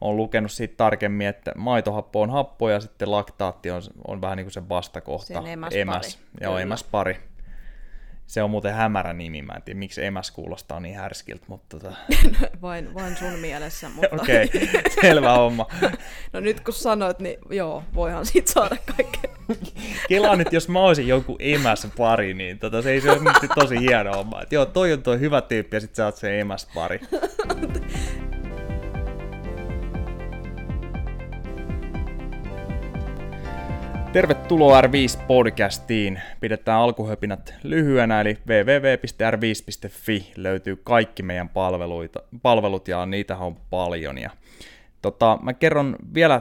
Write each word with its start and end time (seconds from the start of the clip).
olen 0.00 0.16
lukenut 0.16 0.52
siitä 0.52 0.74
tarkemmin, 0.76 1.26
että 1.26 1.52
maitohappo 1.56 2.20
on 2.20 2.30
happo 2.30 2.70
ja 2.70 2.80
sitten 2.80 3.10
laktaatti 3.10 3.70
on, 3.70 3.82
on 4.06 4.20
vähän 4.20 4.36
niin 4.36 4.44
kuin 4.44 4.52
se 4.52 4.68
vastakohta. 4.68 5.26
Sen 5.26 5.46
emäspari. 5.46 5.80
Emäs. 5.80 6.18
Joo, 6.40 6.50
Kyllä. 6.50 6.60
emäspari. 6.62 7.16
Se 8.26 8.42
on 8.42 8.50
muuten 8.50 8.74
hämärä 8.74 9.12
nimi, 9.12 9.42
mä 9.42 9.52
en 9.52 9.62
tiedä 9.62 9.78
miksi 9.78 10.04
emäs 10.04 10.30
kuulostaa 10.30 10.80
niin 10.80 10.96
härskiltä, 10.96 11.44
mutta 11.48 11.78
tota, 11.78 11.96
vain, 12.62 12.94
vain 12.94 13.16
sun 13.16 13.38
mielessä, 13.38 13.88
mutta 13.94 14.16
okei, 14.22 14.44
okay, 14.44 14.82
selvä 15.00 15.32
homma. 15.32 15.66
no 16.32 16.40
nyt 16.40 16.60
kun 16.60 16.74
sanoit, 16.74 17.18
niin 17.18 17.38
joo, 17.50 17.82
voihan 17.94 18.26
siitä 18.26 18.52
saada 18.52 18.76
kaikkea. 18.96 19.30
Kelaan 20.08 20.38
nyt, 20.38 20.52
jos 20.52 20.68
mä 20.68 20.80
olisin 20.80 21.08
joku 21.08 21.36
emäs 21.38 21.88
pari, 21.96 22.34
niin 22.34 22.58
tota, 22.58 22.82
se 22.82 22.90
ei 22.90 23.00
se 23.00 23.10
olisi 23.10 23.24
nyt 23.24 23.50
tosi 23.54 23.80
hieno 23.80 24.12
homma. 24.12 24.42
Et 24.42 24.52
joo, 24.52 24.66
toi 24.66 24.92
on 24.92 25.02
toi 25.02 25.20
hyvä 25.20 25.40
tyyppi 25.40 25.76
ja 25.76 25.80
sit 25.80 25.94
sä 25.94 26.04
oot 26.04 26.16
se 26.16 26.40
emäs 26.40 26.68
pari. 26.74 27.00
Tervetuloa 34.12 34.80
R5-podcastiin. 34.80 36.20
Pidetään 36.40 36.78
alkuhöpinät 36.78 37.54
lyhyenä, 37.62 38.20
eli 38.20 38.38
www.r5.fi 38.46 40.32
löytyy 40.36 40.76
kaikki 40.76 41.22
meidän 41.22 41.48
palveluita, 41.48 42.22
palvelut, 42.42 42.88
ja 42.88 43.06
niitä 43.06 43.36
on 43.36 43.56
paljon. 43.56 44.18
Ja, 44.18 44.30
tota, 45.02 45.38
mä 45.42 45.54
kerron 45.54 45.96
vielä 46.14 46.40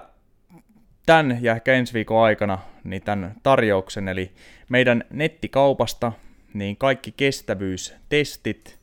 tämän 1.05 1.37
ja 1.41 1.51
ehkä 1.55 1.73
ensi 1.73 1.93
viikon 1.93 2.23
aikana 2.23 2.59
niin 2.83 3.01
tämän 3.01 3.35
tarjouksen, 3.43 4.07
eli 4.07 4.31
meidän 4.69 5.03
nettikaupasta, 5.09 6.11
niin 6.53 6.77
kaikki 6.77 7.11
kestävyystestit 7.11 8.79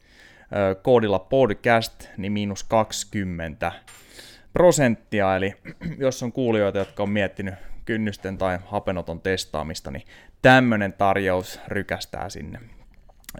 koodilla 0.82 1.18
podcast, 1.18 2.08
niin 2.16 2.32
miinus 2.32 2.64
20 2.64 3.72
prosenttia, 4.52 5.36
eli 5.36 5.54
jos 5.98 6.22
on 6.22 6.32
kuulijoita, 6.32 6.78
jotka 6.78 7.02
on 7.02 7.10
miettinyt 7.10 7.54
kynnysten 7.86 8.38
tai 8.38 8.58
hapenoton 8.66 9.20
testaamista, 9.20 9.90
niin 9.90 10.04
tämmöinen 10.42 10.92
tarjous 10.92 11.60
rykästää 11.68 12.28
sinne. 12.28 12.60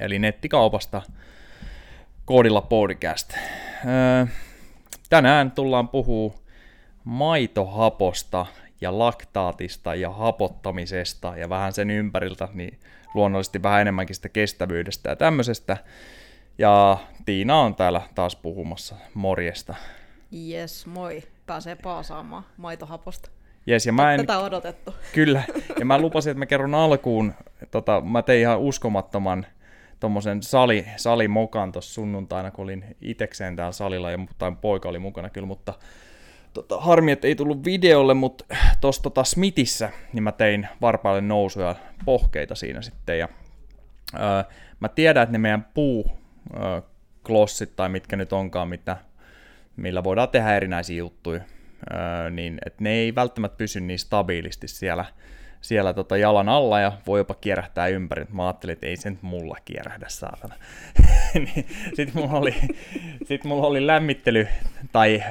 Eli 0.00 0.18
nettikaupasta 0.18 1.02
koodilla 2.24 2.60
podcast. 2.60 3.34
Öö, 3.86 4.26
tänään 5.10 5.50
tullaan 5.50 5.88
puhuu 5.88 6.34
maitohaposta 7.04 8.46
ja 8.80 8.98
laktaatista 8.98 9.94
ja 9.94 10.10
hapottamisesta 10.10 11.36
ja 11.36 11.48
vähän 11.48 11.72
sen 11.72 11.90
ympäriltä, 11.90 12.48
niin 12.52 12.80
luonnollisesti 13.14 13.62
vähän 13.62 13.80
enemmänkin 13.80 14.16
sitä 14.16 14.28
kestävyydestä 14.28 15.08
ja 15.08 15.16
tämmöisestä. 15.16 15.76
Ja 16.58 16.98
Tiina 17.24 17.60
on 17.60 17.74
täällä 17.74 18.02
taas 18.14 18.36
puhumassa 18.36 18.96
morjesta. 19.14 19.74
Yes, 20.48 20.86
moi. 20.86 21.22
Pääsee 21.46 21.76
paasaamaan 21.76 22.44
maitohaposta. 22.56 23.30
Jes, 23.66 23.86
ja 23.86 23.92
mä 23.92 24.14
en, 24.14 24.20
Tätä 24.20 24.38
odotettu. 24.38 24.94
Kyllä, 25.12 25.42
ja 25.78 25.84
mä 25.84 25.98
lupasin, 25.98 26.30
että 26.30 26.38
mä 26.38 26.46
kerron 26.46 26.74
alkuun, 26.74 27.34
tota, 27.70 28.00
mä 28.00 28.22
tein 28.22 28.40
ihan 28.40 28.58
uskomattoman 28.58 29.46
tommosen 30.00 30.42
sali, 30.42 30.86
salimokan 30.96 31.72
tuossa 31.72 31.94
sunnuntaina, 31.94 32.50
kun 32.50 32.62
olin 32.62 32.84
itekseen 33.00 33.56
täällä 33.56 33.72
salilla, 33.72 34.10
ja 34.10 34.18
tai 34.38 34.52
poika 34.60 34.88
oli 34.88 34.98
mukana 34.98 35.30
kyllä, 35.30 35.46
mutta 35.46 35.74
tota, 36.52 36.80
harmi, 36.80 37.12
että 37.12 37.26
ei 37.26 37.34
tullut 37.34 37.64
videolle, 37.64 38.14
mutta 38.14 38.44
tuossa 38.80 39.02
tota 39.02 39.24
Smithissä, 39.24 39.90
niin 40.12 40.22
mä 40.22 40.32
tein 40.32 40.68
varpaille 40.80 41.20
nousuja 41.20 41.74
pohkeita 42.04 42.54
siinä 42.54 42.82
sitten, 42.82 43.18
ja 43.18 43.28
öö, 44.14 44.52
mä 44.80 44.88
tiedän, 44.88 45.22
että 45.22 45.32
ne 45.32 45.38
meidän 45.38 45.66
puu 45.74 46.10
öö, 46.56 46.80
klossit, 47.26 47.76
tai 47.76 47.88
mitkä 47.88 48.16
nyt 48.16 48.32
onkaan, 48.32 48.68
mitä, 48.68 48.96
millä 49.76 50.04
voidaan 50.04 50.28
tehdä 50.28 50.56
erinäisiä 50.56 50.96
juttuja, 50.96 51.40
niin 52.30 52.58
että 52.66 52.84
ne 52.84 52.90
ei 52.90 53.14
välttämättä 53.14 53.56
pysy 53.56 53.80
niin 53.80 53.98
stabiilisti 53.98 54.68
siellä, 54.68 55.04
siellä 55.60 55.92
tota 55.92 56.16
jalan 56.16 56.48
alla 56.48 56.80
ja 56.80 56.92
voi 57.06 57.20
jopa 57.20 57.34
kierähtää 57.34 57.86
ympäri. 57.86 58.26
Mä 58.32 58.46
ajattelin, 58.46 58.72
että 58.72 58.86
ei 58.86 58.96
se 58.96 59.10
nyt 59.10 59.22
mulla 59.22 59.56
kierähdä, 59.64 60.06
saatana. 60.08 60.54
niin, 61.34 61.66
Sitten 61.94 62.22
mulla 62.22 62.38
oli, 62.38 62.54
sit 63.24 63.44
mulla 63.44 63.66
oli 63.66 63.86
lämmittely 63.86 64.48
tai 64.92 65.22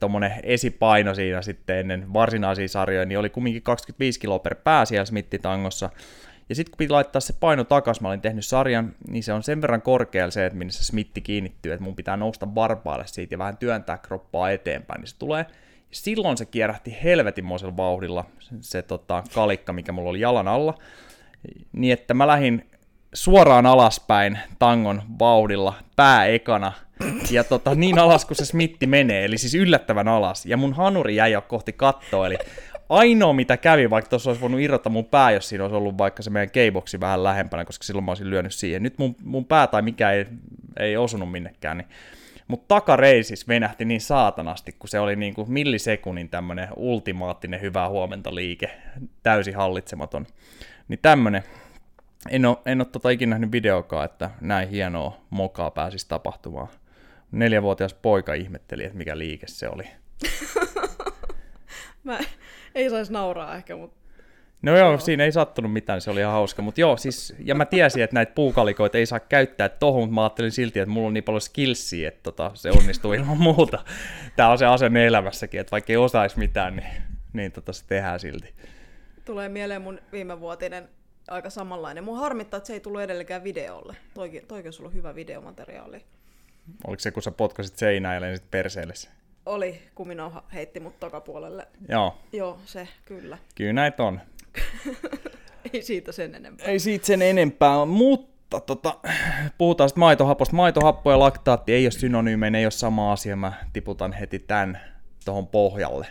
tommonen 0.00 0.32
esipaino 0.42 1.14
siinä 1.14 1.42
sitten 1.42 1.78
ennen 1.78 2.12
varsinaisia 2.12 2.68
sarjoja, 2.68 3.06
niin 3.06 3.18
oli 3.18 3.30
kumminkin 3.30 3.62
25 3.62 4.20
kiloa 4.20 4.38
per 4.38 4.54
pää 4.54 4.84
siellä 4.84 5.04
Smittitangossa. 5.04 5.90
Ja 6.48 6.54
sitten 6.54 6.70
kun 6.70 6.78
piti 6.78 6.90
laittaa 6.90 7.20
se 7.20 7.34
paino 7.40 7.64
takas, 7.64 8.00
mä 8.00 8.08
olin 8.08 8.20
tehnyt 8.20 8.44
sarjan, 8.44 8.94
niin 9.08 9.22
se 9.22 9.32
on 9.32 9.42
sen 9.42 9.62
verran 9.62 9.82
korkealla 9.82 10.30
se, 10.30 10.46
että 10.46 10.58
minne 10.58 10.72
se 10.72 10.84
smitti 10.84 11.20
kiinnittyy, 11.20 11.72
että 11.72 11.84
mun 11.84 11.96
pitää 11.96 12.16
nousta 12.16 12.54
varpaalle 12.54 13.06
siitä 13.06 13.34
ja 13.34 13.38
vähän 13.38 13.56
työntää 13.56 13.98
kroppaa 13.98 14.50
eteenpäin, 14.50 15.00
niin 15.00 15.08
se 15.08 15.18
tulee 15.18 15.46
silloin 15.94 16.36
se 16.36 16.44
kierähti 16.44 16.96
helvetinmoisella 17.04 17.76
vauhdilla, 17.76 18.24
se, 18.40 18.54
se 18.60 18.82
tota, 18.82 19.22
kalikka, 19.34 19.72
mikä 19.72 19.92
mulla 19.92 20.10
oli 20.10 20.20
jalan 20.20 20.48
alla, 20.48 20.74
niin 21.72 21.92
että 21.92 22.14
mä 22.14 22.26
lähdin 22.26 22.70
suoraan 23.14 23.66
alaspäin 23.66 24.38
tangon 24.58 25.02
vauhdilla, 25.18 25.74
pää 25.96 26.26
ekana, 26.26 26.72
ja 27.30 27.44
tota, 27.44 27.74
niin 27.74 27.98
alas 27.98 28.24
kuin 28.24 28.36
se 28.36 28.44
smitti 28.44 28.86
menee, 28.86 29.24
eli 29.24 29.38
siis 29.38 29.54
yllättävän 29.54 30.08
alas, 30.08 30.46
ja 30.46 30.56
mun 30.56 30.72
hanuri 30.72 31.16
jäi 31.16 31.32
jo 31.32 31.42
kohti 31.42 31.72
kattoa, 31.72 32.26
eli 32.26 32.38
ainoa 32.88 33.32
mitä 33.32 33.56
kävi, 33.56 33.90
vaikka 33.90 34.08
tuossa 34.08 34.30
olisi 34.30 34.40
voinut 34.40 34.60
irrottaa 34.60 34.92
mun 34.92 35.04
pää, 35.04 35.30
jos 35.30 35.48
siinä 35.48 35.64
olisi 35.64 35.76
ollut 35.76 35.98
vaikka 35.98 36.22
se 36.22 36.30
meidän 36.30 36.50
keiboksi 36.50 37.00
vähän 37.00 37.24
lähempänä, 37.24 37.64
koska 37.64 37.84
silloin 37.84 38.04
mä 38.04 38.10
olisin 38.10 38.30
lyönyt 38.30 38.54
siihen. 38.54 38.82
Nyt 38.82 38.98
mun, 38.98 39.16
mun 39.22 39.44
pää 39.44 39.66
tai 39.66 39.82
mikä 39.82 40.10
ei, 40.10 40.26
ei 40.78 40.96
osunut 40.96 41.30
minnekään, 41.32 41.78
niin 41.78 41.88
mutta 42.48 42.74
takareisis 42.74 43.48
venähti 43.48 43.84
niin 43.84 44.00
saatanasti, 44.00 44.72
kun 44.72 44.88
se 44.88 45.00
oli 45.00 45.16
niin 45.16 45.34
kuin 45.34 45.52
millisekunnin 45.52 46.28
tämmönen 46.28 46.68
ultimaattinen 46.76 47.60
hyvää 47.60 47.88
huomenta 47.88 48.34
liike, 48.34 48.70
täysin 49.22 49.56
hallitsematon. 49.56 50.26
Niin 50.88 50.98
tämmönen, 51.02 51.42
en 52.30 52.46
ole, 52.46 52.56
en 52.66 52.80
ole 52.80 52.88
tota 52.92 53.10
ikinä 53.10 53.30
nähnyt 53.30 53.52
videokaa, 53.52 54.04
että 54.04 54.30
näin 54.40 54.68
hienoa 54.68 55.20
mokaa 55.30 55.70
pääsisi 55.70 56.08
tapahtumaan. 56.08 56.68
Neljävuotias 57.32 57.94
poika 57.94 58.34
ihmetteli, 58.34 58.84
että 58.84 58.98
mikä 58.98 59.18
liike 59.18 59.46
se 59.46 59.68
oli. 59.68 59.84
Mä 62.04 62.18
ei 62.74 62.90
saisi 62.90 63.12
nauraa 63.12 63.56
ehkä, 63.56 63.76
mutta 63.76 64.03
No 64.62 64.76
joo, 64.76 64.88
joo, 64.90 64.98
siinä 64.98 65.24
ei 65.24 65.32
sattunut 65.32 65.72
mitään, 65.72 66.00
se 66.00 66.10
oli 66.10 66.20
ihan 66.20 66.32
hauska. 66.32 66.62
Mutta 66.62 66.80
joo, 66.80 66.96
siis, 66.96 67.34
ja 67.38 67.54
mä 67.54 67.64
tiesin, 67.64 68.02
että 68.02 68.14
näitä 68.14 68.32
puukalikoita 68.34 68.98
ei 68.98 69.06
saa 69.06 69.20
käyttää 69.20 69.68
tohon, 69.68 70.00
mutta 70.02 70.14
mä 70.14 70.22
ajattelin 70.22 70.52
silti, 70.52 70.80
että 70.80 70.90
mulla 70.92 71.06
on 71.06 71.14
niin 71.14 71.24
paljon 71.24 71.40
skillsiä, 71.40 72.08
että 72.08 72.20
tota, 72.22 72.50
se 72.54 72.70
onnistuu 72.70 73.12
ilman 73.18 73.38
muuta. 73.38 73.84
Tää 74.36 74.48
on 74.48 74.58
se 74.58 74.66
asenne 74.66 75.06
elämässäkin, 75.06 75.60
että 75.60 75.70
vaikka 75.70 75.92
ei 75.92 75.96
osaisi 75.96 76.38
mitään, 76.38 76.76
niin, 76.76 77.02
niin 77.32 77.52
tota, 77.52 77.72
se 77.72 77.84
tehdään 77.86 78.20
silti. 78.20 78.54
tulee 79.24 79.48
mieleen 79.48 79.82
mun 79.82 80.00
viimevuotinen 80.12 80.88
aika 81.28 81.50
samanlainen. 81.50 82.04
Mun 82.04 82.18
harmittaa, 82.18 82.58
että 82.58 82.66
se 82.66 82.72
ei 82.72 82.80
tullut 82.80 83.00
edelleenkään 83.00 83.44
videolle. 83.44 83.96
Toikin, 84.14 84.46
toikin 84.46 84.68
on 84.68 84.72
sulla 84.72 84.90
hyvä 84.90 85.14
videomateriaali. 85.14 86.04
Oliko 86.86 87.00
se, 87.00 87.10
kun 87.10 87.22
sä 87.22 87.30
potkasit 87.30 87.76
seinään 87.76 88.14
ja 88.14 88.20
lensit 88.20 88.50
perseelle? 88.50 88.94
Oli, 89.46 89.82
Kumino 89.94 90.32
heitti 90.54 90.80
mut 90.80 91.00
takapuolelle. 91.00 91.66
Joo, 91.88 92.18
Joo, 92.32 92.58
se, 92.64 92.88
kyllä. 93.04 93.38
kyllä 93.54 93.72
näitä 93.72 94.02
on. 94.02 94.20
Ei 95.72 95.82
siitä 95.82 96.12
sen 96.12 96.34
enempää. 96.34 96.66
Ei 96.66 96.78
siitä 96.78 97.06
sen 97.06 97.22
enempää, 97.22 97.84
mutta 97.84 98.60
tota, 98.60 98.98
puhutaan 99.58 99.88
sitten 99.88 100.00
maitohaposta. 100.00 100.56
Maitohappo 100.56 101.10
ja 101.10 101.18
laktaatti 101.18 101.72
ei 101.72 101.84
ole 101.84 101.90
synonyymeja, 101.90 102.50
ne 102.50 102.58
ei 102.58 102.64
ole 102.64 102.70
sama 102.70 103.12
asia. 103.12 103.36
Mä 103.36 103.52
tiputan 103.72 104.12
heti 104.12 104.38
tän 104.38 104.80
tuohon 105.24 105.46
pohjalle. 105.46 106.06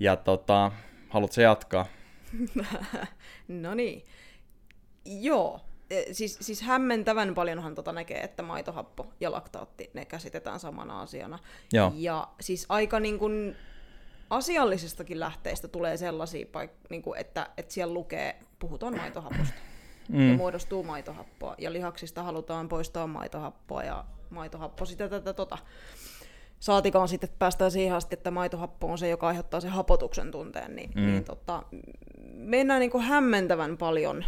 Ja 0.00 0.16
tota, 0.16 0.72
haluatko 1.08 1.40
jatkaa? 1.40 1.86
no 3.48 3.74
niin. 3.74 4.04
Joo. 5.04 5.60
E, 5.90 6.02
Siis, 6.12 6.38
siis 6.40 6.62
hämmentävän 6.62 7.34
paljonhan 7.34 7.74
tota 7.74 7.92
näkee, 7.92 8.20
että 8.20 8.42
maitohappo 8.42 9.12
ja 9.20 9.32
laktaatti, 9.32 9.90
ne 9.94 10.04
käsitetään 10.04 10.60
samana 10.60 11.00
asiana. 11.00 11.38
Joo. 11.72 11.92
Ja 11.94 12.28
siis 12.40 12.66
aika 12.68 13.00
niin 13.00 13.18
kuin 13.18 13.56
asiallisestakin 14.30 15.20
lähteistä 15.20 15.68
tulee 15.68 15.96
sellaisia, 15.96 16.46
paik- 16.46 16.86
niin 16.90 17.02
kuin, 17.02 17.20
että, 17.20 17.50
että 17.56 17.74
siellä 17.74 17.94
lukee, 17.94 18.36
puhutaan 18.58 18.96
maitohaposta. 18.96 19.54
Mm. 20.08 20.30
Ja 20.30 20.36
muodostuu 20.36 20.82
maitohappoa. 20.82 21.54
Ja 21.58 21.72
lihaksista 21.72 22.22
halutaan 22.22 22.68
poistaa 22.68 23.06
maitohappoa 23.06 23.82
ja 23.82 24.04
maitohappo 24.30 24.84
sitä 24.84 25.08
tätä 25.08 25.32
tota. 25.32 25.58
Saatikaan 26.60 27.08
sitten, 27.08 27.28
että 27.28 27.38
päästään 27.38 27.70
siihen 27.70 27.96
asti, 27.96 28.14
että 28.14 28.30
maitohappo 28.30 28.86
on 28.86 28.98
se, 28.98 29.08
joka 29.08 29.26
aiheuttaa 29.26 29.60
sen 29.60 29.70
hapotuksen 29.70 30.30
tunteen, 30.30 30.76
niin, 30.76 30.90
mm. 30.94 31.06
niin 31.06 31.24
tota, 31.24 31.62
mennään 32.32 32.80
niin 32.80 32.90
kuin 32.90 33.04
hämmentävän 33.04 33.76
paljon 33.76 34.24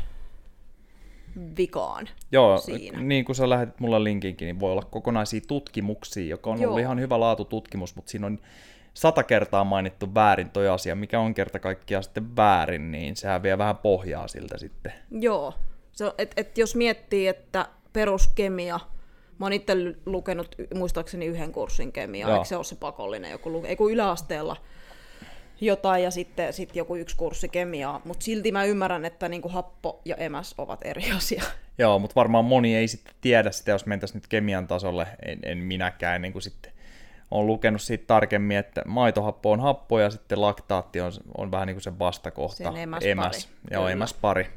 vikaan 1.57 2.09
Joo, 2.33 2.59
siinä. 2.59 3.01
niin 3.01 3.25
kuin 3.25 3.37
sä 3.37 3.49
lähetit 3.49 3.81
mulle 3.81 4.05
linkinkin, 4.05 4.47
niin 4.47 4.61
voi 4.61 4.73
olla 4.73 4.83
kokonaisia 4.91 5.41
tutkimuksia, 5.49 6.31
joka 6.31 6.51
on 6.51 6.61
Joo. 6.61 6.69
ollut 6.69 6.81
ihan 6.81 7.01
hyvä 7.01 7.21
laatututkimus, 7.21 7.97
mutta 7.97 8.11
siinä 8.11 8.27
on 8.27 8.39
sata 8.97 9.23
kertaa 9.23 9.65
mainittu 9.65 10.15
väärin 10.15 10.51
toi 10.51 10.69
asia, 10.69 10.95
mikä 10.95 11.21
on 11.21 11.35
kerta 11.35 11.59
kaikkiaan 11.59 12.03
sitten 12.03 12.37
väärin, 12.37 12.93
niin 12.93 13.17
sehän 13.17 13.43
vie 13.43 13.59
vähän 13.59 13.77
pohjaa 13.77 14.29
siltä 14.29 14.59
sitten. 14.59 14.93
Joo. 15.11 15.55
Se 15.93 16.13
et, 16.19 16.33
et 16.37 16.59
jos 16.59 16.77
miettii, 16.77 17.29
että 17.29 17.67
peruskemia 17.93 18.81
Mä 19.39 19.47
oon 19.47 19.53
itse 19.53 19.73
lukenut 20.07 20.57
muistaakseni 20.75 21.27
yhden 21.27 21.53
kurssin 21.53 21.93
kemiaa, 21.93 22.33
eikö 22.33 22.45
se 22.45 22.57
ole 22.57 22.65
se 22.65 22.77
pakollinen 22.77 23.31
joku 23.31 23.53
luke? 23.53 23.69
Ei 23.69 23.77
kun 23.77 23.93
yläasteella 23.93 24.57
jotain 25.61 26.05
ja 26.05 26.11
sitten 26.11 26.53
sit 26.53 26.77
joku 26.77 26.97
yksi 26.97 27.17
kurssi 27.17 27.49
kemiaa, 27.49 28.01
mutta 28.05 28.25
silti 28.25 28.53
mä 28.53 28.65
ymmärrän, 28.65 29.05
että 29.05 29.29
niinku 29.29 29.49
happo 29.49 30.01
ja 30.05 30.17
emäs 30.17 30.55
ovat 30.59 30.81
eri 30.85 31.13
asia. 31.17 31.43
Joo, 31.79 31.99
mutta 31.99 32.15
varmaan 32.15 32.45
moni 32.45 32.77
ei 32.77 32.89
sitten 32.89 33.15
tiedä 33.21 33.51
sitä, 33.51 33.71
jos 33.71 33.87
mentäisiin 33.87 34.17
nyt 34.17 34.27
kemian 34.27 34.67
tasolle, 34.67 35.07
en, 35.27 35.39
en 35.43 35.59
minäkään 35.59 36.23
niin 36.23 36.33
kuin 36.33 36.43
sitten 36.43 36.73
on 37.31 37.47
lukenut 37.47 37.83
siitä 37.83 38.05
tarkemmin, 38.07 38.57
että 38.57 38.83
maitohappo 38.87 39.53
on 39.53 39.61
happo 39.61 40.01
ja 40.01 40.11
sitten 40.11 40.41
laktaatti 40.41 41.01
on, 41.01 41.13
on 41.39 41.51
vähän 41.51 41.67
niin 41.67 41.75
kuin 41.75 41.83
se 41.83 41.99
vastakohta. 41.99 42.57
Sen 42.57 42.77
emäspari. 42.77 43.11
Emäs. 43.11 43.49
Joo, 43.71 43.89
emäspari. 43.89 44.51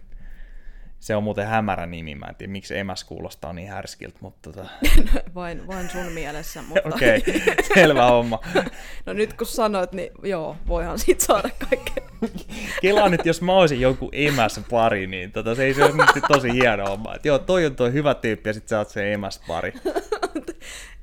Se 0.99 1.15
on 1.15 1.23
muuten 1.23 1.47
hämärä 1.47 1.85
nimi, 1.85 2.15
mä 2.15 2.25
en 2.25 2.35
tiedä 2.35 2.51
miksi 2.51 2.77
emäs 2.77 3.03
kuulostaa 3.03 3.53
niin 3.53 3.69
härskiltä, 3.69 4.17
mutta... 4.21 4.51
Tota... 4.51 4.69
vain, 5.35 5.67
vain 5.67 5.89
sun 5.89 6.11
mielessä, 6.11 6.61
mutta... 6.61 6.89
Okei, 6.95 7.17
okay, 7.17 7.55
selvä 7.73 8.05
homma. 8.05 8.39
no 9.05 9.13
nyt 9.13 9.33
kun 9.33 9.47
sanoit, 9.47 9.91
niin 9.91 10.11
joo, 10.23 10.57
voihan 10.67 10.99
siitä 10.99 11.25
saada 11.25 11.49
kaikkea. 11.69 12.03
Kela 12.81 13.09
nyt, 13.09 13.25
jos 13.25 13.41
mä 13.41 13.53
olisin 13.53 13.81
joku 13.81 14.09
emäs 14.11 14.61
pari, 14.69 15.07
niin 15.07 15.31
tota, 15.31 15.55
se 15.55 15.63
ei 15.63 15.73
se 15.73 15.83
olisi 15.83 16.21
tosi 16.27 16.53
hieno 16.53 16.85
homma. 16.85 17.15
Et 17.15 17.25
joo, 17.25 17.39
toi 17.39 17.65
on 17.65 17.75
toi 17.75 17.93
hyvä 17.93 18.13
tyyppi 18.13 18.49
ja 18.49 18.53
sit 18.53 18.67
sä 18.67 18.77
oot 18.77 18.89
se 18.89 19.13
emäs 19.13 19.41
pari. 19.47 19.73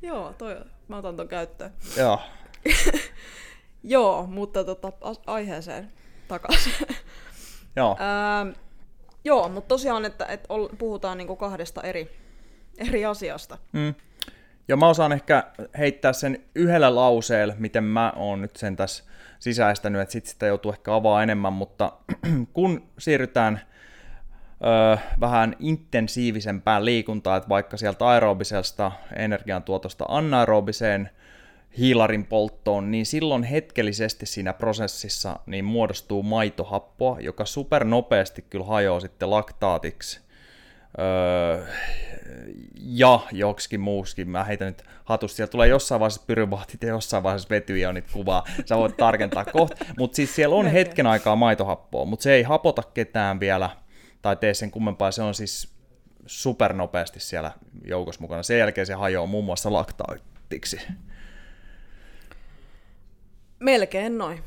joo, 0.03 0.33
toi, 0.39 0.57
mä 0.89 0.97
otan 0.97 1.17
ton 1.17 1.29
käyttöön. 1.29 1.73
Joo. 1.97 2.21
joo, 3.83 4.27
mutta 4.27 4.65
tota, 4.65 4.93
aiheeseen 5.27 5.93
takaisin. 6.29 6.73
joo. 7.77 7.97
Ähm, 8.01 8.67
Joo, 9.27 9.49
mutta 9.49 9.69
tosiaan, 9.69 10.05
että, 10.05 10.27
että 10.27 10.49
puhutaan 10.79 11.19
niinku 11.19 11.37
kahdesta 11.37 11.83
eri, 11.83 12.17
eri 12.79 13.05
asiasta. 13.05 13.59
Mm. 13.73 13.95
Ja 14.69 14.77
mä 14.77 14.89
osaan 14.89 15.13
ehkä 15.13 15.45
heittää 15.79 16.13
sen 16.13 16.43
yhdellä 16.55 16.95
lauseella, 16.95 17.55
miten 17.59 17.85
mä 17.85 18.13
oon 18.17 18.41
nyt 18.41 18.57
sen 18.57 18.77
tässä 18.77 19.05
sisäistänyt, 19.39 20.01
että 20.01 20.13
sit 20.13 20.27
sitä 20.27 20.47
joutuu 20.47 20.73
ehkä 20.73 20.95
avaa 20.95 21.23
enemmän, 21.23 21.53
mutta 21.53 21.93
kun 22.53 22.89
siirrytään 22.99 23.61
ö, 24.65 24.99
vähän 25.21 25.57
intensiivisempään 25.59 26.85
liikuntaan, 26.85 27.37
että 27.37 27.49
vaikka 27.49 27.77
sieltä 27.77 28.09
aerobisesta 28.09 28.93
energiantuotosta 29.17 30.05
anaerobiseen 30.09 31.11
hiilarin 31.79 32.27
polttoon, 32.27 32.91
niin 32.91 33.07
silloin 33.07 33.43
hetkellisesti 33.43 34.27
siinä 34.27 34.53
prosessissa 34.53 35.41
niin 35.47 35.65
muodostuu 35.65 36.23
maitohappoa, 36.23 37.21
joka 37.21 37.45
supernopeasti 37.45 38.43
kyllä 38.51 38.65
hajoaa 38.65 39.01
sitten 39.01 39.31
laktaatiksi. 39.31 40.21
Öö, 40.99 41.67
ja 42.77 43.21
joksikin 43.33 43.81
muuskin. 43.81 44.31
Mä 44.31 44.45
heitän 44.45 44.67
nyt 44.67 44.85
hatusta. 45.05 45.37
Siellä 45.37 45.51
tulee 45.51 45.69
jossain 45.69 46.01
vaiheessa 46.01 46.23
pyrybaatit 46.27 46.83
ja 46.83 46.89
jossain 46.89 47.23
vaiheessa 47.23 47.49
vetyionit 47.51 48.05
kuvaa. 48.13 48.45
Sä 48.65 48.77
voit 48.77 48.97
tarkentaa 48.97 49.45
kohta. 49.45 49.85
Mutta 49.99 50.17
siis 50.17 50.35
siellä 50.35 50.57
on 50.57 50.67
hetken 50.67 51.07
aikaa 51.07 51.37
maitohappoa, 51.37 52.05
mutta 52.05 52.23
se 52.23 52.35
ei 52.35 52.43
hapota 52.43 52.83
ketään 52.95 53.41
vielä 53.41 53.71
tai 54.27 54.37
tee 54.37 54.55
sen 54.55 54.71
kummempaa. 54.71 55.11
Se 55.11 55.23
on 55.23 55.35
siis 55.35 55.69
supernopeasti 56.27 57.21
siellä 57.21 57.53
joukossa 57.85 58.21
mukana. 58.21 58.43
Sen 58.43 58.59
jälkeen 58.59 58.87
se 58.87 58.95
hajoaa 58.95 59.27
muun 59.27 59.45
muassa 59.45 59.73
laktaatiksi. 59.73 60.81
Melkein 63.59 64.19
noin. 64.19 64.43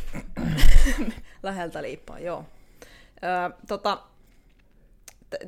Läheltä 1.43 1.81
liippaa, 1.81 2.19
joo. 2.19 2.45
Tota, 3.67 4.03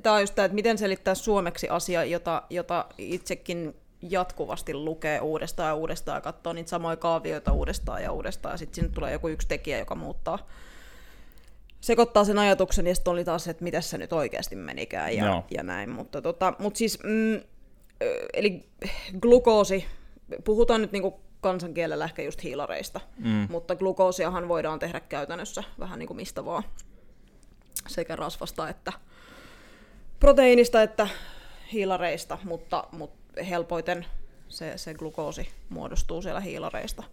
Tämä 0.04 0.16
on 0.16 0.22
just 0.22 0.36
tämä, 0.36 0.46
että 0.46 0.56
miten 0.56 0.78
selittää 0.78 1.16
suomeksi 1.16 1.70
asia, 1.70 2.04
jota, 2.04 2.44
jota 2.50 2.86
itsekin 2.98 3.76
jatkuvasti 4.02 4.74
lukee 4.74 5.20
uudestaan 5.20 5.68
ja 5.68 5.76
uudestaan 5.76 6.18
ja 6.18 6.22
katsoo 6.22 6.54
niitä 6.54 6.70
samoja 6.70 6.96
kaavioita 6.96 7.52
uudestaan 7.52 8.04
ja 8.04 8.12
uudestaan 8.12 8.58
sitten 8.58 8.76
sinne 8.76 8.92
tulee 8.92 9.12
joku 9.12 9.28
yksi 9.28 9.48
tekijä, 9.48 9.80
joka 9.80 9.96
muuttaa 9.96 10.48
sekoittaa 11.82 12.24
sen 12.24 12.40
ajatuksen 12.40 12.88
ja 12.88 12.96
sitten 12.96 13.12
oli 13.12 13.24
taas, 13.24 13.48
että 13.48 13.64
mitä 13.64 13.82
se 13.82 13.98
nyt 13.98 14.14
oikeasti 14.14 14.56
menikään 14.56 15.16
ja, 15.16 15.26
no. 15.26 15.46
ja 15.52 15.64
näin. 15.64 15.90
Mutta 15.90 16.22
tota, 16.22 16.54
mut 16.60 16.76
siis, 16.76 17.00
mm, 17.04 17.42
eli 18.34 18.66
glukoosi, 19.22 19.86
puhutaan 20.44 20.82
nyt 20.82 20.92
niinku 20.92 21.20
kansankielellä 21.42 22.06
ehkä 22.06 22.22
just 22.22 22.44
hiilareista, 22.44 23.00
mm. 23.18 23.48
mutta 23.50 23.76
glukoosiahan 23.76 24.48
voidaan 24.48 24.80
tehdä 24.80 25.00
käytännössä 25.00 25.64
vähän 25.80 26.00
niin 26.00 26.08
kuin 26.08 26.18
mistä 26.18 26.46
vaan, 26.46 26.64
sekä 27.88 28.16
rasvasta 28.16 28.70
että 28.70 28.94
proteiinista 30.20 30.82
että 30.82 31.08
hiilareista, 31.74 32.38
mutta, 32.44 32.88
mutta 32.92 33.44
helpoiten 33.44 34.06
se, 34.48 34.78
se 34.78 34.94
glukoosi 34.94 35.50
muodostuu 35.70 36.22
siellä 36.22 36.40
hiilareista. 36.40 37.04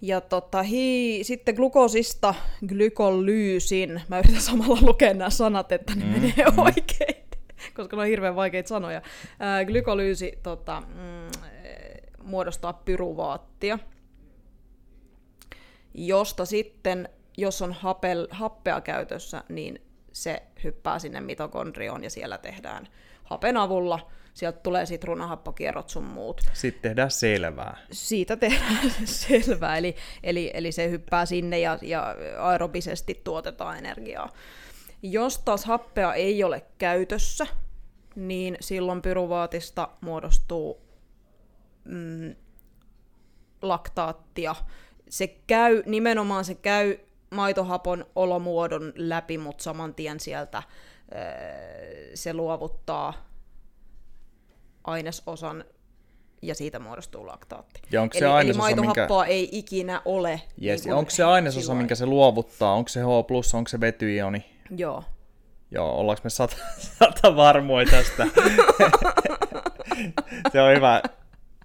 Ja 0.00 0.20
tota, 0.20 0.62
hi, 0.62 1.18
sitten 1.22 1.54
glukoosista 1.54 2.34
glykolyysin, 2.66 4.02
mä 4.08 4.18
yritän 4.18 4.40
samalla 4.40 4.78
lukea 4.80 5.14
nämä 5.14 5.30
sanat, 5.30 5.72
että 5.72 5.94
ne 5.94 6.04
mm. 6.04 6.10
menee 6.10 6.34
mm. 6.50 6.58
oikein, 6.58 7.24
koska 7.76 7.96
ne 7.96 8.02
on 8.02 8.08
hirveän 8.08 8.36
vaikeita 8.36 8.68
sanoja. 8.68 9.02
Ää, 9.38 9.64
glykolyysi 9.64 10.38
tota, 10.42 10.80
mm, 10.80 11.56
muodostaa 12.22 12.72
pyruvaattia, 12.72 13.78
josta 15.94 16.44
sitten, 16.44 17.08
jos 17.36 17.62
on 17.62 17.72
hapel, 17.72 18.28
happea 18.30 18.80
käytössä, 18.80 19.44
niin 19.48 19.82
se 20.12 20.42
hyppää 20.64 20.98
sinne 20.98 21.20
mitokondrioon 21.20 22.04
ja 22.04 22.10
siellä 22.10 22.38
tehdään 22.38 22.88
hapen 23.26 23.56
avulla. 23.56 24.10
Sieltä 24.34 24.58
tulee 24.58 24.86
sitten 24.86 25.08
runahappokierrot 25.08 25.90
sun 25.90 26.04
muut. 26.04 26.40
Sitten 26.52 26.82
tehdään 26.82 27.10
selvää. 27.10 27.76
Siitä 27.92 28.36
tehdään 28.36 28.90
selvää, 29.04 29.76
eli, 29.76 29.96
eli, 30.22 30.50
eli 30.54 30.72
se 30.72 30.90
hyppää 30.90 31.26
sinne 31.26 31.58
ja, 31.58 31.78
ja 31.82 32.16
aerobisesti 32.38 33.20
tuotetaan 33.24 33.78
energiaa. 33.78 34.28
Jos 35.02 35.38
taas 35.38 35.64
happea 35.64 36.14
ei 36.14 36.44
ole 36.44 36.64
käytössä, 36.78 37.46
niin 38.16 38.56
silloin 38.60 39.02
pyruvaatista 39.02 39.88
muodostuu 40.00 40.80
mm, 41.84 42.34
laktaattia. 43.62 44.54
Se 45.08 45.26
käy, 45.26 45.82
nimenomaan 45.86 46.44
se 46.44 46.54
käy 46.54 46.98
maitohapon 47.30 48.06
olomuodon 48.16 48.92
läpi, 48.96 49.38
mutta 49.38 49.64
saman 49.64 49.94
tien 49.94 50.20
sieltä 50.20 50.62
se 52.14 52.34
luovuttaa 52.34 53.14
ainesosan 54.84 55.64
ja 56.42 56.54
siitä 56.54 56.78
muodostuu 56.78 57.26
laktaatti. 57.26 57.80
Ja 57.90 58.02
onko 58.02 58.18
se 58.18 58.24
eli, 58.24 58.40
eli 58.40 58.52
maitohappoa 58.52 59.22
minkä... 59.22 59.32
ei 59.32 59.48
ikinä 59.52 60.02
ole. 60.04 60.40
Yes. 60.64 60.84
Niin 60.84 60.94
onko 60.94 61.10
se 61.10 61.24
ainesosa, 61.24 61.60
silloin... 61.60 61.78
minkä 61.78 61.94
se 61.94 62.06
luovuttaa? 62.06 62.72
Onko 62.72 62.88
se 62.88 63.00
H+, 63.00 63.06
onko 63.54 63.68
se 63.68 63.80
vetyioni? 63.80 64.44
Joo. 64.76 65.04
Joo, 65.70 65.96
ollaanko 65.96 66.20
me 66.24 66.30
sata, 66.30 66.56
sata 66.98 67.36
varmoja 67.36 67.86
tästä? 67.90 68.26
se 70.52 70.60
on 70.60 70.74
hyvä 70.74 71.02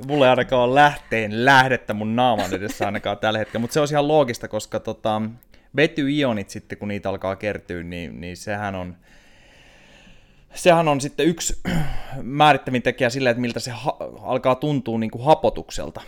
mulla 0.07 0.25
ei 0.25 0.29
ainakaan 0.29 0.62
ole 0.62 0.75
lähteen 0.75 1.45
lähdettä 1.45 1.93
mun 1.93 2.15
naaman 2.15 2.53
edessä 2.53 2.86
ainakaan 2.86 3.17
tällä 3.17 3.39
hetkellä, 3.39 3.62
mutta 3.62 3.74
se 3.74 3.79
on 3.79 3.88
ihan 3.91 4.07
loogista, 4.07 4.48
koska 4.48 4.79
tota, 4.79 5.21
vetyionit 5.75 6.50
sitten, 6.50 6.77
kun 6.77 6.88
niitä 6.88 7.10
alkaa 7.10 7.36
kertyä, 7.36 7.83
niin, 7.83 8.21
niin 8.21 8.38
sehän 8.38 8.75
on, 8.75 8.98
sehän 10.53 10.88
on 10.88 11.01
sitten 11.01 11.25
yksi 11.25 11.62
määrittävin 12.22 12.81
tekijä 12.81 13.10
sille, 13.10 13.29
että 13.29 13.41
miltä 13.41 13.60
se 13.60 13.72
ha- 13.72 13.98
alkaa 14.22 14.55
tuntua 14.55 15.00
niin 15.00 15.12
kuin 15.12 15.24
hapotukselta. 15.24 16.01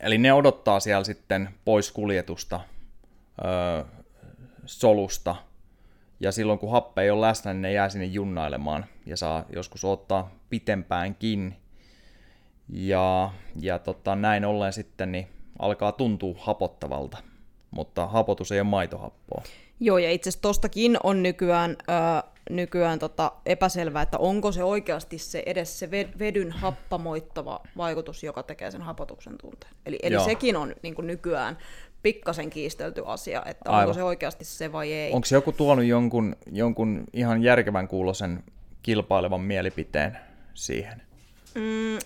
Eli 0.00 0.18
ne 0.18 0.32
odottaa 0.32 0.80
siellä 0.80 1.04
sitten 1.04 1.48
pois 1.64 1.92
kuljetusta 1.92 2.60
öö, 3.44 3.84
solusta, 4.66 5.36
ja 6.20 6.32
silloin 6.32 6.58
kun 6.58 6.70
happe 6.70 7.02
ei 7.02 7.10
ole 7.10 7.26
läsnä, 7.26 7.52
niin 7.52 7.62
ne 7.62 7.72
jää 7.72 7.88
sinne 7.88 8.06
junnailemaan 8.06 8.84
ja 9.06 9.16
saa 9.16 9.44
joskus 9.52 9.84
ottaa 9.84 10.30
pitempäänkin. 10.50 11.56
Ja, 12.68 13.30
ja 13.60 13.78
tota, 13.78 14.14
näin 14.16 14.44
ollen 14.44 14.72
sitten 14.72 15.12
niin 15.12 15.28
alkaa 15.58 15.92
tuntua 15.92 16.34
hapottavalta, 16.38 17.16
mutta 17.70 18.06
hapotus 18.06 18.52
ei 18.52 18.60
ole 18.60 18.68
maitohappoa. 18.68 19.42
Joo, 19.80 19.98
ja 19.98 20.10
itse 20.10 20.28
asiassa 20.28 20.42
tostakin 20.42 20.96
on 21.02 21.22
nykyään, 21.22 21.76
äh, 21.90 22.33
nykyään 22.50 22.98
tota 22.98 23.32
epäselvää, 23.46 24.02
että 24.02 24.18
onko 24.18 24.52
se 24.52 24.64
oikeasti 24.64 25.18
se 25.18 25.42
edes 25.46 25.78
se 25.78 25.90
vedyn 25.90 26.50
happamoittava 26.50 27.60
vaikutus, 27.76 28.22
joka 28.22 28.42
tekee 28.42 28.70
sen 28.70 28.82
hapotuksen 28.82 29.38
tunteen. 29.38 29.74
Eli, 29.86 29.98
eli 30.02 30.20
sekin 30.24 30.56
on 30.56 30.74
niin 30.82 30.94
kuin 30.94 31.06
nykyään 31.06 31.58
pikkasen 32.02 32.50
kiistelty 32.50 33.02
asia, 33.06 33.42
että 33.46 33.70
Aivan. 33.70 33.82
onko 33.82 33.94
se 33.94 34.02
oikeasti 34.02 34.44
se 34.44 34.72
vai 34.72 34.92
ei. 34.92 35.12
Onko 35.12 35.26
joku 35.32 35.52
tuonut 35.52 35.84
jonkun, 35.84 36.36
jonkun 36.52 37.04
ihan 37.12 37.42
järkevän 37.42 37.88
kuulosen 37.88 38.44
kilpailevan 38.82 39.40
mielipiteen 39.40 40.18
siihen? 40.54 41.02
Mm, 41.54 41.98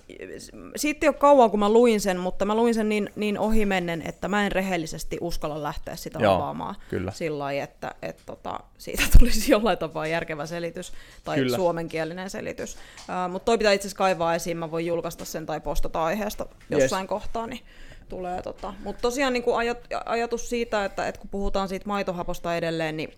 sitten 0.77 1.07
jo 1.07 1.13
kauan, 1.13 1.51
kun 1.51 1.61
mä 1.61 1.69
luin 1.69 2.01
sen, 2.01 2.21
mutta 2.21 2.45
mä 2.45 2.55
luin 2.55 2.75
sen 2.75 2.89
niin, 2.89 3.11
niin 3.17 3.39
ohimennen, 3.39 4.03
että 4.09 4.29
mä 4.29 4.47
en 4.47 4.53
rehellisesti 4.53 5.19
uskalla 5.21 5.63
lähteä 5.63 5.97
sitä 5.97 6.19
Joo, 6.19 6.35
avaamaan 6.35 6.75
kyllä. 6.91 7.13
sillä 7.13 7.39
lailla, 7.39 7.63
että 7.63 7.95
et, 8.03 8.23
tota, 8.27 8.61
siitä 8.79 9.03
tulisi 9.19 9.53
jollain 9.53 9.79
tapaa 9.79 10.07
järkevä 10.07 10.47
selitys 10.47 10.93
tai 11.25 11.37
Kyllä. 11.37 11.47
kyllä. 11.47 11.57
suomenkielinen 11.57 12.31
selitys. 12.31 12.75
Uh, 12.75 13.33
mutta 13.33 13.45
toi 13.45 13.59
pitää 13.59 13.73
itse 13.73 13.87
asiassa 13.89 13.99
kaivaa 13.99 14.35
esiin, 14.35 14.57
mä 14.57 14.71
voin 14.71 14.87
julkaista 14.87 15.25
sen 15.25 15.47
tai 15.47 15.61
postata 15.61 16.05
aiheesta 16.05 16.47
jossain 16.71 17.03
Yes. 17.03 17.09
kohtaa, 17.09 17.47
niin 17.47 17.61
tulee 18.09 18.43
tota. 18.43 18.75
Mutta 18.85 19.03
tosiaan 19.03 19.33
niin 19.33 19.45
ajat, 19.57 19.79
ajatus 20.07 20.51
siitä, 20.51 20.85
että, 20.85 21.09
että 21.09 21.21
kun 21.21 21.31
puhutaan 21.31 21.69
siitä 21.69 21.87
maitohaposta 21.87 22.57
edelleen, 22.57 22.97
niin 22.97 23.13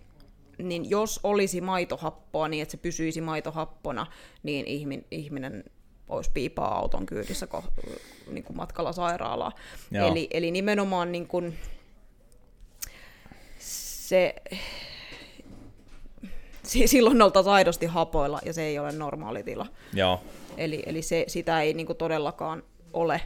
niin 0.63 0.91
jos 0.91 1.21
olisi 1.23 1.61
maitohappoa 1.61 2.49
niin, 2.49 2.63
että 2.63 2.73
se 2.73 2.79
pysyisi 2.79 3.21
maitohappona, 3.21 4.07
niin 4.43 4.67
ihmin, 4.67 5.07
ihminen 5.11 5.65
olisi 6.11 6.31
piipaa 6.35 6.79
auton 6.79 7.07
kyydissä 7.07 7.49
ko- 7.55 7.91
niin 8.31 8.45
kuin 8.45 8.57
matkalla 8.57 8.93
sairaalaa. 8.93 9.53
Joo. 9.91 10.09
Eli, 10.09 10.29
eli 10.31 10.51
nimenomaan 10.51 11.13
niin 11.13 11.27
kuin 11.27 11.59
se, 13.59 14.35
si- 16.63 16.87
silloin 16.87 17.23
oltaisiin 17.23 17.53
aidosti 17.55 17.87
hapoilla 17.87 18.41
ja 18.45 18.53
se 18.53 18.63
ei 18.63 18.79
ole 18.79 18.93
normaali 18.93 19.43
tila. 19.43 19.67
Joo, 19.95 20.21
Eli, 20.57 20.83
eli 20.87 21.03
se, 21.03 21.25
sitä 21.29 21.61
ei 21.61 21.75
niin 21.75 21.87
kuin 21.87 21.97
todellakaan 21.97 22.63
ole 22.93 23.21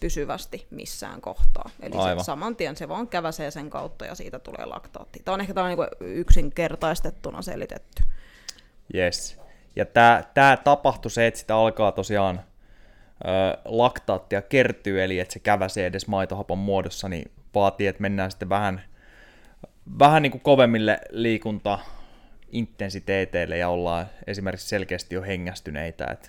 pysyvästi 0.00 0.66
missään 0.70 1.20
kohtaa. 1.20 1.70
Eli 1.80 1.94
Aivan. 1.96 2.24
se, 2.24 2.26
saman 2.26 2.56
tien 2.56 2.76
se 2.76 2.88
vaan 2.88 3.08
käväsee 3.08 3.50
sen 3.50 3.70
kautta 3.70 4.06
ja 4.06 4.14
siitä 4.14 4.38
tulee 4.38 4.66
laktaatti. 4.66 5.20
Tämä 5.24 5.34
on 5.34 5.40
ehkä 5.40 5.54
tällainen 5.54 5.86
niin 6.00 6.18
yksinkertaistettuna 6.18 7.42
selitetty. 7.42 8.02
yes. 8.94 9.36
Ja 9.76 9.84
tämä 9.84 10.22
tää 10.34 10.56
tapahtui 10.56 11.10
se, 11.10 11.26
että 11.26 11.40
sitä 11.40 11.56
alkaa 11.56 11.92
tosiaan 11.92 12.40
ö, 12.40 12.42
laktaattia 13.64 14.42
kertyy, 14.42 15.04
eli 15.04 15.18
että 15.18 15.32
se 15.32 15.38
käväsee 15.38 15.86
edes 15.86 16.06
maitohapon 16.06 16.58
muodossa, 16.58 17.08
niin 17.08 17.30
vaatii, 17.54 17.86
että 17.86 18.02
mennään 18.02 18.30
sitten 18.30 18.48
vähän, 18.48 18.82
vähän 19.98 20.22
niin 20.22 20.30
kuin 20.30 20.42
kovemmille 20.42 20.98
liikuntaintensiteeteille 21.10 23.58
ja 23.58 23.68
ollaan 23.68 24.06
esimerkiksi 24.26 24.68
selkeästi 24.68 25.14
jo 25.14 25.22
hengästyneitä, 25.22 26.06
että 26.06 26.28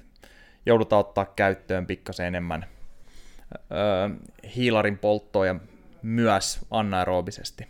joudutaan 0.65 0.99
ottaa 0.99 1.25
käyttöön 1.25 1.87
pikkasen 1.87 2.25
enemmän 2.25 2.65
ö, 3.53 3.55
hiilarin 4.55 4.97
polttoa 4.97 5.45
ja 5.45 5.55
myös 6.01 6.59
anaerobisesti. 6.71 7.67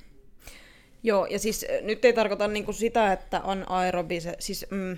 Joo, 1.04 1.26
ja 1.26 1.40
siis 1.40 1.66
nyt 1.82 2.06
ei 2.06 2.14
tarkoita 2.14 2.48
niinku 2.48 2.74
sitä, 2.74 3.12
että 3.12 3.42
on 3.42 3.72
aerobise, 3.72 4.36
siis 4.40 4.66
mm, 4.72 4.98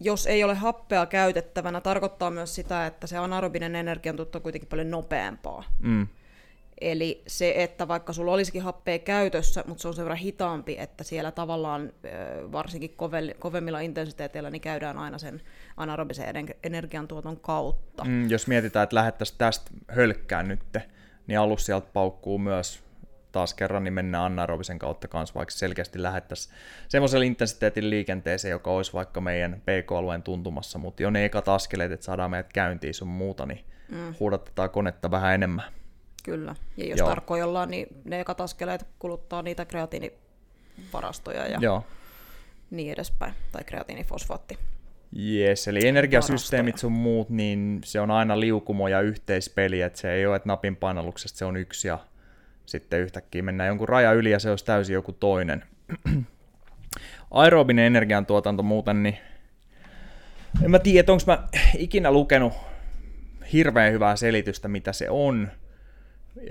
jos 0.00 0.26
ei 0.26 0.44
ole 0.44 0.54
happea 0.54 1.06
käytettävänä, 1.06 1.80
tarkoittaa 1.80 2.30
myös 2.30 2.54
sitä, 2.54 2.86
että 2.86 3.06
se 3.06 3.16
anaerobinen 3.16 3.76
energiantuotto 3.76 4.38
on 4.38 4.42
kuitenkin 4.42 4.68
paljon 4.68 4.90
nopeampaa. 4.90 5.64
Mm. 5.78 6.06
Eli 6.80 7.22
se, 7.26 7.54
että 7.56 7.88
vaikka 7.88 8.12
sulla 8.12 8.32
olisikin 8.32 8.62
happea 8.62 8.98
käytössä, 8.98 9.64
mutta 9.66 9.82
se 9.82 9.88
on 9.88 9.94
sen 9.94 10.04
verran 10.04 10.18
hitaampi, 10.18 10.76
että 10.78 11.04
siellä 11.04 11.30
tavallaan 11.30 11.92
varsinkin 12.52 12.90
kove- 12.90 13.34
kovemmilla 13.38 13.80
intensiteeteillä 13.80 14.50
niin 14.50 14.60
käydään 14.60 14.98
aina 14.98 15.18
sen 15.18 15.42
anaerobisen 15.76 16.28
ener- 16.28 16.56
energiantuoton 16.62 17.40
kautta. 17.40 18.04
Mm, 18.04 18.30
jos 18.30 18.46
mietitään, 18.46 18.84
että 18.84 18.96
lähettäisiin 18.96 19.38
tästä 19.38 19.70
hölkkään 19.88 20.48
nyt, 20.48 20.60
niin 21.26 21.38
alus 21.38 21.66
sieltä 21.66 21.88
paukkuu 21.92 22.38
myös 22.38 22.87
taas 23.38 23.54
kerran, 23.54 23.84
niin 23.84 23.94
mennään 23.94 24.24
anaerobisen 24.24 24.78
kautta 24.78 25.08
kanssa, 25.08 25.34
vaikka 25.34 25.50
selkeästi 25.50 26.02
lähettäisiin 26.02 26.54
semmoisella 26.88 27.24
intensiteetin 27.24 27.90
liikenteeseen, 27.90 28.50
joka 28.50 28.70
olisi 28.70 28.92
vaikka 28.92 29.20
meidän 29.20 29.62
PK-alueen 29.62 30.22
tuntumassa, 30.22 30.78
mutta 30.78 31.02
jo 31.02 31.10
ne 31.10 31.24
ekat 31.24 31.48
askeleet, 31.48 31.92
että 31.92 32.06
saadaan 32.06 32.30
meidät 32.30 32.52
käyntiin 32.52 32.94
sun 32.94 33.08
muuta, 33.08 33.46
niin 33.46 33.64
mm. 33.88 34.14
huudatetaan 34.20 34.70
konetta 34.70 35.10
vähän 35.10 35.34
enemmän. 35.34 35.64
Kyllä. 36.24 36.54
Ja 36.76 36.86
jos 36.86 36.98
Joo. 36.98 37.08
tarkkoja 37.08 37.46
ollaan, 37.46 37.70
niin 37.70 37.86
ne 38.04 38.20
ekat 38.20 38.40
askeleet 38.40 38.86
kuluttaa 38.98 39.42
niitä 39.42 39.64
kreatiinivarastoja 39.64 41.46
ja 41.46 41.58
Joo. 41.60 41.86
niin 42.70 42.92
edespäin. 42.92 43.34
Tai 43.52 43.64
kreatiinifosfaatti. 43.64 44.58
Yes, 45.18 45.68
eli 45.68 45.86
energiasysteemit 45.86 46.78
sun 46.78 46.92
muut, 46.92 47.30
niin 47.30 47.80
se 47.84 48.00
on 48.00 48.10
aina 48.10 48.40
liukumo 48.40 48.88
ja 48.88 49.00
yhteispeli, 49.00 49.80
että 49.80 49.98
se 49.98 50.12
ei 50.12 50.26
ole, 50.26 50.36
että 50.36 50.48
napin 50.48 50.76
painalluksesta 50.76 51.38
se 51.38 51.44
on 51.44 51.56
yksi 51.56 51.88
ja 51.88 51.98
sitten 52.68 53.00
yhtäkkiä 53.00 53.42
mennään 53.42 53.68
jonkun 53.68 53.88
raja 53.88 54.12
yli 54.12 54.30
ja 54.30 54.38
se 54.38 54.50
olisi 54.50 54.64
täysin 54.64 54.94
joku 54.94 55.12
toinen. 55.12 55.64
Aerobinen 57.30 57.84
energiantuotanto 57.84 58.62
muuten, 58.62 59.02
niin 59.02 59.18
en 60.62 60.70
mä 60.70 60.78
tiedä, 60.78 61.12
onko 61.12 61.24
mä 61.26 61.48
ikinä 61.78 62.10
lukenut 62.10 62.52
hirveän 63.52 63.92
hyvää 63.92 64.16
selitystä, 64.16 64.68
mitä 64.68 64.92
se 64.92 65.10
on, 65.10 65.48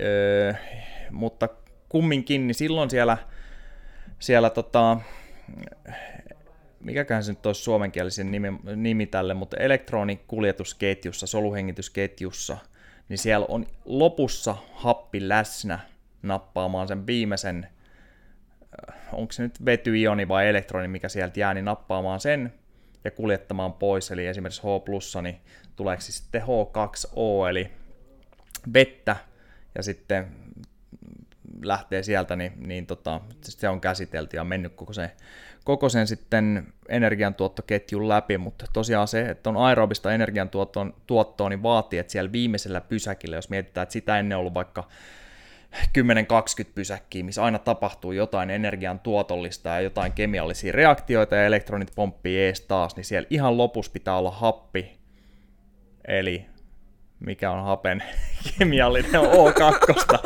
öö, 0.00 0.54
mutta 1.10 1.48
kumminkin, 1.88 2.46
niin 2.46 2.54
silloin 2.54 2.90
siellä, 2.90 3.18
siellä 4.18 4.50
tota, 4.50 5.00
mikäköhän 6.80 7.24
se 7.24 7.32
nyt 7.32 7.46
olisi 7.46 7.62
suomenkielisen 7.62 8.30
nimi, 8.30 8.48
nimi 8.76 9.06
tälle, 9.06 9.34
mutta 9.34 9.56
elektronikuljetusketjussa, 9.56 11.26
soluhengitysketjussa, 11.26 12.58
niin 13.08 13.18
siellä 13.18 13.46
on 13.48 13.66
lopussa 13.84 14.56
happi 14.72 15.28
läsnä 15.28 15.78
nappaamaan 16.22 16.88
sen 16.88 17.06
viimeisen, 17.06 17.68
äh, 18.90 18.98
onko 19.12 19.32
se 19.32 19.42
nyt 19.42 19.64
vetyioni 19.64 20.28
vai 20.28 20.48
elektroni, 20.48 20.88
mikä 20.88 21.08
sieltä 21.08 21.40
jää, 21.40 21.54
niin 21.54 21.64
nappaamaan 21.64 22.20
sen 22.20 22.52
ja 23.04 23.10
kuljettamaan 23.10 23.72
pois, 23.72 24.10
eli 24.10 24.26
esimerkiksi 24.26 24.62
H+, 24.62 25.22
niin 25.22 25.40
tuleeko 25.76 26.00
sitten 26.02 26.42
H2O, 26.42 27.48
eli 27.50 27.70
vettä, 28.74 29.16
ja 29.74 29.82
sitten 29.82 30.28
lähtee 31.62 32.02
sieltä, 32.02 32.36
niin, 32.36 32.52
niin 32.66 32.86
tota, 32.86 33.20
se 33.44 33.68
on 33.68 33.80
käsitelty 33.80 34.36
ja 34.36 34.44
mennyt 34.44 34.72
koko 34.74 34.92
sen, 34.92 35.10
koko 35.64 35.88
sen 35.88 36.06
sitten 36.06 36.72
energiantuottoketjun 36.88 38.08
läpi, 38.08 38.38
mutta 38.38 38.66
tosiaan 38.72 39.08
se, 39.08 39.20
että 39.20 39.50
on 39.50 39.56
aerobista 39.56 40.12
energiantuottoa, 40.12 40.86
tuottoa, 41.06 41.48
niin 41.48 41.62
vaatii, 41.62 41.98
että 41.98 42.12
siellä 42.12 42.32
viimeisellä 42.32 42.80
pysäkillä, 42.80 43.36
jos 43.36 43.50
mietitään, 43.50 43.82
että 43.82 43.92
sitä 43.92 44.18
ennen 44.18 44.38
ollut 44.38 44.54
vaikka 44.54 44.88
10-20 45.74 45.78
pysäkkiä, 46.74 47.24
missä 47.24 47.44
aina 47.44 47.58
tapahtuu 47.58 48.12
jotain 48.12 48.50
energian 48.50 49.00
tuotollista 49.00 49.68
ja 49.68 49.80
jotain 49.80 50.12
kemiallisia 50.12 50.72
reaktioita 50.72 51.36
ja 51.36 51.46
elektronit 51.46 51.92
pomppii 51.94 52.40
ees 52.40 52.60
taas, 52.60 52.96
niin 52.96 53.04
siellä 53.04 53.26
ihan 53.30 53.58
lopussa 53.58 53.92
pitää 53.92 54.16
olla 54.16 54.30
happi, 54.30 54.98
eli 56.08 56.46
mikä 57.20 57.50
on 57.50 57.64
hapen 57.64 58.02
kemiallinen 58.58 59.20
O2. 59.20 60.18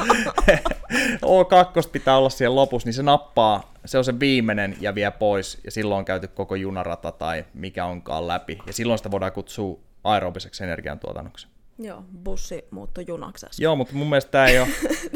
O2 1.22 1.88
pitää 1.92 2.16
olla 2.16 2.30
siellä 2.30 2.56
lopussa, 2.56 2.86
niin 2.86 2.94
se 2.94 3.02
nappaa, 3.02 3.74
se 3.84 3.98
on 3.98 4.04
se 4.04 4.20
viimeinen 4.20 4.76
ja 4.80 4.94
vie 4.94 5.10
pois, 5.10 5.60
ja 5.64 5.70
silloin 5.70 5.98
on 5.98 6.04
käyty 6.04 6.28
koko 6.28 6.54
junarata 6.54 7.12
tai 7.12 7.44
mikä 7.54 7.84
onkaan 7.84 8.28
läpi, 8.28 8.58
ja 8.66 8.72
silloin 8.72 8.98
sitä 8.98 9.10
voidaan 9.10 9.32
kutsua 9.32 9.80
aerobiseksi 10.04 10.64
energiantuotannoksi. 10.64 11.51
Joo, 11.78 12.04
bussi 12.24 12.64
muuttui 12.70 13.04
junaksi 13.08 13.46
äsken. 13.46 13.64
Joo, 13.64 13.76
mutta 13.76 13.94
mun 13.94 14.08
mielestä 14.08 14.30
tämä 14.30 14.46
ei 14.46 14.58
ole, 14.58 14.68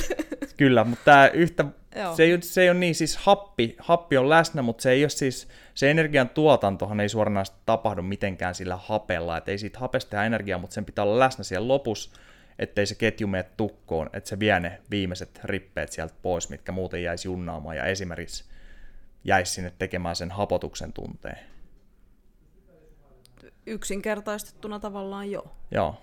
kyllä, 0.57 0.85
mutta 0.85 1.05
tämä 1.05 1.29
yhtä, 1.29 1.65
Joo. 1.97 2.17
se 2.17 2.23
ei, 2.23 2.43
se 2.43 2.63
ei 2.63 2.71
ole 2.71 2.79
niin, 2.79 2.95
siis 2.95 3.17
happi, 3.17 3.77
happi 3.79 4.17
on 4.17 4.31
läsnä, 4.31 4.63
mutta 4.63 4.83
se 4.83 4.91
ei 4.91 5.03
ole 5.03 5.09
siis, 5.09 5.49
se 5.75 5.91
energian 5.91 6.29
tuotantohan 6.29 7.01
ei 7.01 7.09
suoranaisesti 7.09 7.59
tapahdu 7.67 8.03
mitenkään 8.03 8.55
sillä 8.55 8.77
hapella, 8.77 9.37
että 9.37 9.51
ei 9.51 9.59
siitä 9.59 9.79
hapesta 9.79 10.11
tehdä 10.11 10.25
energiaa, 10.25 10.59
mutta 10.59 10.75
sen 10.75 10.85
pitää 10.85 11.05
olla 11.05 11.19
läsnä 11.19 11.45
siellä 11.45 11.69
lopussa, 11.69 12.21
ettei 12.59 12.87
se 12.87 12.95
ketju 12.95 13.27
mene 13.27 13.45
tukkoon, 13.57 14.11
että 14.13 14.29
se 14.29 14.39
vie 14.39 14.61
ne 14.61 14.81
viimeiset 14.91 15.41
rippeet 15.45 15.93
sieltä 15.93 16.15
pois, 16.23 16.49
mitkä 16.49 16.73
muuten 16.73 17.03
jäisi 17.03 17.29
junnaamaan 17.29 17.77
ja 17.77 17.85
esimerkiksi 17.85 18.45
jäisi 19.25 19.53
sinne 19.53 19.73
tekemään 19.79 20.17
sen 20.17 20.31
hapotuksen 20.31 20.93
tunteen. 20.93 21.39
Yksinkertaistettuna 23.67 24.81
tavallaan 24.81 25.31
joo. 25.31 25.57
Joo, 25.71 26.03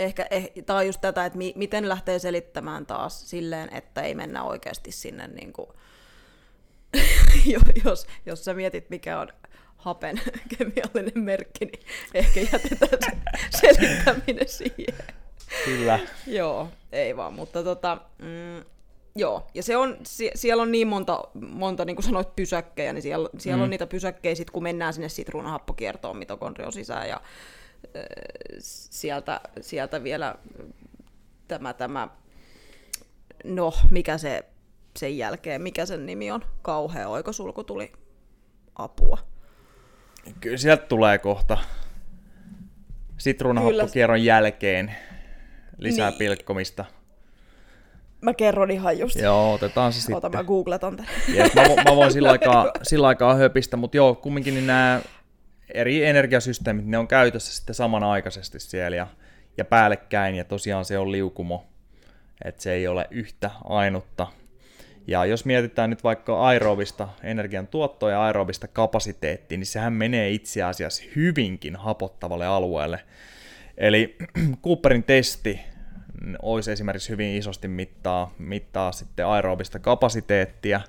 Ja 0.00 0.06
ehkä 0.06 0.26
eh, 0.30 0.50
tämä 0.66 0.78
on 0.78 0.86
just 0.86 1.00
tätä, 1.00 1.26
että 1.26 1.38
mi, 1.38 1.52
miten 1.56 1.88
lähtee 1.88 2.18
selittämään 2.18 2.86
taas 2.86 3.30
silleen, 3.30 3.74
että 3.74 4.02
ei 4.02 4.14
mennä 4.14 4.42
oikeasti 4.42 4.92
sinne, 4.92 5.26
niin 5.40 5.52
kuin, 5.52 5.68
jos, 7.84 8.06
jos 8.26 8.44
sä 8.44 8.54
mietit, 8.54 8.90
mikä 8.90 9.20
on 9.20 9.28
hapen 9.76 10.20
kemiallinen 10.58 11.24
merkki, 11.24 11.64
niin 11.64 11.86
ehkä 12.14 12.40
jätetään 12.40 13.16
se 13.50 13.60
selittäminen 13.60 14.48
siihen. 14.48 15.04
kyllä. 15.64 15.98
Joo, 16.26 16.68
ei 16.92 17.16
vaan, 17.16 17.32
mutta 17.32 17.62
tota, 17.64 17.98
mm, 18.18 18.64
joo, 19.14 19.46
ja 19.54 19.62
se 19.62 19.76
on, 19.76 19.96
sie- 20.02 20.32
siellä 20.34 20.62
on 20.62 20.72
niin 20.72 20.88
monta, 20.88 21.24
monta 21.34 21.84
niin 21.84 21.96
kuin 21.96 22.04
sanoit, 22.04 22.36
pysäkkejä, 22.36 22.92
niin 22.92 23.02
siellä, 23.02 23.28
siellä 23.38 23.56
mm. 23.56 23.62
on 23.62 23.70
niitä 23.70 23.86
pysäkkejä, 23.86 24.34
sit 24.34 24.50
kun 24.50 24.62
mennään 24.62 24.94
sinne 24.94 25.08
sitruunahappokiertoon 25.08 26.16
mitokondrion 26.16 26.72
sisään, 26.72 27.08
ja 27.08 27.20
sieltä, 28.90 29.40
sieltä 29.60 30.04
vielä 30.04 30.34
tämä, 31.48 31.72
tämä, 31.72 32.08
no, 33.44 33.72
mikä 33.90 34.18
se 34.18 34.44
sen 34.96 35.18
jälkeen, 35.18 35.62
mikä 35.62 35.86
sen 35.86 36.06
nimi 36.06 36.30
on, 36.30 36.44
kauhea 36.62 37.08
oikosulku 37.08 37.64
tuli 37.64 37.92
apua. 38.76 39.18
Kyllä 40.40 40.56
sieltä 40.56 40.86
tulee 40.86 41.18
kohta. 41.18 41.58
sitruunahappokierron 43.18 44.24
jälkeen 44.24 44.94
lisää 45.78 46.10
niin. 46.10 46.18
pilkkomista. 46.18 46.84
Mä 48.20 48.34
kerron 48.34 48.70
ihan 48.70 48.98
just. 48.98 49.16
Joo, 49.16 49.54
otetaan 49.54 49.92
se 49.92 50.00
sitten. 50.00 50.16
Ota, 50.16 50.28
mä 50.28 50.44
googletan 50.44 50.96
tämän. 50.96 51.12
Yes, 51.34 51.54
mä, 51.54 51.62
mä, 51.62 51.96
voin 51.96 52.12
sillä 52.12 52.30
aikaa, 52.32 52.70
sillä 52.82 53.06
aikaa 53.06 53.34
höpistä, 53.34 53.76
mutta 53.76 53.96
joo, 53.96 54.14
kumminkin 54.14 54.54
niin 54.54 54.66
nämä 54.66 55.00
eri 55.74 56.04
energiasysteemit, 56.04 56.86
ne 56.86 56.98
on 56.98 57.08
käytössä 57.08 57.56
sitten 57.56 57.74
samanaikaisesti 57.74 58.60
siellä 58.60 58.96
ja, 58.96 59.06
ja 59.56 59.64
päällekkäin, 59.64 60.34
ja 60.34 60.44
tosiaan 60.44 60.84
se 60.84 60.98
on 60.98 61.12
liukumo, 61.12 61.66
että 62.44 62.62
se 62.62 62.72
ei 62.72 62.88
ole 62.88 63.06
yhtä 63.10 63.50
ainutta. 63.64 64.26
Ja 65.06 65.24
jos 65.24 65.44
mietitään 65.44 65.90
nyt 65.90 66.04
vaikka 66.04 66.46
aerobista 66.46 67.08
energian 67.22 67.66
tuottoa 67.66 68.10
ja 68.10 68.22
aerobista 68.22 68.68
kapasiteettia, 68.68 69.58
niin 69.58 69.66
sehän 69.66 69.92
menee 69.92 70.30
itse 70.30 70.62
asiassa 70.62 71.02
hyvinkin 71.16 71.76
hapottavalle 71.76 72.46
alueelle. 72.46 73.00
Eli 73.78 74.16
Cooperin 74.64 75.04
testi 75.04 75.60
olisi 76.42 76.72
esimerkiksi 76.72 77.08
hyvin 77.08 77.36
isosti 77.36 77.68
mittaa, 77.68 78.34
mittaa 78.38 78.92
sitten 78.92 79.26
aerobista 79.26 79.78
kapasiteettia, 79.78 80.80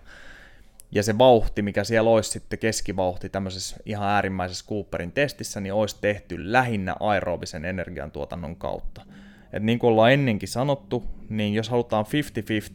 ja 0.91 1.03
se 1.03 1.17
vauhti, 1.17 1.61
mikä 1.61 1.83
siellä 1.83 2.09
olisi 2.09 2.29
sitten 2.29 2.59
keskivauhti 2.59 3.29
tämmöisessä 3.29 3.77
ihan 3.85 4.09
äärimmäisessä 4.09 4.65
Cooperin 4.69 5.11
testissä, 5.11 5.61
niin 5.61 5.73
olisi 5.73 5.97
tehty 6.01 6.51
lähinnä 6.51 6.95
aerobisen 6.99 7.65
energiantuotannon 7.65 8.55
kautta. 8.55 9.05
Et 9.53 9.63
niin 9.63 9.79
kuin 9.79 9.89
ollaan 9.89 10.11
ennenkin 10.11 10.49
sanottu, 10.49 11.03
niin 11.29 11.53
jos 11.53 11.69
halutaan 11.69 12.05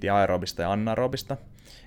50-50 0.08 0.12
aerobista 0.12 0.62
ja 0.62 0.72
anaerobista 0.72 1.36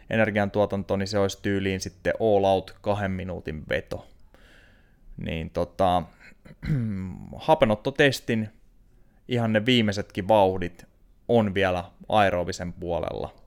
energiantuotantoa, 0.10 0.98
niin 0.98 1.08
se 1.08 1.20
olisi 1.20 1.40
tyyliin 1.42 1.80
sitten 1.80 2.14
all 2.20 2.44
out 2.44 2.76
kahden 2.82 3.12
minuutin 3.12 3.64
veto. 3.70 4.08
Niin 5.18 5.50
tota, 5.50 6.04
hapenottotestin 7.36 8.50
ihan 9.28 9.54
ne 9.54 9.66
viimeisetkin 9.66 10.28
vauhdit 10.28 10.86
on 11.28 11.54
vielä 11.54 11.84
aerobisen 12.10 12.74
puolella 12.74 13.39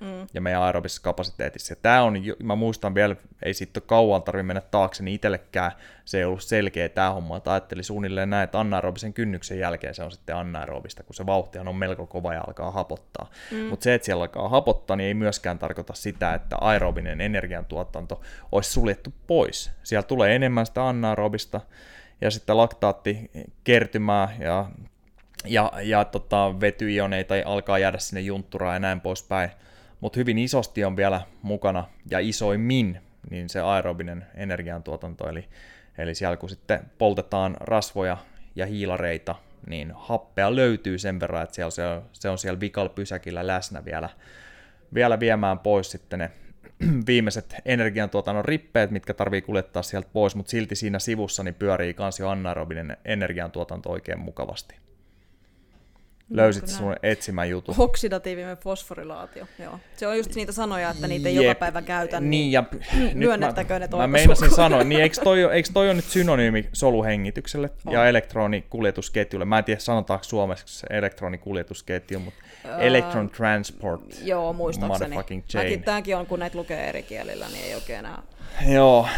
mm. 0.00 0.26
ja 0.34 0.40
meidän 0.40 0.62
aerobisessa 0.62 1.02
kapasiteetissa. 1.02 1.72
Ja 1.72 1.76
tämä 1.82 2.02
on, 2.02 2.14
mä 2.42 2.56
muistan 2.56 2.94
vielä, 2.94 3.16
ei 3.42 3.52
ole 3.76 3.82
kauan 3.86 4.22
tarvitse 4.22 4.42
mennä 4.42 4.60
taakse, 4.60 5.02
niin 5.02 5.14
itsellekään 5.14 5.72
se 6.04 6.18
ei 6.18 6.24
ollut 6.24 6.42
selkeä 6.42 6.88
tämä 6.88 7.10
homma, 7.10 7.36
että 7.36 7.52
ajattelin 7.52 7.84
suunnilleen 7.84 8.30
näin, 8.30 8.44
että 8.44 8.60
anaerobisen 8.60 9.12
kynnyksen 9.12 9.58
jälkeen 9.58 9.94
se 9.94 10.02
on 10.02 10.12
sitten 10.12 10.36
anaerobista, 10.36 11.02
kun 11.02 11.14
se 11.14 11.26
vauhtihan 11.26 11.68
on 11.68 11.76
melko 11.76 12.06
kova 12.06 12.34
ja 12.34 12.44
alkaa 12.46 12.70
hapottaa. 12.70 13.30
Mm. 13.50 13.58
Mutta 13.58 13.84
se, 13.84 13.94
että 13.94 14.06
siellä 14.06 14.22
alkaa 14.22 14.48
hapottaa, 14.48 14.96
niin 14.96 15.08
ei 15.08 15.14
myöskään 15.14 15.58
tarkoita 15.58 15.94
sitä, 15.94 16.34
että 16.34 16.56
aerobinen 16.60 17.20
energiantuotanto 17.20 18.20
olisi 18.52 18.70
suljettu 18.70 19.12
pois. 19.26 19.70
Siellä 19.82 20.02
tulee 20.02 20.36
enemmän 20.36 20.66
sitä 20.66 20.88
anaerobista, 20.88 21.60
ja 22.20 22.30
sitten 22.30 22.56
laktaatti 22.56 23.30
kertymää 23.64 24.36
ja 24.38 24.66
ja, 25.44 25.72
ja 25.82 26.04
tota, 26.04 26.60
vetyioneita 26.60 27.34
alkaa 27.44 27.78
jäädä 27.78 27.98
sinne 27.98 28.20
juntturaan 28.20 28.74
ja 28.74 28.80
näin 28.80 29.00
poispäin 29.00 29.50
mutta 30.00 30.18
hyvin 30.20 30.38
isosti 30.38 30.84
on 30.84 30.96
vielä 30.96 31.20
mukana 31.42 31.84
ja 32.10 32.18
isoimmin 32.18 33.00
niin 33.30 33.48
se 33.48 33.60
aerobinen 33.60 34.26
energiantuotanto, 34.34 35.28
eli, 35.28 35.48
eli 35.98 36.14
siellä 36.14 36.36
kun 36.36 36.48
sitten 36.48 36.80
poltetaan 36.98 37.56
rasvoja 37.60 38.16
ja 38.56 38.66
hiilareita, 38.66 39.34
niin 39.66 39.92
happea 39.94 40.56
löytyy 40.56 40.98
sen 40.98 41.20
verran, 41.20 41.42
että 41.42 41.54
siellä 41.54 41.70
se, 41.70 41.86
on, 41.86 42.02
se 42.12 42.28
on 42.28 42.38
siellä 42.38 42.60
vikalpysäkillä 42.60 43.46
läsnä 43.46 43.84
vielä, 43.84 44.08
vielä 44.94 45.20
viemään 45.20 45.58
pois 45.58 45.90
sitten 45.90 46.18
ne 46.18 46.30
viimeiset 47.06 47.54
energiantuotannon 47.64 48.44
rippeet, 48.44 48.90
mitkä 48.90 49.14
tarvii 49.14 49.42
kuljettaa 49.42 49.82
sieltä 49.82 50.08
pois, 50.12 50.36
mutta 50.36 50.50
silti 50.50 50.76
siinä 50.76 50.98
sivussa 50.98 51.42
niin 51.42 51.54
pyörii 51.54 51.94
kans 51.94 52.20
jo 52.20 52.28
anaerobinen 52.28 52.96
energiantuotanto 53.04 53.90
oikein 53.90 54.20
mukavasti. 54.20 54.89
Löysit 56.30 56.66
niin, 56.66 56.76
sun 56.76 56.96
etsimän 57.02 57.50
jutun. 57.50 57.74
Oksidatiivinen 57.78 58.56
fosforilaatio, 58.56 59.46
joo. 59.58 59.78
Se 59.96 60.06
on 60.06 60.16
just 60.16 60.34
niitä 60.34 60.52
sanoja, 60.52 60.90
että 60.90 61.08
niitä 61.08 61.28
ei 61.28 61.34
Jep. 61.34 61.44
joka 61.44 61.58
päivä 61.58 61.82
käytä, 61.82 62.20
niin, 62.20 62.30
niin 62.30 62.52
ja 62.52 62.64
myönnettäkö 63.14 63.78
ne 63.78 63.88
Mä 63.96 64.06
meinasin 64.06 64.50
sanoa, 64.50 64.84
niin 64.84 65.00
eikö 65.00 65.16
toi, 65.24 65.42
eikö 65.52 65.68
toi 65.72 65.86
ole 65.86 65.94
nyt 65.94 66.04
synonyymi 66.04 66.68
soluhengitykselle 66.72 67.70
on. 67.86 67.92
ja 67.92 68.08
elektronikuljetusketjulle? 68.08 69.44
Mä 69.44 69.58
en 69.58 69.64
tiedä 69.64 69.80
sanotaanko 69.80 70.24
suomeksi 70.24 70.86
elektronikuljetusketju, 70.90 72.18
mutta 72.18 72.40
uh, 72.64 72.82
electron 72.82 73.30
transport 73.30 74.02
Joo, 74.22 74.52
muistaakseni. 74.52 75.16
Mäkin, 75.54 75.82
tämäkin 75.84 76.16
on, 76.16 76.26
kun 76.26 76.38
näitä 76.38 76.58
lukee 76.58 76.88
eri 76.88 77.02
kielillä, 77.02 77.46
niin 77.48 77.64
ei 77.64 77.74
oikein 77.74 77.98
enää... 77.98 78.22
Joo. 78.68 79.08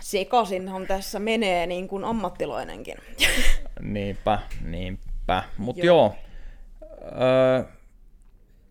Sekaisinhan 0.00 0.86
tässä 0.86 1.18
menee 1.18 1.66
niin 1.66 1.88
kuin 1.88 2.04
ammattilainenkin. 2.04 2.96
niinpä, 3.80 4.38
niinpä. 4.64 5.42
Mutta 5.58 5.86
joo. 5.86 5.96
joo 5.96 6.27
Öö, 7.02 7.64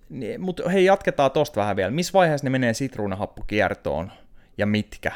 niin, 0.09 0.41
mutta 0.41 0.69
hei, 0.69 0.85
jatketaan 0.85 1.31
tosta 1.31 1.61
vähän 1.61 1.75
vielä. 1.75 1.91
Missä 1.91 2.13
vaiheessa 2.13 2.45
ne 2.45 2.49
menee 2.49 2.73
sitruunahappokiertoon 2.73 4.11
ja 4.57 4.65
mitkä? 4.65 5.11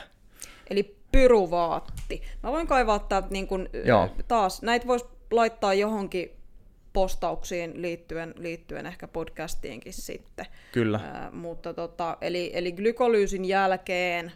Eli 0.70 0.96
pyruvaatti. 1.12 2.22
Mä 2.44 2.52
voin 2.52 2.68
kaivaa 2.68 3.00
täältä 3.00 3.28
niin 3.32 3.48
kun, 3.48 3.70
taas, 4.28 4.62
näitä 4.62 4.88
voisi 4.88 5.06
laittaa 5.32 5.74
johonkin 5.74 6.32
postauksiin 6.94 7.82
liittyen, 7.82 8.34
liittyen 8.38 8.86
ehkä 8.86 9.08
podcastiinkin 9.08 9.94
sitten. 9.94 10.46
Kyllä. 10.72 11.00
Ö, 11.28 11.32
mutta 11.32 11.74
tota, 11.74 12.18
eli, 12.22 12.52
eli 12.54 12.72
glykolyysin 12.72 13.46
jälkeen 13.46 14.32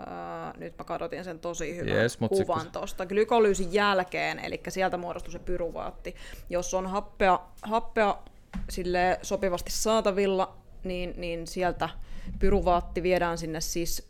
Uh, 0.00 0.60
nyt 0.60 0.78
mä 0.78 0.84
kadotin 0.84 1.24
sen 1.24 1.38
tosi 1.38 1.76
hyvän 1.76 1.96
yes, 1.96 2.16
kuvan 2.16 2.60
se... 2.60 2.70
tuosta. 2.70 3.06
Glykolyysin 3.06 3.72
jälkeen, 3.72 4.38
eli 4.38 4.60
sieltä 4.68 4.96
muodostuu 4.96 5.32
se 5.32 5.38
pyruvaatti. 5.38 6.14
Jos 6.50 6.74
on 6.74 6.86
happea, 6.86 7.40
happea 7.62 8.18
sille 8.70 9.18
sopivasti 9.22 9.70
saatavilla, 9.72 10.56
niin, 10.84 11.14
niin 11.16 11.46
sieltä 11.46 11.88
pyruvaatti 12.38 13.02
viedään 13.02 13.38
sinne 13.38 13.60
siis, 13.60 14.08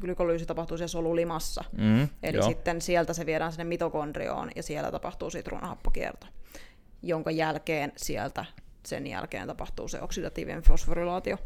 glykolyysi 0.00 0.46
tapahtuu 0.46 0.76
siellä 0.76 0.88
solulimassa. 0.88 1.64
Mm, 1.78 2.08
Eli 2.22 2.36
jo. 2.36 2.42
sitten 2.42 2.80
sieltä 2.80 3.12
se 3.12 3.26
viedään 3.26 3.52
sinne 3.52 3.64
mitokondrioon 3.64 4.50
ja 4.56 4.62
siellä 4.62 4.90
tapahtuu 4.90 5.30
sitruunahappokierto, 5.30 6.26
jonka 7.02 7.30
jälkeen 7.30 7.92
sieltä 7.96 8.44
sen 8.86 9.06
jälkeen 9.06 9.46
tapahtuu 9.46 9.88
se 9.88 10.02
oksidatiivinen 10.02 10.62
fosforilaatio. 10.62 11.38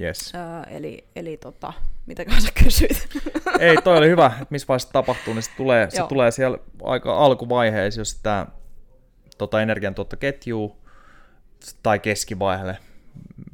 Yes. 0.00 0.34
Öö, 0.34 0.76
eli, 0.76 1.04
eli 1.16 1.36
tota, 1.36 1.72
mitä 2.06 2.24
sä 2.38 2.48
kysyit? 2.64 3.08
Ei, 3.60 3.76
toi 3.76 3.98
oli 3.98 4.08
hyvä, 4.08 4.26
että 4.26 4.46
missä 4.50 4.68
vaiheessa 4.68 4.92
tapahtuu, 4.92 5.34
niin 5.34 5.42
se 5.42 5.50
tulee, 5.56 5.90
se 5.90 6.02
tulee 6.08 6.30
siellä 6.30 6.58
aika 6.82 7.16
alkuvaiheessa, 7.18 8.00
jos 8.00 8.10
sitä 8.10 8.46
tota 9.38 9.62
energiantuottoketjuu 9.62 10.76
tai 11.82 11.98
keskivaiheelle, 11.98 12.78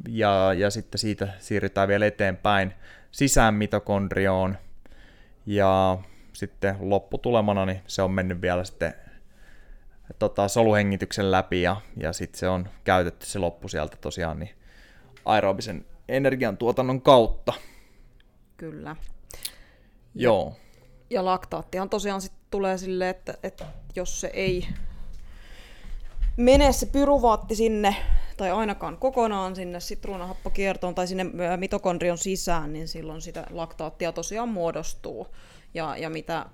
ja, 0.08 0.54
ja 0.56 0.70
sitten 0.70 0.98
siitä 0.98 1.28
siirrytään 1.38 1.88
vielä 1.88 2.06
eteenpäin 2.06 2.74
sisään 3.10 3.54
mitokondrioon, 3.54 4.58
ja 5.46 5.98
sitten 6.32 6.76
lopputulemana 6.80 7.66
niin 7.66 7.82
se 7.86 8.02
on 8.02 8.10
mennyt 8.10 8.40
vielä 8.40 8.64
sitten 8.64 8.94
tota, 10.18 10.48
soluhengityksen 10.48 11.30
läpi, 11.30 11.62
ja, 11.62 11.76
ja 11.96 12.12
sitten 12.12 12.38
se 12.38 12.48
on 12.48 12.68
käytetty 12.84 13.26
se 13.26 13.38
loppu 13.38 13.68
sieltä 13.68 13.96
tosiaan 13.96 14.38
niin 14.38 14.54
aerobisen 15.24 15.84
energiantuotannon 16.08 17.02
kautta. 17.02 17.52
Kyllä. 18.56 18.96
Joo. 20.14 20.56
Ja, 21.10 21.24
laktaattihan 21.24 21.88
tosiaan 21.88 22.20
sit 22.20 22.32
tulee 22.50 22.78
silleen, 22.78 23.10
että, 23.10 23.34
että 23.42 23.66
jos 23.96 24.20
se 24.20 24.30
ei 24.34 24.68
mene 26.36 26.72
se 26.72 26.86
pyruvaatti 26.86 27.54
sinne, 27.54 27.96
tai 28.36 28.50
ainakaan 28.50 28.96
kokonaan 28.96 29.56
sinne 29.56 29.80
sitruunahappokiertoon 29.80 30.94
tai 30.94 31.06
sinne 31.06 31.26
mitokondrion 31.56 32.18
sisään, 32.18 32.72
niin 32.72 32.88
silloin 32.88 33.22
sitä 33.22 33.46
laktaattia 33.50 34.12
tosiaan 34.12 34.48
muodostuu. 34.48 35.26
Ja, 35.74 35.96
ja 35.96 36.10
mitä, 36.10 36.46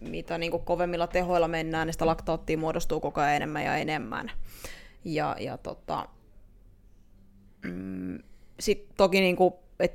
mitä 0.00 0.38
niin 0.38 0.52
kovemmilla 0.64 1.06
tehoilla 1.06 1.48
mennään, 1.48 1.86
niin 1.86 1.94
sitä 1.94 2.06
laktaattia 2.06 2.58
muodostuu 2.58 3.00
koko 3.00 3.20
ajan 3.20 3.36
enemmän 3.36 3.64
ja 3.64 3.76
enemmän. 3.76 4.30
Ja, 5.04 5.36
ja 5.40 5.58
tota, 5.58 6.08
mm, 7.66 8.18
sitten 8.60 8.96
toki 8.96 9.20
niin 9.20 9.36
kuin, 9.36 9.54
et, 9.80 9.94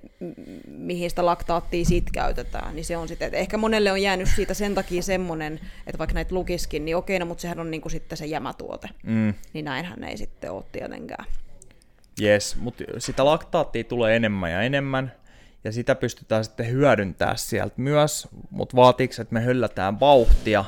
mihin 0.67 1.09
sitä 1.09 1.25
laktaattia 1.25 1.85
sit 1.85 2.11
käytetään, 2.13 2.75
niin 2.75 2.85
se 2.85 2.97
on 2.97 3.07
sitten, 3.07 3.25
että 3.25 3.37
ehkä 3.37 3.57
monelle 3.57 3.91
on 3.91 4.01
jäänyt 4.01 4.29
siitä 4.35 4.53
sen 4.53 4.75
takia 4.75 5.01
semmoinen, 5.01 5.59
että 5.87 5.97
vaikka 5.97 6.13
näitä 6.13 6.35
lukiskin, 6.35 6.85
niin 6.85 6.95
okei, 6.95 7.19
no, 7.19 7.25
mutta 7.25 7.41
sehän 7.41 7.59
on 7.59 7.71
niin 7.71 7.81
kuin 7.81 7.91
sitten 7.91 8.17
se 8.17 8.25
jämätuote. 8.25 8.89
Mm. 9.03 9.33
Niin 9.53 9.65
näinhän 9.65 10.03
ei 10.03 10.17
sitten 10.17 10.51
ole 10.51 10.63
tietenkään. 10.71 11.25
Yes, 12.21 12.55
mutta 12.55 12.83
sitä 12.97 13.25
laktaattia 13.25 13.83
tulee 13.83 14.15
enemmän 14.15 14.51
ja 14.51 14.61
enemmän, 14.61 15.11
ja 15.63 15.71
sitä 15.71 15.95
pystytään 15.95 16.45
sitten 16.45 16.69
hyödyntämään 16.69 17.37
sieltä 17.37 17.73
myös, 17.77 18.27
mutta 18.49 18.75
vaatiiko, 18.75 19.13
että 19.19 19.33
me 19.33 19.41
höllätään 19.41 19.99
vauhtia 19.99 20.65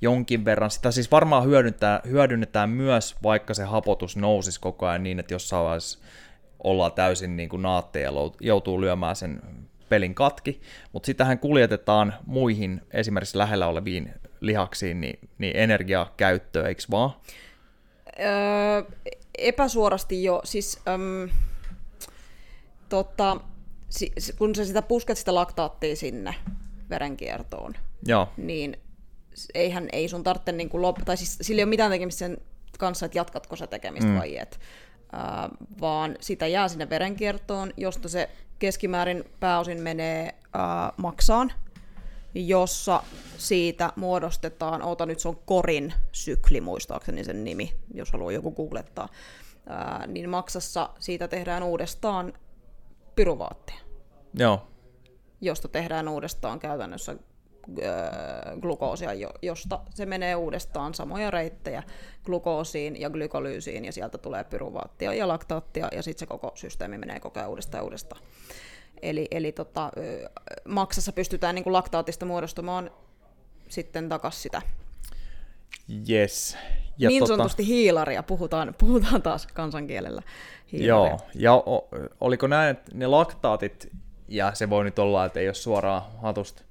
jonkin 0.00 0.44
verran. 0.44 0.70
Sitä 0.70 0.90
siis 0.90 1.10
varmaan 1.10 1.44
hyödynnetään, 1.44 2.00
hyödynnetään 2.08 2.70
myös, 2.70 3.16
vaikka 3.22 3.54
se 3.54 3.64
hapotus 3.64 4.16
nousisi 4.16 4.60
koko 4.60 4.86
ajan 4.86 5.02
niin, 5.02 5.20
että 5.20 5.34
jossain 5.34 5.64
vaiheessa 5.64 5.98
ollaan 6.64 6.92
täysin 6.92 7.36
niin 7.36 7.48
kuin 7.48 7.62
naatteja 7.62 8.10
ja 8.10 8.12
joutuu 8.40 8.80
lyömään 8.80 9.16
sen 9.16 9.42
pelin 9.88 10.14
katki, 10.14 10.60
mutta 10.92 11.06
sitähän 11.06 11.38
kuljetetaan 11.38 12.14
muihin 12.26 12.80
esimerkiksi 12.90 13.38
lähellä 13.38 13.66
oleviin 13.66 14.12
lihaksiin, 14.40 15.00
niin, 15.00 15.18
niin 15.38 15.56
energiakäyttöä, 15.56 16.68
eikö 16.68 16.82
vaan? 16.90 17.10
Öö, 18.20 18.82
epäsuorasti 19.38 20.24
jo, 20.24 20.40
siis 20.44 20.80
äm, 20.88 21.28
tota, 22.88 23.40
si, 23.88 24.12
kun 24.38 24.54
sä 24.54 24.64
sitä 24.64 24.82
pusket 24.82 25.18
sitä 25.18 25.34
laktaattia 25.34 25.96
sinne 25.96 26.34
verenkiertoon, 26.90 27.74
Joo. 28.06 28.28
niin 28.36 28.76
eihän 29.54 29.88
ei 29.92 30.08
sun 30.08 30.22
tarvitse 30.22 30.52
niin 30.52 30.68
kuin 30.68 30.82
lop- 30.82 31.04
tai 31.04 31.16
siis 31.16 31.38
sillä 31.40 31.60
ei 31.60 31.64
ole 31.64 31.70
mitään 31.70 31.90
tekemistä 31.90 32.18
sen 32.18 32.38
kanssa, 32.78 33.06
että 33.06 33.18
jatkatko 33.18 33.56
sä 33.56 33.66
tekemistä 33.66 34.10
mm. 34.10 34.18
vai 34.18 34.38
et, 34.38 34.60
vaan 35.80 36.16
sitä 36.20 36.46
jää 36.46 36.68
sinne 36.68 36.90
verenkiertoon, 36.90 37.72
josta 37.76 38.08
se 38.08 38.30
keskimäärin 38.58 39.24
pääosin 39.40 39.80
menee 39.80 40.34
maksaan, 40.96 41.52
jossa 42.34 43.02
siitä 43.38 43.92
muodostetaan, 43.96 44.82
ota 44.82 45.06
nyt 45.06 45.20
se 45.20 45.28
on 45.28 45.38
korin 45.46 45.94
sykli 46.12 46.60
muistaakseni 46.60 47.24
sen 47.24 47.44
nimi, 47.44 47.74
jos 47.94 48.12
haluaa 48.12 48.32
joku 48.32 48.50
googlettaa, 48.52 49.08
niin 50.06 50.28
maksassa 50.28 50.90
siitä 50.98 51.28
tehdään 51.28 51.62
uudestaan 51.62 52.32
pyruvaattia. 53.16 53.80
Joo. 54.34 54.68
Josta 55.40 55.68
tehdään 55.68 56.08
uudestaan 56.08 56.58
käytännössä 56.60 57.16
glukoosia, 58.60 59.10
josta 59.42 59.80
se 59.94 60.06
menee 60.06 60.36
uudestaan 60.36 60.94
samoja 60.94 61.30
reittejä 61.30 61.82
glukoosiin 62.24 63.00
ja 63.00 63.10
glykolyysiin, 63.10 63.84
ja 63.84 63.92
sieltä 63.92 64.18
tulee 64.18 64.44
pyruvaattia 64.44 65.14
ja 65.14 65.28
laktaattia, 65.28 65.88
ja 65.92 66.02
sitten 66.02 66.20
se 66.20 66.26
koko 66.26 66.52
systeemi 66.54 66.98
menee 66.98 67.20
koko 67.20 67.40
ajan 67.40 67.50
uudestaan 67.50 67.80
ja 67.80 67.84
uudestaan. 67.84 68.22
Eli, 69.02 69.28
eli 69.30 69.52
tota, 69.52 69.90
maksassa 70.68 71.12
pystytään 71.12 71.54
niin 71.54 71.64
kuin 71.64 71.72
laktaatista 71.72 72.26
muodostumaan 72.26 72.90
sitten 73.68 74.08
takaisin 74.08 74.42
sitä 74.42 74.62
Yes. 76.10 76.56
Ja 76.98 77.08
niin 77.08 77.20
tota... 77.20 77.32
sanotusti 77.32 77.66
hiilaria, 77.66 78.22
puhutaan, 78.22 78.74
puhutaan 78.78 79.22
taas 79.22 79.46
kansankielellä. 79.46 80.22
Hiilaria. 80.72 81.10
Joo, 81.10 81.20
ja 81.34 81.54
o, 81.54 81.88
oliko 82.20 82.46
näin, 82.46 82.70
että 82.70 82.90
ne 82.94 83.06
laktaatit, 83.06 83.88
ja 84.28 84.54
se 84.54 84.70
voi 84.70 84.84
nyt 84.84 84.98
olla, 84.98 85.24
että 85.24 85.40
ei 85.40 85.48
ole 85.48 85.54
suoraan 85.54 86.02
hatusta 86.22 86.62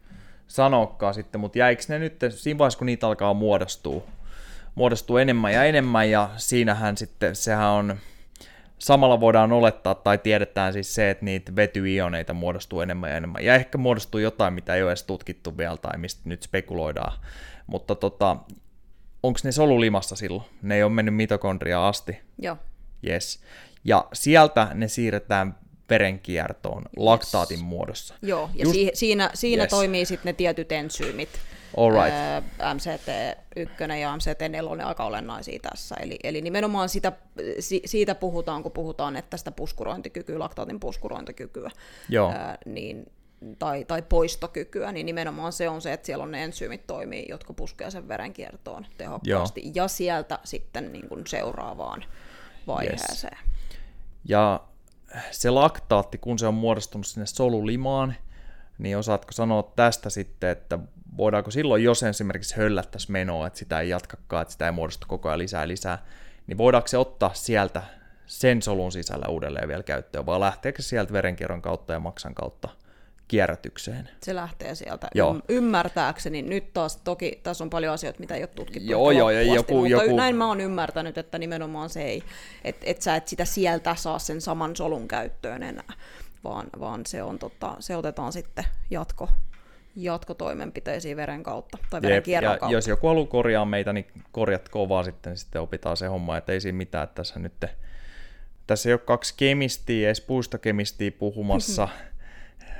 sanokaan 0.51 1.13
sitten, 1.13 1.41
mutta 1.41 1.57
jäikö 1.57 1.83
ne 1.87 1.99
nyt 1.99 2.25
siinä 2.29 2.57
vaiheessa, 2.57 2.77
kun 2.77 2.85
niitä 2.85 3.07
alkaa 3.07 3.33
muodostua, 3.33 4.03
muodostuu 4.75 5.17
enemmän 5.17 5.53
ja 5.53 5.63
enemmän, 5.63 6.09
ja 6.09 6.29
siinähän 6.37 6.97
sitten, 6.97 7.35
sehän 7.35 7.69
on, 7.69 7.97
samalla 8.79 9.19
voidaan 9.19 9.51
olettaa 9.51 9.95
tai 9.95 10.17
tiedetään 10.17 10.73
siis 10.73 10.95
se, 10.95 11.09
että 11.09 11.25
niitä 11.25 11.55
vetyioneita 11.55 12.33
muodostuu 12.33 12.81
enemmän 12.81 13.09
ja 13.09 13.17
enemmän, 13.17 13.43
ja 13.43 13.55
ehkä 13.55 13.77
muodostuu 13.77 14.19
jotain, 14.19 14.53
mitä 14.53 14.75
ei 14.75 14.83
ole 14.83 14.91
edes 14.91 15.03
tutkittu 15.03 15.57
vielä 15.57 15.77
tai 15.77 15.97
mistä 15.97 16.21
nyt 16.25 16.43
spekuloidaan, 16.43 17.19
mutta 17.67 17.95
tota, 17.95 18.37
onko 19.23 19.39
ne 19.43 19.51
solulimassa 19.51 20.15
silloin? 20.15 20.43
Ne 20.61 20.75
ei 20.75 20.83
ole 20.83 20.91
mennyt 20.91 21.15
mitokondria 21.15 21.87
asti? 21.87 22.19
Joo. 22.37 22.57
Yes. 23.07 23.43
Ja 23.83 24.05
sieltä 24.13 24.67
ne 24.73 24.87
siirretään 24.87 25.55
verenkiertoon 25.91 26.81
yes. 26.81 26.93
laktaatin 26.97 27.63
muodossa. 27.63 28.15
Joo, 28.21 28.49
ja 28.53 28.63
Just, 28.63 28.75
si- 28.75 28.91
siinä, 28.93 29.31
siinä 29.33 29.63
yes. 29.63 29.69
toimii 29.69 30.05
sitten 30.05 30.29
ne 30.29 30.33
tietyt 30.33 30.71
ensyymit. 30.71 31.29
right. 31.93 32.45
MCT1 32.59 33.93
ja 33.93 34.15
MCT4 34.15 34.85
aika 34.85 35.05
olennaisia 35.05 35.59
tässä. 35.61 35.95
Eli, 35.95 36.19
eli 36.23 36.41
nimenomaan 36.41 36.89
sitä, 36.89 37.11
si, 37.59 37.81
siitä 37.85 38.15
puhutaan, 38.15 38.63
kun 38.63 38.71
puhutaan, 38.71 39.15
että 39.15 39.29
tästä 39.29 39.51
puskurointikykyä, 39.51 40.39
laktaatin 40.39 40.79
puskurointikykyä, 40.79 41.69
Joo. 42.09 42.31
Ää, 42.31 42.57
niin, 42.65 43.11
tai, 43.59 43.85
tai 43.85 44.01
poistokykyä, 44.01 44.91
niin 44.91 45.05
nimenomaan 45.05 45.53
se 45.53 45.69
on 45.69 45.81
se, 45.81 45.93
että 45.93 46.05
siellä 46.05 46.23
on 46.23 46.31
ne 46.31 46.43
ensyymit 46.43 46.87
toimii, 46.87 47.25
jotka 47.29 47.53
puskevat 47.53 47.93
sen 47.93 48.07
verenkiertoon 48.07 48.85
tehokkaasti, 48.97 49.61
Joo. 49.61 49.71
ja 49.75 49.87
sieltä 49.87 50.39
sitten 50.43 50.91
niin 50.91 51.09
kuin 51.09 51.27
seuraavaan 51.27 52.05
vaiheeseen. 52.67 53.37
Yes. 53.37 53.51
Ja 54.25 54.59
se 55.31 55.49
laktaatti, 55.49 56.17
kun 56.17 56.39
se 56.39 56.47
on 56.47 56.53
muodostunut 56.53 57.07
sinne 57.07 57.25
solulimaan, 57.25 58.15
niin 58.77 58.97
osaatko 58.97 59.31
sanoa 59.31 59.71
tästä 59.75 60.09
sitten, 60.09 60.49
että 60.49 60.79
voidaanko 61.17 61.51
silloin, 61.51 61.83
jos 61.83 62.03
esimerkiksi 62.03 62.57
höllättäisi 62.57 63.11
menoa, 63.11 63.47
että 63.47 63.59
sitä 63.59 63.79
ei 63.79 63.89
jatkakaan, 63.89 64.41
että 64.41 64.51
sitä 64.51 64.65
ei 64.65 64.71
muodostu 64.71 65.07
koko 65.09 65.29
ajan 65.29 65.39
lisää 65.39 65.67
lisää, 65.67 66.05
niin 66.47 66.57
voidaanko 66.57 66.87
se 66.87 66.97
ottaa 66.97 67.33
sieltä 67.33 67.83
sen 68.25 68.61
solun 68.61 68.91
sisällä 68.91 69.25
uudelleen 69.29 69.67
vielä 69.67 69.83
käyttöön, 69.83 70.25
vai 70.25 70.39
lähteekö 70.39 70.81
sieltä 70.81 71.13
verenkierron 71.13 71.61
kautta 71.61 71.93
ja 71.93 71.99
maksan 71.99 72.35
kautta 72.35 72.69
kierrätykseen. 73.31 74.09
Se 74.23 74.35
lähtee 74.35 74.75
sieltä 74.75 75.07
joo. 75.15 75.39
ymmärtääkseni. 75.49 76.41
Nyt 76.41 76.73
taas 76.73 76.97
toki 76.97 77.39
tässä 77.43 77.63
on 77.63 77.69
paljon 77.69 77.93
asioita, 77.93 78.19
mitä 78.19 78.35
ei 78.35 78.41
ole 78.41 78.47
tutkittu. 78.47 78.91
Joo, 78.91 79.11
joo, 79.11 79.29
ja 79.29 79.41
joku, 79.41 79.73
mutta 79.73 79.89
joku... 79.89 80.15
näin 80.15 80.35
mä 80.35 80.47
oon 80.47 80.61
ymmärtänyt, 80.61 81.17
että 81.17 81.37
nimenomaan 81.37 81.89
se 81.89 82.01
ei, 82.01 82.23
että 82.63 82.85
et 82.85 83.01
sä 83.01 83.15
et 83.15 83.27
sitä 83.27 83.45
sieltä 83.45 83.95
saa 83.95 84.19
sen 84.19 84.41
saman 84.41 84.75
solun 84.75 85.07
käyttöön 85.07 85.63
enää, 85.63 85.93
vaan, 86.43 86.67
vaan 86.79 87.01
se, 87.05 87.23
on, 87.23 87.39
tota, 87.39 87.75
se 87.79 87.95
otetaan 87.95 88.33
sitten 88.33 88.65
jatko, 88.89 89.29
jatkotoimenpiteisiin 89.95 91.17
veren 91.17 91.43
kautta 91.43 91.77
tai 91.89 92.01
veren 92.01 92.23
ja 92.27 92.41
kautta. 92.41 92.71
Jos 92.71 92.87
joku 92.87 93.07
haluaa 93.07 93.27
korjaa 93.27 93.65
meitä, 93.65 93.93
niin 93.93 94.07
korjatko 94.31 94.89
vaan 94.89 95.05
sitten, 95.05 95.37
sitten 95.37 95.61
opitaan 95.61 95.97
se 95.97 96.07
homma, 96.07 96.37
että 96.37 96.51
ei 96.51 96.61
siinä 96.61 96.77
mitään, 96.77 97.03
että 97.03 97.15
tässä 97.15 97.39
nyt 97.39 97.53
tässä 98.67 98.89
ei 98.89 98.93
ole 98.93 98.99
kaksi 98.99 99.33
kemistiä, 99.37 100.07
edes 100.07 100.21
puistokemistiä 100.21 101.11
puhumassa, 101.11 101.87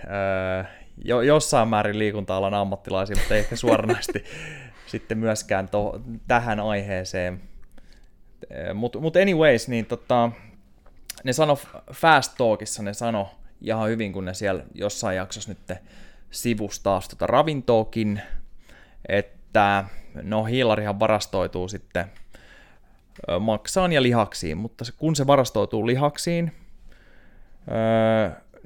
öö, 0.04 0.64
jo, 1.06 1.22
jossain 1.22 1.68
määrin 1.68 2.00
liikunta-alan 2.00 2.54
ammattilaisia, 2.54 3.16
mutta 3.16 3.34
ei 3.34 3.40
ehkä 3.40 3.56
suoranaisesti 3.56 4.24
sitten 4.92 5.18
myöskään 5.18 5.70
to, 5.70 6.02
tähän 6.28 6.60
aiheeseen. 6.60 7.42
Mutta 8.74 9.00
mut 9.00 9.16
anyways, 9.16 9.68
niin 9.68 9.86
tota, 9.86 10.32
ne 11.24 11.34
sano 11.34 11.60
Fast 11.94 12.34
Talkissa, 12.38 12.84
ne 12.84 12.94
sano 12.94 13.32
ihan 13.62 13.90
hyvin, 13.90 14.14
kun 14.14 14.26
ne 14.26 14.34
siellä 14.34 14.64
jossain 14.74 15.18
jaksossa 15.18 15.52
nyt 15.52 15.80
sivustaa 16.32 17.02
tota 17.10 17.28
ravintoakin, 17.28 18.22
että 19.10 19.86
no 20.24 20.44
hiilarihan 20.44 21.00
varastoituu 21.00 21.68
sitten 21.68 22.06
maksaan 23.40 23.94
ja 23.94 24.02
lihaksiin, 24.02 24.58
mutta 24.58 24.86
kun 24.98 25.16
se 25.16 25.28
varastoituu 25.28 25.88
lihaksiin, 25.88 26.52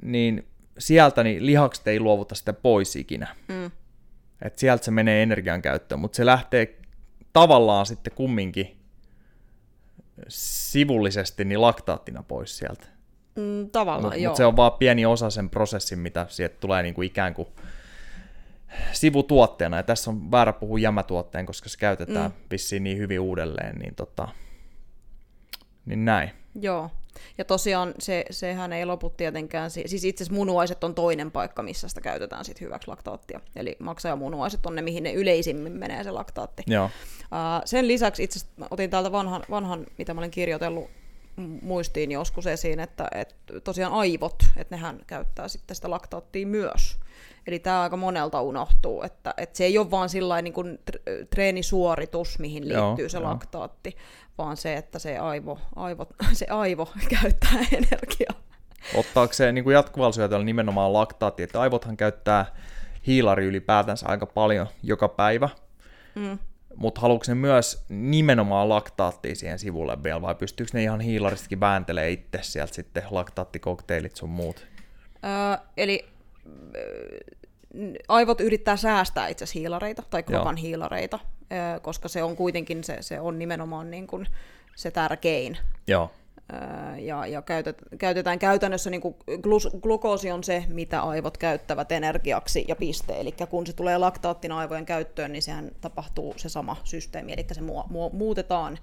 niin 0.02 0.46
sieltä 0.78 1.22
niin 1.22 1.46
lihakset 1.46 1.86
ei 1.86 2.00
luovuta 2.00 2.34
sitä 2.34 2.52
pois 2.52 2.96
ikinä. 2.96 3.36
Mm. 3.48 3.70
Et 4.42 4.58
sieltä 4.58 4.84
se 4.84 4.90
menee 4.90 5.22
energian 5.22 5.62
käyttöön, 5.62 6.00
mutta 6.00 6.16
se 6.16 6.26
lähtee 6.26 6.78
tavallaan 7.32 7.86
sitten 7.86 8.12
kumminkin 8.12 8.76
sivullisesti 10.28 11.44
niin 11.44 11.60
laktaattina 11.60 12.22
pois 12.22 12.58
sieltä. 12.58 12.86
Mm, 13.36 13.70
tavallaan, 13.70 14.14
Mutta 14.14 14.28
mut 14.28 14.36
se 14.36 14.44
on 14.44 14.56
vaan 14.56 14.72
pieni 14.72 15.06
osa 15.06 15.30
sen 15.30 15.50
prosessin, 15.50 15.98
mitä 15.98 16.26
sieltä 16.28 16.56
tulee 16.60 16.82
niin 16.82 16.94
kuin 16.94 17.06
ikään 17.06 17.34
kuin 17.34 17.48
sivutuotteena. 18.92 19.76
Ja 19.76 19.82
tässä 19.82 20.10
on 20.10 20.30
väärä 20.30 20.52
puhua 20.52 20.78
jämätuotteen, 20.78 21.46
koska 21.46 21.68
se 21.68 21.78
käytetään 21.78 22.30
mm. 22.30 22.36
vissiin 22.50 22.84
niin 22.84 22.98
hyvin 22.98 23.20
uudelleen. 23.20 23.76
Niin, 23.76 23.94
tota, 23.94 24.28
niin 25.86 26.04
näin. 26.04 26.30
Joo. 26.60 26.90
Ja 27.38 27.44
tosiaan 27.44 27.94
se, 27.98 28.24
sehän 28.30 28.72
ei 28.72 28.86
lopu 28.86 29.10
tietenkään, 29.10 29.70
siis 29.70 30.04
itse 30.04 30.24
asiassa 30.24 30.38
munuaiset 30.38 30.84
on 30.84 30.94
toinen 30.94 31.30
paikka, 31.30 31.62
missä 31.62 31.88
sitä 31.88 32.00
käytetään 32.00 32.44
sit 32.44 32.60
hyväksi 32.60 32.88
laktaattia. 32.88 33.40
Eli 33.56 33.76
maksajamunuaiset 33.78 34.66
on 34.66 34.74
ne, 34.74 34.82
mihin 34.82 35.02
ne 35.02 35.12
yleisimmin 35.12 35.72
menee 35.72 36.04
se 36.04 36.10
laktaatti. 36.10 36.62
Joo. 36.66 36.84
Uh, 36.84 36.90
sen 37.64 37.88
lisäksi 37.88 38.22
itse 38.22 38.38
asiassa 38.38 38.66
otin 38.70 38.90
täältä 38.90 39.12
vanhan, 39.12 39.42
vanhan, 39.50 39.86
mitä 39.98 40.14
mä 40.14 40.20
olen 40.20 40.30
kirjoitellut 40.30 40.90
muistiin 41.62 42.12
joskus 42.12 42.46
esiin, 42.46 42.80
että, 42.80 43.08
että 43.14 43.60
tosiaan 43.60 43.92
aivot, 43.92 44.36
että 44.56 44.74
nehän 44.74 45.00
käyttää 45.06 45.48
sitten 45.48 45.74
sitä 45.74 45.90
laktaattia 45.90 46.46
myös. 46.46 46.98
Eli 47.46 47.58
tämä 47.58 47.82
aika 47.82 47.96
monelta 47.96 48.42
unohtuu, 48.42 49.02
että, 49.02 49.34
että 49.36 49.56
se 49.56 49.64
ei 49.64 49.78
ole 49.78 49.90
vaan 49.90 50.08
sellainen 50.08 50.44
niin 50.44 50.52
kuin 50.52 50.78
treenisuoritus, 51.30 52.38
mihin 52.38 52.68
liittyy 52.68 53.04
joo, 53.04 53.08
se 53.08 53.18
joo. 53.18 53.28
laktaatti, 53.28 53.96
vaan 54.38 54.56
se, 54.56 54.74
että 54.74 54.98
se 54.98 55.18
aivo, 55.18 55.58
aivo, 55.76 56.06
se 56.32 56.46
aivo 56.50 56.88
käyttää 57.20 57.58
energiaa. 57.72 58.34
Ottaako 58.94 59.32
se 59.32 59.52
niin 59.52 59.64
kuin 59.64 59.74
jatkuvalla 59.74 60.12
syötöllä 60.12 60.44
nimenomaan 60.44 60.92
laktaatti, 60.92 61.42
että 61.42 61.60
aivothan 61.60 61.96
käyttää 61.96 62.46
hiilari 63.06 63.44
ylipäätänsä 63.44 64.06
aika 64.08 64.26
paljon 64.26 64.66
joka 64.82 65.08
päivä, 65.08 65.48
mm. 66.14 66.38
mutta 66.76 67.00
haluatko 67.00 67.24
ne 67.28 67.34
myös 67.34 67.84
nimenomaan 67.88 68.68
laktaattia 68.68 69.34
siihen 69.34 69.58
sivulle 69.58 70.02
vielä, 70.02 70.22
vai 70.22 70.34
pystyykö 70.34 70.70
ne 70.74 70.82
ihan 70.82 71.00
hiilaristakin 71.00 71.60
vääntelee 71.60 72.10
itse 72.10 72.38
sieltä 72.42 72.74
sitten 72.74 73.02
laktaattikokteilit 73.10 74.16
sun 74.16 74.30
muut? 74.30 74.66
Öö, 75.24 75.66
eli 75.76 76.08
aivot 78.08 78.40
yrittää 78.40 78.76
säästää 78.76 79.28
itse 79.28 79.44
asiassa 79.44 79.58
hiilareita 79.58 80.02
tai 80.10 80.22
kropan 80.22 80.58
Joo. 80.58 80.62
hiilareita, 80.62 81.18
koska 81.82 82.08
se 82.08 82.22
on 82.22 82.36
kuitenkin 82.36 82.84
se, 82.84 82.96
se 83.00 83.20
on 83.20 83.38
nimenomaan 83.38 83.90
niin 83.90 84.06
kuin 84.06 84.26
se 84.76 84.90
tärkein 84.90 85.58
Joo. 85.86 86.10
ja, 86.98 87.26
ja 87.26 87.42
käytet, 87.42 87.82
käytetään 87.98 88.38
käytännössä, 88.38 88.90
niin 88.90 89.00
kuin 89.00 89.16
glukoosi 89.80 90.30
on 90.30 90.44
se, 90.44 90.64
mitä 90.68 91.00
aivot 91.00 91.38
käyttävät 91.38 91.92
energiaksi 91.92 92.64
ja 92.68 92.76
piste. 92.76 93.20
Eli 93.20 93.34
kun 93.50 93.66
se 93.66 93.72
tulee 93.72 93.98
laktaattina 93.98 94.58
aivojen 94.58 94.86
käyttöön, 94.86 95.32
niin 95.32 95.42
sehän 95.42 95.70
tapahtuu 95.80 96.34
se 96.36 96.48
sama 96.48 96.76
systeemi, 96.84 97.32
eli 97.32 97.46
se 97.52 97.60
mu, 97.60 97.82
mu, 97.90 98.10
muutetaan 98.10 98.78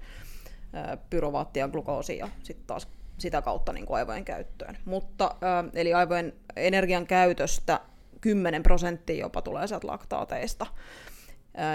pyrovaattia 1.10 1.68
glukoosia 1.68 2.28
sitten 2.42 2.66
taas 2.66 2.88
sitä 3.18 3.42
kautta 3.42 3.72
niin 3.72 3.86
kuin 3.86 3.96
aivojen 3.96 4.24
käyttöön. 4.24 4.78
Mutta, 4.84 5.34
eli 5.74 5.94
aivojen 5.94 6.32
energian 6.56 7.06
käytöstä 7.06 7.80
10 8.24 8.62
prosenttia 8.62 9.16
jopa 9.16 9.42
tulee 9.42 9.66
sieltä 9.66 9.86
laktaateista. 9.86 10.66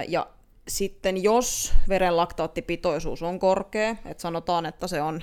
Ja 0.07 0.27
sitten 0.67 1.23
jos 1.23 1.73
veren 1.89 2.17
laktaattipitoisuus 2.17 3.23
on 3.23 3.39
korkea, 3.39 3.89
että 4.05 4.21
sanotaan, 4.21 4.65
että 4.65 4.87
se 4.87 5.01
on 5.01 5.21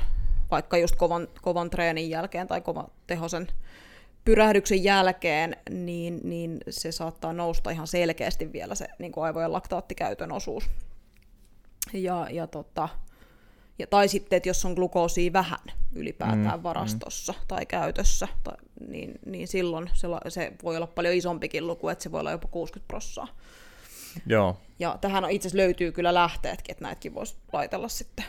vaikka 0.51 0.79
just 0.79 0.97
kovan, 0.97 1.29
kovan 1.43 1.71
treenin 1.71 2.11
jälkeen 2.11 2.47
tai 2.47 2.61
kovan 2.61 2.87
tehosen 3.07 3.47
pyrähdyksen 4.25 4.85
jälkeen, 4.85 5.57
niin, 5.71 6.21
niin 6.25 6.61
se 6.71 6.93
saattaa 6.93 7.33
nousta 7.33 7.71
ihan 7.71 7.87
selkeästi 7.87 8.53
vielä 8.53 8.75
se 8.75 8.87
niin 8.99 9.13
kuin 9.13 9.25
aivojen 9.25 9.53
laktaattikäytön 9.53 10.33
osuus. 10.33 10.71
Ja, 11.93 12.27
ja 12.31 12.47
tota, 12.47 12.89
ja, 13.79 13.87
tai 13.87 14.09
sitten, 14.09 14.37
että 14.37 14.49
jos 14.49 14.65
on 14.65 14.73
glukoosia 14.73 15.33
vähän 15.33 15.59
ylipäätään 15.95 16.59
mm, 16.59 16.63
varastossa 16.63 17.33
mm. 17.33 17.39
tai 17.49 17.67
käytössä, 17.67 18.29
tai, 18.45 18.57
niin, 18.89 19.19
niin 19.27 19.49
silloin 19.49 19.91
se, 19.95 20.09
se 20.29 20.53
voi 20.63 20.77
olla 20.77 20.87
paljon 20.87 21.15
isompikin 21.15 21.67
luku, 21.67 21.89
että 21.89 22.03
se 22.03 22.13
voi 22.13 22.21
olla 22.21 22.31
jopa 22.31 22.49
60 22.49 22.89
prossaa. 22.89 23.29
Joo. 24.27 24.57
Ja 24.79 24.99
tähän 25.01 25.25
on 25.25 25.31
itse 25.31 25.49
asiassa 25.49 25.63
löytyy 25.63 25.93
kyllä 25.93 26.15
lähteetkin, 26.15 26.73
että 26.73 26.85
näitäkin 26.85 27.15
voisi 27.15 27.35
laitella 27.53 27.89
sitten 27.89 28.25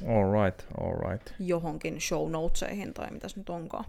all 0.00 0.44
right, 0.44 0.62
all 0.80 1.10
right. 1.10 1.30
johonkin 1.38 2.00
show 2.00 2.30
notesihin 2.30 2.94
tai 2.94 3.10
mitä 3.10 3.28
se 3.28 3.38
nyt 3.38 3.48
onkaan. 3.48 3.84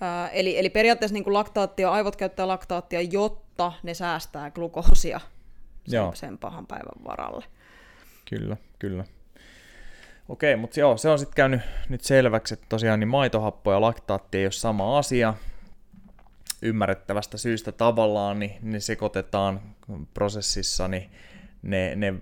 Ää, 0.00 0.28
eli, 0.28 0.58
eli 0.58 0.70
periaatteessa 0.70 1.14
niin 1.14 1.32
laktaattia, 1.32 1.90
aivot 1.90 2.16
käyttää 2.16 2.48
laktaattia, 2.48 3.00
jotta 3.00 3.72
ne 3.82 3.94
säästää 3.94 4.50
glukoosia 4.50 5.20
sen, 5.88 5.96
Joo. 5.96 6.14
sen 6.14 6.38
pahan 6.38 6.66
päivän 6.66 7.04
varalle. 7.04 7.44
Kyllä, 8.30 8.56
kyllä. 8.78 9.04
Okei, 10.28 10.56
mutta 10.56 10.80
joo, 10.80 10.96
se 10.96 11.08
on 11.08 11.18
sitten 11.18 11.36
käynyt 11.36 11.60
nyt 11.88 12.00
selväksi, 12.00 12.54
että 12.54 12.66
tosiaan 12.68 13.00
niin 13.00 13.08
maitohappo 13.08 13.72
ja 13.72 13.80
laktaatti 13.80 14.38
ei 14.38 14.44
ole 14.44 14.52
sama 14.52 14.98
asia. 14.98 15.34
Ymmärrettävästä 16.62 17.38
syystä 17.38 17.72
tavallaan, 17.72 18.38
niin 18.38 18.52
ne 18.62 18.80
sekoitetaan 18.80 19.60
prosessissa, 20.14 20.88
niin 20.88 21.10
ne, 21.62 21.96
ne 21.96 22.14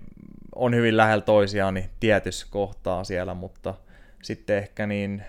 on 0.55 0.75
hyvin 0.75 0.97
lähellä 0.97 1.21
toisiaan 1.21 1.73
niin 1.73 1.89
tietyssä 1.99 2.47
kohtaa 2.49 3.03
siellä, 3.03 3.33
mutta 3.33 3.73
sitten 4.21 4.57
ehkä 4.57 4.87
niin, 4.87 5.23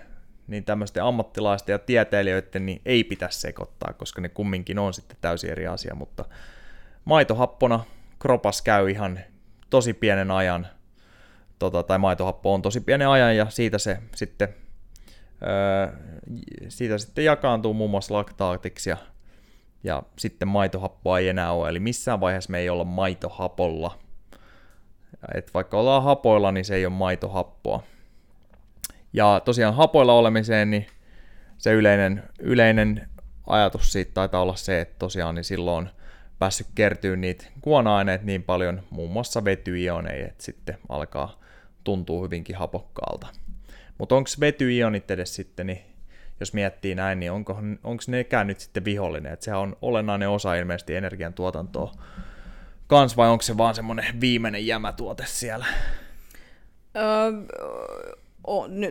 niin 0.47 0.63
tämmöisten 0.63 1.03
ammattilaisten 1.03 1.73
ja 1.73 1.79
tieteilijöiden 1.79 2.65
niin 2.65 2.81
ei 2.85 3.03
pitäisi 3.03 3.39
sekoittaa, 3.39 3.93
koska 3.93 4.21
ne 4.21 4.29
kumminkin 4.29 4.79
on 4.79 4.93
sitten 4.93 5.17
täysin 5.21 5.51
eri 5.51 5.67
asia, 5.67 5.95
mutta 5.95 6.25
maitohappona 7.05 7.83
kropas 8.19 8.61
käy 8.61 8.89
ihan 8.89 9.19
tosi 9.69 9.93
pienen 9.93 10.31
ajan 10.31 10.67
tota, 11.59 11.83
tai 11.83 11.97
maitohappo 11.97 12.53
on 12.53 12.61
tosi 12.61 12.81
pienen 12.81 13.07
ajan 13.07 13.37
ja 13.37 13.49
siitä 13.49 13.77
se 13.77 13.97
sitten, 14.15 14.49
öö, 15.41 15.97
siitä 16.69 16.97
sitten 16.97 17.25
jakaantuu 17.25 17.73
muun 17.73 17.91
muassa 17.91 18.13
laktaatiksi 18.13 18.89
ja, 18.89 18.97
ja 19.83 20.03
sitten 20.17 20.47
maitohappoa 20.47 21.19
ei 21.19 21.29
enää 21.29 21.51
ole, 21.51 21.69
eli 21.69 21.79
missään 21.79 22.19
vaiheessa 22.19 22.51
me 22.51 22.59
ei 22.59 22.69
olla 22.69 22.83
maitohapolla. 22.83 23.99
Et 25.35 25.53
vaikka 25.53 25.79
ollaan 25.79 26.03
hapoilla, 26.03 26.51
niin 26.51 26.65
se 26.65 26.75
ei 26.75 26.85
ole 26.85 26.93
maitohappoa. 26.93 27.83
Ja 29.13 29.41
tosiaan 29.45 29.75
hapoilla 29.75 30.13
olemiseen, 30.13 30.71
niin 30.71 30.87
se 31.57 31.73
yleinen, 31.73 32.23
yleinen 32.39 33.09
ajatus 33.47 33.91
siitä 33.91 34.11
taitaa 34.13 34.41
olla 34.41 34.55
se, 34.55 34.81
että 34.81 34.95
tosiaan 34.99 35.35
niin 35.35 35.43
silloin 35.43 35.89
päässyt 36.39 36.67
kertyä 36.75 37.15
niitä 37.15 37.45
kuona-aineet 37.61 38.23
niin 38.23 38.43
paljon, 38.43 38.83
muun 38.89 39.11
muassa 39.11 39.43
vetyioneja, 39.43 40.27
että 40.27 40.43
sitten 40.43 40.77
alkaa 40.89 41.39
tuntuu 41.87 42.23
hyvinkin 42.23 42.55
hapokkaalta. 42.55 43.27
Mutta 43.97 44.15
onko 44.15 44.29
vetyionit 44.39 45.11
edes 45.11 45.35
sitten, 45.35 45.67
niin 45.67 45.81
jos 46.39 46.53
miettii 46.53 46.95
näin, 46.95 47.19
niin 47.19 47.31
onko, 47.31 47.53
onko 47.83 48.03
nekään 48.07 48.47
nyt 48.47 48.59
sitten 48.59 48.85
vihollinen? 48.85 49.33
Et 49.33 49.41
sehän 49.41 49.59
on 49.59 49.75
olennainen 49.81 50.29
osa 50.29 50.55
ilmeisesti 50.55 50.95
energiantuotantoa 50.95 51.91
kans, 52.87 53.17
vai 53.17 53.29
onko 53.29 53.41
se 53.41 53.57
vaan 53.57 53.75
semmoinen 53.75 54.21
viimeinen 54.21 54.67
jämätuote 54.67 55.23
siellä? 55.27 55.65
Öö, 56.95 57.31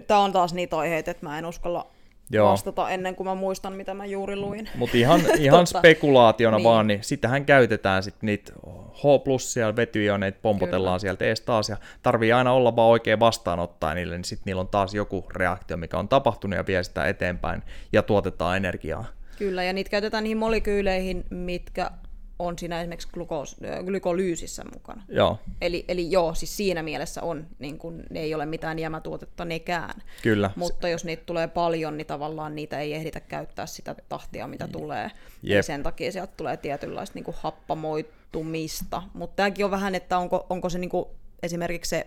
Tämä 0.06 0.20
on 0.20 0.32
taas 0.32 0.54
niitä 0.54 0.78
aiheita, 0.78 1.10
että 1.10 1.26
mä 1.26 1.38
en 1.38 1.46
uskalla 1.46 1.90
Joo. 2.30 2.50
vastata 2.50 2.90
ennen 2.90 3.16
kuin 3.16 3.26
mä 3.26 3.34
muistan, 3.34 3.72
mitä 3.72 3.94
mä 3.94 4.06
juuri 4.06 4.36
luin. 4.36 4.68
Mutta 4.74 4.96
ihan, 4.96 5.20
ihan 5.38 5.66
spekulaationa 5.66 6.56
niin. 6.56 6.64
vaan, 6.64 6.86
niin 6.86 7.02
sitähän 7.02 7.44
käytetään 7.44 8.02
sitten 8.02 8.26
niitä 8.26 8.52
H 8.92 9.24
plussia, 9.24 9.76
vetyioneita 9.76 10.38
pompotellaan 10.42 10.92
Kyllä. 10.92 10.98
sieltä 10.98 11.24
ees 11.24 11.40
taas, 11.40 11.68
ja 11.68 11.76
tarvii 12.02 12.32
aina 12.32 12.52
olla 12.52 12.76
vaan 12.76 12.90
oikein 12.90 13.20
vastaanottaa 13.20 13.94
niille, 13.94 14.16
niin 14.16 14.24
sitten 14.24 14.42
niillä 14.46 14.60
on 14.60 14.68
taas 14.68 14.94
joku 14.94 15.26
reaktio, 15.34 15.76
mikä 15.76 15.98
on 15.98 16.08
tapahtunut 16.08 16.56
ja 16.56 16.66
vie 16.66 16.84
sitä 16.84 17.04
eteenpäin, 17.04 17.62
ja 17.92 18.02
tuotetaan 18.02 18.56
energiaa. 18.56 19.04
Kyllä, 19.38 19.64
ja 19.64 19.72
niitä 19.72 19.90
käytetään 19.90 20.24
niihin 20.24 20.38
molekyyleihin, 20.38 21.24
mitkä 21.30 21.90
on 22.38 22.58
siinä 22.58 22.80
esimerkiksi 22.80 23.08
glukos, 23.12 23.56
glykolyysissä 23.84 24.64
mukana. 24.74 25.02
Joo. 25.08 25.38
Eli, 25.60 25.84
eli 25.88 26.10
joo, 26.10 26.34
siis 26.34 26.56
siinä 26.56 26.82
mielessä 26.82 27.22
on, 27.22 27.46
niin 27.58 27.78
kun, 27.78 28.02
ne 28.10 28.20
ei 28.20 28.34
ole 28.34 28.46
mitään 28.46 28.78
jämätuotetta 28.78 29.44
nekään. 29.44 30.02
Kyllä. 30.22 30.50
Mutta 30.56 30.88
jos 30.88 31.04
niitä 31.04 31.22
tulee 31.26 31.48
paljon, 31.48 31.96
niin 31.96 32.06
tavallaan 32.06 32.54
niitä 32.54 32.80
ei 32.80 32.94
ehditä 32.94 33.20
käyttää 33.20 33.66
sitä 33.66 33.94
tahtia, 34.08 34.46
mitä 34.46 34.68
tulee. 34.68 35.10
Jep. 35.42 35.62
sen 35.62 35.82
takia 35.82 36.12
sieltä 36.12 36.32
tulee 36.36 36.56
tietynlaista 36.56 37.14
niin 37.14 37.24
kuin 37.24 37.36
happamoitumista. 37.40 39.02
Mutta 39.14 39.36
tämäkin 39.36 39.64
on 39.64 39.70
vähän, 39.70 39.94
että 39.94 40.18
onko, 40.18 40.46
onko 40.50 40.68
se 40.68 40.78
niin 40.78 40.90
kuin, 40.90 41.04
esimerkiksi 41.42 41.88
se 41.90 42.06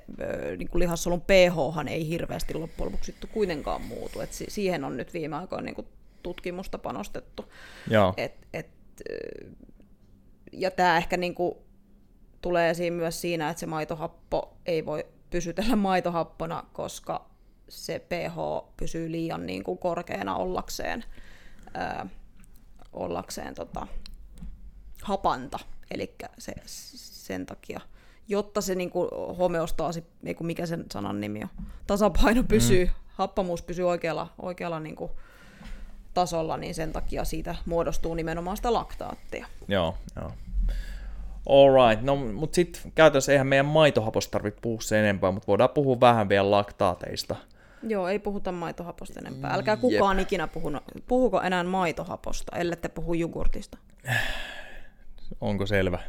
niin 0.58 0.70
kuin 0.70 0.80
lihassolun 0.80 1.22
pH 1.22 1.88
ei 1.90 2.10
hirveästi 2.10 2.54
loppujen 2.54 2.92
lopuksi 2.92 3.16
kuitenkaan 3.32 3.82
muutu. 3.82 4.20
Et 4.20 4.34
siihen 4.34 4.84
on 4.84 4.98
nyt 4.98 5.14
viime 5.14 5.36
aikoina 5.36 5.66
niin 5.66 5.76
kuin 5.76 5.88
tutkimusta 6.24 6.78
panostettu. 6.78 7.46
Joo. 7.90 8.14
Et, 8.18 8.34
et, 8.54 8.70
ja 10.52 10.72
tämä 10.72 10.98
ehkä 10.98 11.18
niin 11.18 11.36
kuin 11.36 11.56
tulee 12.42 12.70
esiin 12.70 12.94
myös 12.94 13.22
siinä, 13.22 13.50
että 13.50 13.60
se 13.60 13.66
maitohappo 13.66 14.58
ei 14.66 14.86
voi 14.86 15.06
pysytellä 15.30 15.76
maitohappona, 15.76 16.64
koska 16.74 17.30
se 17.70 18.00
pH 18.00 18.68
pysyy 18.78 19.12
liian 19.12 19.46
niin 19.46 19.64
kuin 19.64 19.78
korkeana 19.78 20.36
ollakseen, 20.36 21.04
ää, 21.74 22.10
ollakseen 22.94 23.56
tota, 23.56 23.88
hapanta. 25.04 25.60
Eli 25.92 26.16
se, 26.38 26.54
sen 26.66 27.46
takia, 27.46 27.82
jotta 28.28 28.62
se 28.62 28.76
niin 28.76 28.90
kuin 28.90 29.10
homeostaasi, 29.38 30.04
niin 30.22 30.36
kuin 30.36 30.48
mikä 30.48 30.66
sen 30.66 30.86
sanan 30.92 31.22
nimi 31.22 31.44
on, 31.44 31.50
tasapaino 31.88 32.44
pysyy, 32.44 32.86
mm. 32.86 32.92
happamuus 33.08 33.62
pysyy 33.62 33.90
oikealla, 33.90 34.34
oikealla 34.42 34.80
niin 34.80 34.96
kuin 34.96 35.12
tasolla, 36.20 36.58
niin 36.58 36.76
sen 36.76 36.94
takia 36.94 37.24
siitä 37.24 37.56
muodostuu 37.66 38.14
nimenomaan 38.14 38.58
sitä 38.58 38.74
laktaattia. 38.74 39.46
Joo, 39.68 39.96
joo. 40.16 40.32
Alright, 41.50 42.06
no 42.06 42.16
mutta 42.16 42.56
sitten 42.56 42.92
käytännössä 42.96 43.32
eihän 43.32 43.48
meidän 43.48 43.66
maitohaposta 43.66 44.32
tarvitse 44.32 44.60
puhua 44.62 44.82
sen 44.82 45.00
enempää, 45.00 45.32
mutta 45.32 45.48
voidaan 45.48 45.70
puhua 45.70 46.00
vähän 46.00 46.30
vielä 46.30 46.52
laktaateista. 46.52 47.36
Joo, 47.84 48.08
ei 48.08 48.20
puhuta 48.20 48.52
maitohaposta 48.52 49.20
enempää. 49.20 49.54
Älkää 49.54 49.78
kukaan 49.78 50.18
Jep. 50.18 50.28
ikinä 50.28 50.48
puhu, 50.48 50.72
puhuko 51.08 51.42
enää 51.42 51.64
maitohaposta, 51.64 52.58
ellette 52.58 52.90
puhu 52.90 53.14
jogurtista. 53.14 53.78
Onko 55.42 55.66
selvä? 55.66 56.00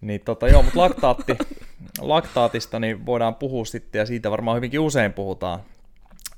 Niin 0.00 0.20
tota, 0.24 0.48
joo, 0.48 0.62
mutta 0.62 0.80
laktaatti, 0.80 1.36
laktaatista 2.00 2.80
niin 2.80 3.06
voidaan 3.06 3.34
puhua 3.34 3.64
sitten, 3.64 3.98
ja 3.98 4.06
siitä 4.06 4.30
varmaan 4.30 4.56
hyvinkin 4.56 4.80
usein 4.80 5.12
puhutaan 5.12 5.60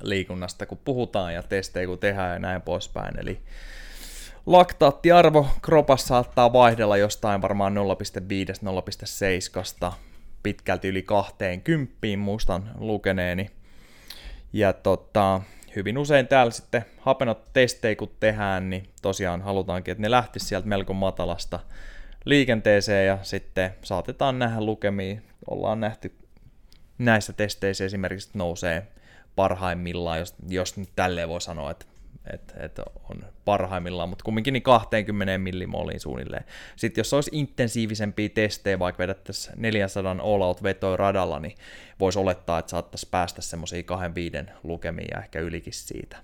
liikunnasta, 0.03 0.67
kun 0.67 0.79
puhutaan 0.85 1.35
ja 1.35 1.43
testejä 1.43 1.87
kun 1.87 1.99
tehdään 1.99 2.33
ja 2.33 2.39
näin 2.39 2.63
poispäin. 2.63 3.21
Eli 3.21 3.41
laktaattiarvo 4.47 5.47
kropassa 5.63 6.07
saattaa 6.07 6.53
vaihdella 6.53 6.97
jostain 6.97 7.43
varmaan 7.43 7.77
0,5-0,7 9.87 9.93
pitkälti 10.43 10.89
yli 10.89 11.03
20 11.03 11.97
muistan 12.19 12.71
lukeneeni. 12.79 13.51
Ja 14.53 14.73
tota, 14.73 15.41
hyvin 15.77 15.99
usein 15.99 16.29
täällä 16.29 16.53
sitten 16.53 16.85
hapenot 16.99 17.53
testejä 17.53 17.97
kun 17.97 18.11
tehdään, 18.21 18.71
niin 18.71 18.89
tosiaan 19.03 19.43
halutaankin, 19.43 19.93
että 19.93 20.03
ne 20.03 20.11
lähtisi 20.11 20.47
sieltä 20.47 20.69
melko 20.69 20.93
matalasta 20.93 21.61
liikenteeseen 22.25 23.07
ja 23.07 23.19
sitten 23.23 23.75
saatetaan 23.83 24.39
nähdä 24.39 24.61
lukemia. 24.61 25.21
Ollaan 25.51 25.81
nähty 25.81 26.15
näissä 26.99 27.33
testeissä 27.33 27.85
esimerkiksi 27.85 28.31
nousee 28.35 28.87
parhaimmillaan, 29.37 30.19
jos, 30.19 30.35
jos 30.49 30.77
nyt 30.77 30.89
tälleen 30.97 31.29
voi 31.29 31.41
sanoa, 31.41 31.71
että 31.71 31.87
että 32.35 32.55
et 32.65 32.79
on 32.79 33.25
parhaimmillaan, 33.45 34.09
mutta 34.09 34.25
kumminkin 34.25 34.53
niin 34.53 34.63
20 34.63 35.39
millimoliin 35.39 36.01
suunnilleen. 36.01 36.45
Sitten 36.77 37.01
jos 37.01 37.15
olisi 37.15 37.31
intensiivisempiä 37.35 38.29
testejä, 38.29 38.79
vaikka 38.79 39.03
vedettäisiin 39.03 39.55
400 39.59 40.17
all-out 40.23 40.63
vetoja 40.63 40.97
radalla, 40.97 41.39
niin 41.39 41.55
voisi 42.01 42.19
olettaa, 42.19 42.59
että 42.59 42.71
saattaisi 42.71 43.09
päästä 43.11 43.43
semmoisiin 43.43 43.85
kahden 43.85 44.15
viiden 44.15 44.51
lukemiin 44.63 45.09
ja 45.15 45.21
ehkä 45.21 45.41
ylikin 45.41 45.73
siitä. 45.73 46.17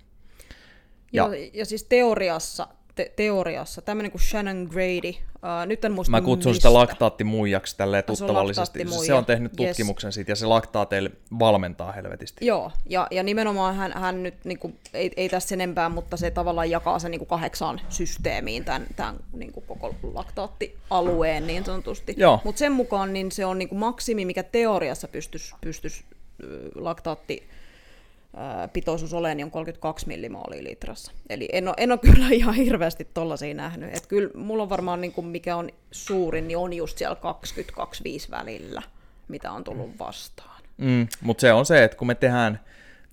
Ja, 1.12 1.22
Joo, 1.22 1.32
ja 1.52 1.66
siis 1.66 1.84
teoriassa 1.84 2.68
te- 2.96 3.12
teoriassa, 3.16 3.82
tämmöinen 3.82 4.10
kuin 4.10 4.22
Shannon 4.22 4.68
Grady, 4.70 5.08
uh, 5.08 5.66
nyt 5.66 5.84
en 5.84 5.92
muista 5.92 6.10
Mä 6.10 6.20
kutsun 6.20 6.50
mistä. 6.50 6.68
sitä 6.68 6.72
laktaattimuijaksi 6.72 7.76
tälleen 7.76 8.04
tuttavallisesti. 8.04 8.78
Se, 8.88 9.06
se 9.06 9.14
on 9.14 9.24
tehnyt 9.24 9.52
tutkimuksen 9.56 10.08
yes. 10.08 10.14
siitä 10.14 10.32
ja 10.32 10.36
se 10.36 10.46
laktaateille 10.46 11.10
valmentaa 11.38 11.92
helvetisti. 11.92 12.46
Joo, 12.46 12.72
ja, 12.86 13.06
ja 13.10 13.22
nimenomaan 13.22 13.76
hän, 13.76 13.92
hän 13.96 14.22
nyt, 14.22 14.44
niin 14.44 14.58
kuin, 14.58 14.78
ei, 14.94 15.10
ei 15.16 15.28
tässä 15.28 15.54
enempää, 15.54 15.88
mutta 15.88 16.16
se 16.16 16.30
tavallaan 16.30 16.70
jakaa 16.70 16.98
sen 16.98 17.10
niin 17.10 17.18
kuin 17.18 17.28
kahdeksaan 17.28 17.80
systeemiin 17.88 18.64
tämän, 18.64 18.86
tämän 18.96 19.16
niin 19.32 19.52
kuin 19.52 19.66
koko 19.66 19.94
laktaattialueen 20.14 21.46
niin 21.46 21.64
sanotusti. 21.64 22.16
Mutta 22.44 22.58
sen 22.58 22.72
mukaan 22.72 23.12
niin 23.12 23.32
se 23.32 23.46
on 23.46 23.58
niin 23.58 23.68
kuin 23.68 23.78
maksimi, 23.78 24.24
mikä 24.24 24.42
teoriassa 24.42 25.08
pystyisi 25.08 25.54
pystyisi 25.60 26.04
laktaatti 26.74 27.48
pitoisuus 28.72 29.14
olemaan, 29.14 29.36
niin 29.36 29.44
on 29.44 29.50
32 29.50 30.06
millimoolia 30.06 30.64
litrassa. 30.64 31.12
Eli 31.30 31.48
en 31.52 31.68
ole, 31.68 31.74
en 31.78 31.92
ole 31.92 31.98
kyllä 31.98 32.28
ihan 32.40 32.54
hirveästi 32.54 33.08
tollaisia 33.14 33.54
nähnyt. 33.54 33.94
Et 33.94 34.06
kyllä 34.06 34.30
mulla 34.34 34.62
on 34.62 34.68
varmaan, 34.68 35.00
niin 35.00 35.12
kuin 35.12 35.26
mikä 35.26 35.56
on 35.56 35.70
suurin, 35.90 36.48
niin 36.48 36.58
on 36.58 36.72
just 36.72 36.98
siellä 36.98 37.16
20-25 38.26 38.30
välillä, 38.30 38.82
mitä 39.28 39.52
on 39.52 39.64
tullut 39.64 39.98
vastaan. 39.98 40.62
Mm, 40.76 41.06
Mutta 41.20 41.40
se 41.40 41.52
on 41.52 41.66
se, 41.66 41.84
että 41.84 41.96
kun 41.96 42.06
me 42.06 42.14
tehdään 42.14 42.60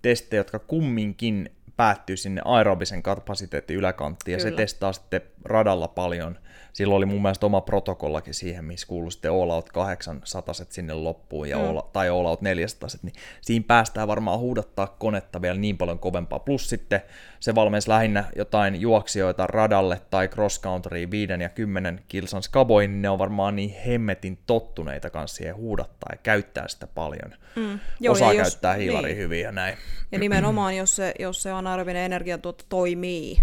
testejä, 0.02 0.40
jotka 0.40 0.60
kumminkin 0.60 1.50
päättyy 1.78 2.18
sinne 2.18 2.42
aerobisen 2.46 3.04
kapasiteetin 3.04 3.78
yläkanttiin, 3.78 4.34
ja 4.34 4.38
Kyllä. 4.38 4.50
se 4.50 4.56
testaa 4.56 4.94
sitten 4.94 5.22
radalla 5.46 5.88
paljon 5.88 6.40
silloin 6.74 6.98
oli 6.98 7.06
mun 7.06 7.22
mielestä 7.22 7.46
oma 7.46 7.62
protokollakin 7.62 8.34
siihen, 8.34 8.66
missä 8.66 8.88
kuului 8.88 9.12
sitten 9.12 9.32
All 9.32 9.50
Out 9.50 9.72
800 9.72 10.54
sinne 10.54 10.94
loppuun 10.94 11.50
ja 11.50 11.58
mm. 11.58 11.64
all, 11.64 11.82
tai 11.94 12.10
All 12.10 12.26
Out 12.26 12.42
400, 12.42 12.90
niin 13.04 13.14
siinä 13.42 13.66
päästään 13.68 14.08
varmaan 14.08 14.40
huudattaa 14.40 14.88
konetta 14.88 15.42
vielä 15.42 15.58
niin 15.58 15.78
paljon 15.78 16.00
kovempaa. 16.00 16.40
Plus 16.40 16.70
sitten 16.70 17.02
se 17.40 17.56
valmensi 17.56 17.90
lähinnä 17.90 18.24
jotain 18.36 18.82
juoksijoita 18.82 19.48
radalle 19.48 20.02
tai 20.10 20.28
cross 20.28 20.62
countryin 20.62 21.12
5 21.12 21.34
ja 21.42 21.50
10 21.50 22.02
kilsan 22.08 22.44
skaboin, 22.44 22.92
niin 22.92 23.02
ne 23.02 23.10
on 23.10 23.20
varmaan 23.20 23.56
niin 23.56 23.76
hemmetin 23.86 24.40
tottuneita 24.46 25.10
kanssa 25.10 25.38
siihen 25.38 25.56
huudattaa 25.56 26.10
ja 26.12 26.18
käyttää 26.24 26.68
sitä 26.68 26.88
paljon. 26.88 27.34
Mm. 27.56 27.80
Joo, 28.00 28.12
Osaa 28.12 28.36
käyttää 28.36 28.76
jos, 28.76 28.82
hiilari 28.82 29.08
niin. 29.08 29.18
hyvin 29.18 29.42
ja 29.42 29.52
näin. 29.52 29.78
Ja 30.12 30.20
nimenomaan, 30.20 30.76
jos 30.76 30.96
se, 30.96 31.14
jos 31.20 31.44
se 31.44 31.52
anaerobinen 31.52 32.04
energiatuotto 32.04 32.64
toimii, 32.70 33.38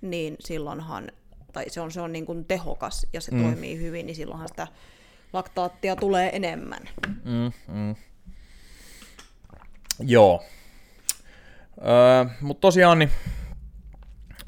niin 0.00 0.36
silloinhan 0.40 1.08
tai 1.56 1.70
se 1.70 1.80
on, 1.80 1.90
se 1.90 2.00
on 2.00 2.12
niin 2.12 2.26
kuin 2.26 2.44
tehokas 2.44 3.06
ja 3.12 3.20
se 3.20 3.32
mm. 3.32 3.42
toimii 3.42 3.78
hyvin, 3.78 4.06
niin 4.06 4.16
silloinhan 4.16 4.48
sitä 4.48 4.66
laktaattia 5.32 5.96
tulee 5.96 6.36
enemmän. 6.36 6.88
Mm, 7.24 7.52
mm. 7.68 7.94
Joo. 10.00 10.44
Öö, 11.78 12.34
Mutta 12.40 12.60
tosiaan, 12.60 12.98
niin 12.98 13.10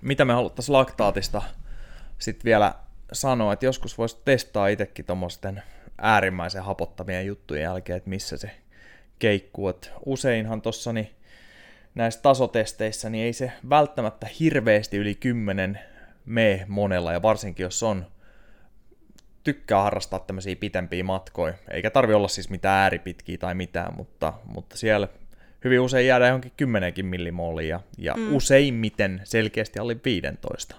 mitä 0.02 0.24
me 0.24 0.32
haluttaisiin 0.32 0.72
laktaatista 0.72 1.42
sitten 2.18 2.44
vielä 2.44 2.74
sanoa, 3.12 3.52
että 3.52 3.66
joskus 3.66 3.98
voisi 3.98 4.16
testaa 4.24 4.68
itsekin 4.68 5.04
tuommoisten 5.04 5.62
äärimmäisen 5.98 6.62
hapottamien 6.62 7.26
juttujen 7.26 7.62
jälkeen, 7.62 7.96
että 7.96 8.10
missä 8.10 8.36
se 8.36 8.50
keikkuu. 9.18 9.68
Et 9.68 9.92
useinhan 10.06 10.62
tuossa 10.62 10.92
niin 10.92 11.10
näissä 11.94 12.22
tasotesteissä 12.22 13.10
niin 13.10 13.24
ei 13.24 13.32
se 13.32 13.52
välttämättä 13.68 14.26
hirveästi 14.40 14.96
yli 14.96 15.14
10 15.14 15.78
me 16.28 16.64
monella, 16.68 17.12
ja 17.12 17.22
varsinkin 17.22 17.64
jos 17.64 17.82
on 17.82 18.06
tykkää 19.44 19.82
harrastaa 19.82 20.18
tämmöisiä 20.18 20.56
pitempiä 20.56 21.04
matkoja, 21.04 21.54
eikä 21.70 21.90
tarvi 21.90 22.14
olla 22.14 22.28
siis 22.28 22.50
mitään 22.50 22.82
ääripitkiä 22.82 23.38
tai 23.38 23.54
mitään, 23.54 23.94
mutta, 23.96 24.32
mutta 24.44 24.76
siellä 24.76 25.08
hyvin 25.64 25.80
usein 25.80 26.06
jäädä 26.06 26.26
johonkin 26.26 26.52
10 26.56 26.92
millimoolia 27.02 27.68
ja, 27.68 27.80
ja 27.98 28.14
mm. 28.14 28.34
useimmiten 28.34 29.20
selkeästi 29.24 29.78
alle 29.78 29.96
15. 30.04 30.76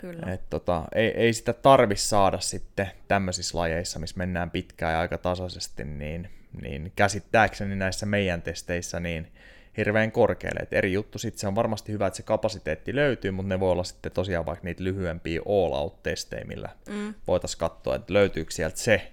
Kyllä. 0.00 0.32
Et 0.32 0.50
tota, 0.50 0.84
ei, 0.94 1.08
ei 1.08 1.32
sitä 1.32 1.52
tarvi 1.52 1.96
saada 1.96 2.40
sitten 2.40 2.90
tämmöisissä 3.08 3.58
lajeissa, 3.58 3.98
missä 3.98 4.18
mennään 4.18 4.50
pitkään 4.50 4.92
ja 4.92 5.00
aika 5.00 5.18
tasaisesti, 5.18 5.84
niin, 5.84 6.30
niin 6.62 6.92
käsittääkseni 6.96 7.76
näissä 7.76 8.06
meidän 8.06 8.42
testeissä, 8.42 9.00
niin 9.00 9.32
hirveän 9.76 10.12
korkealle. 10.12 10.60
Et 10.60 10.72
eri 10.72 10.92
juttu 10.92 11.18
sitten 11.18 11.40
se 11.40 11.46
on 11.46 11.54
varmasti 11.54 11.92
hyvä, 11.92 12.06
että 12.06 12.16
se 12.16 12.22
kapasiteetti 12.22 12.94
löytyy, 12.94 13.30
mutta 13.30 13.48
ne 13.48 13.60
voi 13.60 13.70
olla 13.70 13.84
sitten 13.84 14.12
tosiaan 14.12 14.46
vaikka 14.46 14.64
niitä 14.64 14.84
lyhyempiä 14.84 15.40
all-out-testejä, 15.48 16.44
millä 16.44 16.68
mm. 16.88 17.14
voitaisiin 17.26 17.58
katsoa, 17.58 17.96
että 17.96 18.12
löytyykö 18.12 18.50
sieltä 18.50 18.78
se 18.78 19.12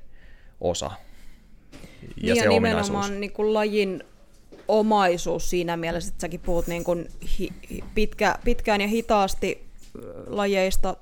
osa 0.62 0.91
ja 2.02 2.34
niin 2.34 2.36
se 2.36 2.43
ja 2.43 2.50
nimenomaan 2.50 3.19
niin 3.19 3.32
kuin 3.32 3.54
lajin 3.54 4.04
omaisuus 4.67 5.50
siinä 5.50 5.78
mielessä, 5.78 6.10
että 6.10 6.22
säkin 6.22 6.39
puhut 6.39 6.67
niin 6.67 6.84
kuin 6.84 7.10
hi, 7.39 7.50
pitkä, 7.95 8.36
pitkään 8.43 8.82
ja 8.82 8.88
hitaasti 8.88 9.69
lajeista, 10.28 10.98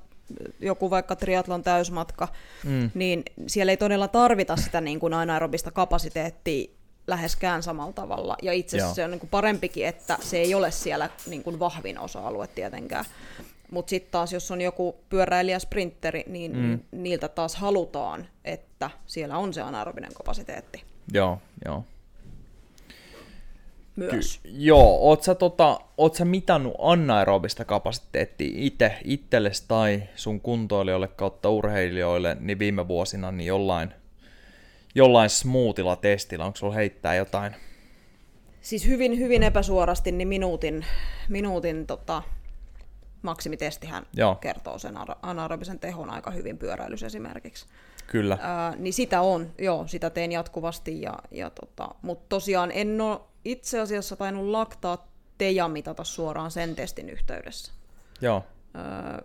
joku 0.60 0.90
vaikka 0.90 1.16
triatlon 1.16 1.62
täysmatka, 1.62 2.28
mm. 2.64 2.90
niin 2.94 3.22
siellä 3.46 3.72
ei 3.72 3.76
todella 3.76 4.08
tarvita 4.08 4.56
sitä 4.56 4.80
niin 4.80 5.00
kuin 5.00 5.14
anaerobista 5.14 5.70
kapasiteettia 5.70 6.77
läheskään 7.08 7.62
samalla 7.62 7.92
tavalla. 7.92 8.36
Ja 8.42 8.52
itse 8.52 8.76
asiassa 8.76 8.94
se 8.94 9.04
on 9.04 9.10
niin 9.10 9.20
kuin 9.20 9.30
parempikin, 9.30 9.86
että 9.86 10.18
se 10.20 10.38
ei 10.38 10.54
ole 10.54 10.70
siellä 10.70 11.10
niin 11.26 11.42
kuin 11.42 11.58
vahvin 11.58 11.98
osa-alue 11.98 12.46
tietenkään. 12.46 13.04
Mutta 13.70 13.90
sitten 13.90 14.10
taas, 14.10 14.32
jos 14.32 14.50
on 14.50 14.60
joku 14.60 14.96
pyöräilijä 15.08 15.58
sprinteri, 15.58 16.24
niin 16.26 16.56
mm. 16.56 16.80
niiltä 16.92 17.28
taas 17.28 17.56
halutaan, 17.56 18.28
että 18.44 18.90
siellä 19.06 19.38
on 19.38 19.54
se 19.54 19.60
anaerobinen 19.60 20.14
kapasiteetti. 20.14 20.82
Joo, 21.12 21.38
joo. 21.64 21.84
Myös. 23.96 24.40
Ky- 24.42 24.48
joo, 24.50 24.98
oot 25.00 25.22
sä, 25.22 25.34
tota, 25.34 25.80
oot 25.96 26.14
sä 26.14 26.24
mitannut 26.24 26.74
anaerobista 26.78 27.64
kapasiteettia 27.64 28.50
itse, 28.54 28.96
itsellesi 29.04 29.64
tai 29.68 30.02
sun 30.14 30.40
kuntoilijoille 30.40 31.08
kautta 31.08 31.50
urheilijoille 31.50 32.36
niin 32.40 32.58
viime 32.58 32.88
vuosina 32.88 33.32
niin 33.32 33.46
jollain 33.46 33.94
jollain 34.98 35.30
smoothilla 35.30 35.96
testillä? 35.96 36.44
Onko 36.44 36.56
sulla 36.56 36.74
heittää 36.74 37.14
jotain? 37.14 37.56
Siis 38.60 38.86
hyvin, 38.86 39.18
hyvin 39.18 39.42
epäsuorasti, 39.42 40.12
niin 40.12 40.28
minuutin, 40.28 40.86
minuutin 41.28 41.86
tota, 41.86 42.22
maksimitestihän 43.22 44.06
Joo. 44.16 44.34
kertoo 44.34 44.78
sen 44.78 44.94
anaerobisen 45.22 45.78
tehon 45.78 46.10
aika 46.10 46.30
hyvin 46.30 46.58
pyöräilys 46.58 47.02
esimerkiksi. 47.02 47.66
Kyllä. 48.06 48.38
Ää, 48.40 48.76
niin 48.76 48.92
sitä 48.92 49.20
on, 49.20 49.50
joo, 49.58 49.86
sitä 49.86 50.10
teen 50.10 50.32
jatkuvasti, 50.32 51.02
ja, 51.02 51.18
ja 51.30 51.50
tota, 51.50 51.88
mutta 52.02 52.26
tosiaan 52.28 52.70
en 52.74 53.00
ole 53.00 53.20
itse 53.44 53.80
asiassa 53.80 54.16
tainnut 54.16 54.46
laktaa 54.46 55.08
teja 55.38 55.68
mitata 55.68 56.04
suoraan 56.04 56.50
sen 56.50 56.76
testin 56.76 57.10
yhteydessä. 57.10 57.72
Joo. 58.20 58.44
Ää, 58.74 59.22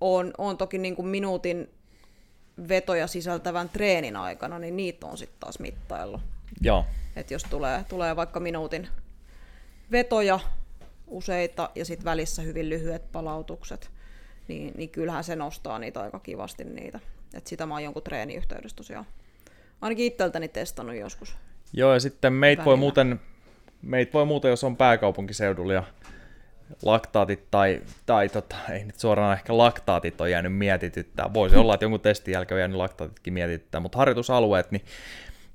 on, 0.00 0.32
on 0.38 0.56
toki 0.56 0.78
niin 0.78 0.96
kuin 0.96 1.08
minuutin 1.08 1.70
vetoja 2.68 3.06
sisältävän 3.06 3.68
treenin 3.68 4.16
aikana, 4.16 4.58
niin 4.58 4.76
niitä 4.76 5.06
on 5.06 5.18
sitten 5.18 5.40
taas 5.40 5.58
mittaillut. 5.58 6.20
Joo. 6.60 6.86
Et 7.16 7.30
jos 7.30 7.44
tulee, 7.44 7.84
tulee 7.88 8.16
vaikka 8.16 8.40
minuutin 8.40 8.88
vetoja 9.92 10.40
useita 11.06 11.70
ja 11.74 11.84
sitten 11.84 12.04
välissä 12.04 12.42
hyvin 12.42 12.68
lyhyet 12.68 13.12
palautukset, 13.12 13.90
niin, 14.48 14.72
niin 14.76 14.90
kyllähän 14.90 15.24
se 15.24 15.36
nostaa 15.36 15.78
niitä 15.78 16.00
aika 16.00 16.18
kivasti 16.18 16.64
niitä. 16.64 17.00
Et 17.34 17.46
sitä 17.46 17.66
mä 17.66 17.74
oon 17.74 17.84
jonkun 17.84 18.02
treeniyhteydessä 18.02 18.76
tosiaan 18.76 19.06
ainakin 19.80 20.06
itseltäni 20.06 20.48
testannut 20.48 20.96
joskus. 20.96 21.36
Joo, 21.72 21.92
ja 21.92 22.00
sitten 22.00 22.32
meitä 22.32 22.64
voi 22.64 22.76
muuten, 22.76 23.20
meit 23.82 24.14
voi 24.14 24.26
muuten, 24.26 24.48
jos 24.48 24.64
on 24.64 24.76
pääkaupunkiseudulla 24.76 25.72
ja 25.72 25.84
laktaatit 26.82 27.50
tai, 27.50 27.82
tai 28.06 28.28
tota, 28.28 28.56
ei 28.72 28.84
nyt 28.84 28.98
suoraan 28.98 29.32
ehkä 29.32 29.58
laktaatit 29.58 30.20
on 30.20 30.30
jäänyt 30.30 30.56
mietityttää. 30.56 31.34
Voisi 31.34 31.56
olla, 31.56 31.74
että 31.74 31.84
jonkun 31.84 32.00
testin 32.00 32.32
jälkeen 32.32 32.56
on 32.56 32.60
jäänyt 32.60 32.76
laktaatitkin 32.76 33.34
mietityttää, 33.34 33.80
mutta 33.80 33.98
harjoitusalueet, 33.98 34.70
niin 34.70 34.84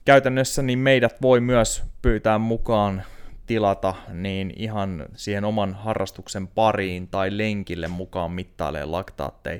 käytännössä 0.06 0.62
niin 0.62 0.80
meidät 0.80 1.22
voi 1.22 1.40
myös 1.40 1.84
pyytää 2.02 2.38
mukaan 2.38 3.04
tilata 3.48 3.96
niin 4.10 4.54
ihan 4.56 5.06
siihen 5.16 5.46
oman 5.46 5.74
harrastuksen 5.74 6.48
pariin 6.48 7.08
tai 7.08 7.38
lenkille 7.38 7.88
mukaan 7.88 8.32
mittailee 8.32 8.86
laktaatteja. 8.86 9.60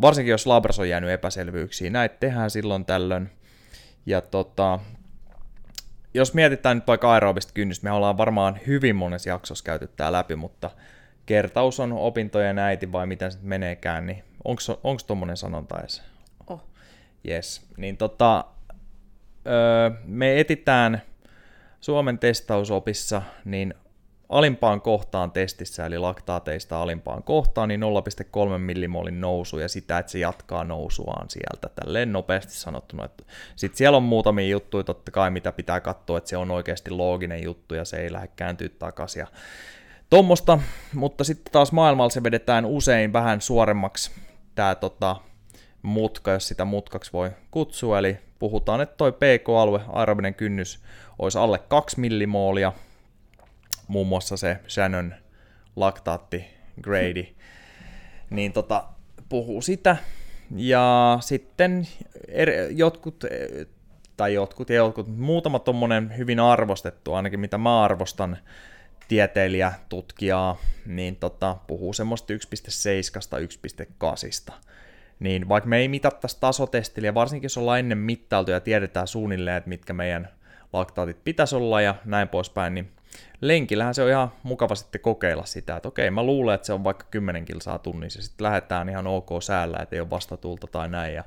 Varsinkin 0.00 0.30
jos 0.30 0.46
labras 0.46 0.78
on 0.78 0.88
jäänyt 0.88 1.10
epäselvyyksiin, 1.10 1.92
näitä 1.92 2.16
tehdään 2.20 2.50
silloin 2.50 2.84
tällöin. 2.84 3.30
Ja 4.06 4.20
tota, 4.20 4.78
jos 6.14 6.34
mietitään 6.34 6.76
nyt 6.76 6.86
vaikka 6.86 7.12
aerobista 7.12 7.52
kynnystä, 7.52 7.84
me 7.84 7.90
ollaan 7.90 8.18
varmaan 8.18 8.60
hyvin 8.66 8.96
monessa 8.96 9.28
jaksossa 9.28 9.64
käyty 9.64 9.88
tämä 9.96 10.12
läpi, 10.12 10.36
mutta 10.36 10.70
kertaus 11.26 11.80
on 11.80 11.92
opintojen 11.92 12.58
äiti 12.58 12.92
vai 12.92 13.06
miten 13.06 13.32
se 13.32 13.38
meneekään, 13.42 14.06
niin 14.06 14.24
onko 14.44 14.98
tuommoinen 15.06 15.36
sanonta 15.36 15.80
edes? 15.80 16.02
Oh. 16.46 16.62
Yes. 17.28 17.66
Niin 17.76 17.96
tota, 17.96 18.44
öö, 19.46 19.90
me 20.04 20.40
etitään 20.40 21.02
Suomen 21.80 22.18
testausopissa 22.18 23.22
niin 23.44 23.74
alimpaan 24.28 24.80
kohtaan 24.80 25.30
testissä, 25.30 25.86
eli 25.86 25.98
laktaateista 25.98 26.82
alimpaan 26.82 27.22
kohtaan, 27.22 27.68
niin 27.68 27.80
0,3 27.82 28.58
millimolin 28.58 29.20
nousu 29.20 29.58
ja 29.58 29.68
sitä, 29.68 29.98
että 29.98 30.12
se 30.12 30.18
jatkaa 30.18 30.64
nousuaan 30.64 31.30
sieltä, 31.30 31.68
tälleen 31.68 32.12
nopeasti 32.12 32.52
sanottuna. 32.52 33.08
Sitten 33.56 33.78
siellä 33.78 33.96
on 33.96 34.02
muutamia 34.02 34.48
juttuja 34.48 34.84
totta 34.84 35.10
kai, 35.10 35.30
mitä 35.30 35.52
pitää 35.52 35.80
katsoa, 35.80 36.18
että 36.18 36.30
se 36.30 36.36
on 36.36 36.50
oikeasti 36.50 36.90
looginen 36.90 37.42
juttu 37.42 37.74
ja 37.74 37.84
se 37.84 37.96
ei 37.96 38.12
lähde 38.12 38.28
kääntyä 38.36 38.68
takaisin 38.78 39.20
ja 39.20 39.26
tuommoista, 40.10 40.58
mutta 40.94 41.24
sitten 41.24 41.52
taas 41.52 41.72
maailmalla 41.72 42.10
se 42.10 42.22
vedetään 42.22 42.66
usein 42.66 43.12
vähän 43.12 43.40
suoremmaksi 43.40 44.10
tämä 44.54 44.74
tota, 44.74 45.16
mutka, 45.82 46.30
jos 46.30 46.48
sitä 46.48 46.64
mutkaksi 46.64 47.12
voi 47.12 47.30
kutsua, 47.50 47.98
eli 47.98 48.18
puhutaan, 48.38 48.80
että 48.80 48.96
toi 48.96 49.12
PK-alue, 49.12 49.80
aerobinen 49.88 50.34
kynnys, 50.34 50.80
olisi 51.18 51.38
alle 51.38 51.58
2 51.58 52.00
millimoolia, 52.00 52.72
muun 53.88 54.06
muassa 54.06 54.36
se 54.36 54.58
Shannon 54.68 55.14
laktaatti 55.76 56.44
grade, 56.82 57.28
niin 58.30 58.52
tota, 58.52 58.84
puhuu 59.28 59.62
sitä. 59.62 59.96
Ja 60.56 61.18
sitten 61.20 61.88
er, 62.28 62.50
jotkut, 62.70 63.24
tai 64.16 64.34
jotkut 64.34 64.70
ja 64.70 64.76
jotkut, 64.76 65.16
muutama 65.16 65.58
tommonen 65.58 66.16
hyvin 66.16 66.40
arvostettu, 66.40 67.14
ainakin 67.14 67.40
mitä 67.40 67.58
mä 67.58 67.82
arvostan, 67.82 68.38
tieteilijä, 69.08 69.72
tutkijaa, 69.88 70.56
niin 70.86 71.16
tota, 71.16 71.56
puhuu 71.66 71.92
semmoista 71.92 72.32
1.7, 72.34 72.38
1.8. 74.48 74.54
Niin 75.20 75.48
vaikka 75.48 75.68
me 75.68 75.78
ei 75.78 75.88
mitattaisi 75.88 76.36
tasotestillä, 76.40 77.06
ja 77.06 77.14
varsinkin 77.14 77.44
jos 77.44 77.58
ollaan 77.58 77.78
ennen 77.78 77.98
mittailtu 77.98 78.50
ja 78.50 78.60
tiedetään 78.60 79.06
suunnilleen, 79.06 79.56
että 79.56 79.68
mitkä 79.68 79.92
meidän 79.92 80.28
laktaatit 80.72 81.24
pitäisi 81.24 81.56
olla 81.56 81.80
ja 81.80 81.94
näin 82.04 82.28
poispäin, 82.28 82.74
niin 82.74 82.92
lenkillähän 83.40 83.94
se 83.94 84.02
on 84.02 84.08
ihan 84.08 84.32
mukava 84.42 84.74
sitten 84.74 85.00
kokeilla 85.00 85.44
sitä, 85.44 85.76
että 85.76 85.88
okei, 85.88 86.10
mä 86.10 86.22
luulen, 86.22 86.54
että 86.54 86.66
se 86.66 86.72
on 86.72 86.84
vaikka 86.84 87.06
10 87.10 87.44
kilsaa 87.44 87.78
tunnissa, 87.78 88.22
sitten 88.22 88.44
lähdetään 88.44 88.88
ihan 88.88 89.06
ok 89.06 89.28
säällä, 89.42 89.78
että 89.82 89.96
ei 89.96 90.00
ole 90.00 90.10
vastatulta 90.10 90.66
tai 90.66 90.88
näin, 90.88 91.14
ja, 91.14 91.24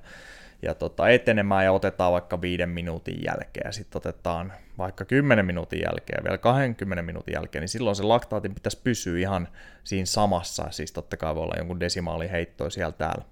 ja 0.61 0.75
tota, 0.75 1.09
etenemään 1.09 1.65
ja 1.65 1.71
otetaan 1.71 2.11
vaikka 2.11 2.41
viiden 2.41 2.69
minuutin 2.69 3.23
jälkeen, 3.25 3.67
ja 3.67 3.71
sitten 3.71 3.97
otetaan 3.97 4.53
vaikka 4.77 5.05
10 5.05 5.45
minuutin 5.45 5.81
jälkeen 5.81 6.17
ja 6.19 6.23
vielä 6.23 6.37
20 6.37 7.01
minuutin 7.01 7.33
jälkeen, 7.33 7.61
niin 7.61 7.69
silloin 7.69 7.95
se 7.95 8.03
laktaatin 8.03 8.55
pitäisi 8.55 8.79
pysyä 8.83 9.19
ihan 9.19 9.47
siinä 9.83 10.05
samassa, 10.05 10.67
siis 10.71 10.91
totta 10.91 11.17
kai 11.17 11.35
voi 11.35 11.43
olla 11.43 11.55
jonkun 11.57 11.79
desimaali 11.79 12.31
heittoi 12.31 12.71
siellä 12.71 12.91
täällä. 12.91 13.25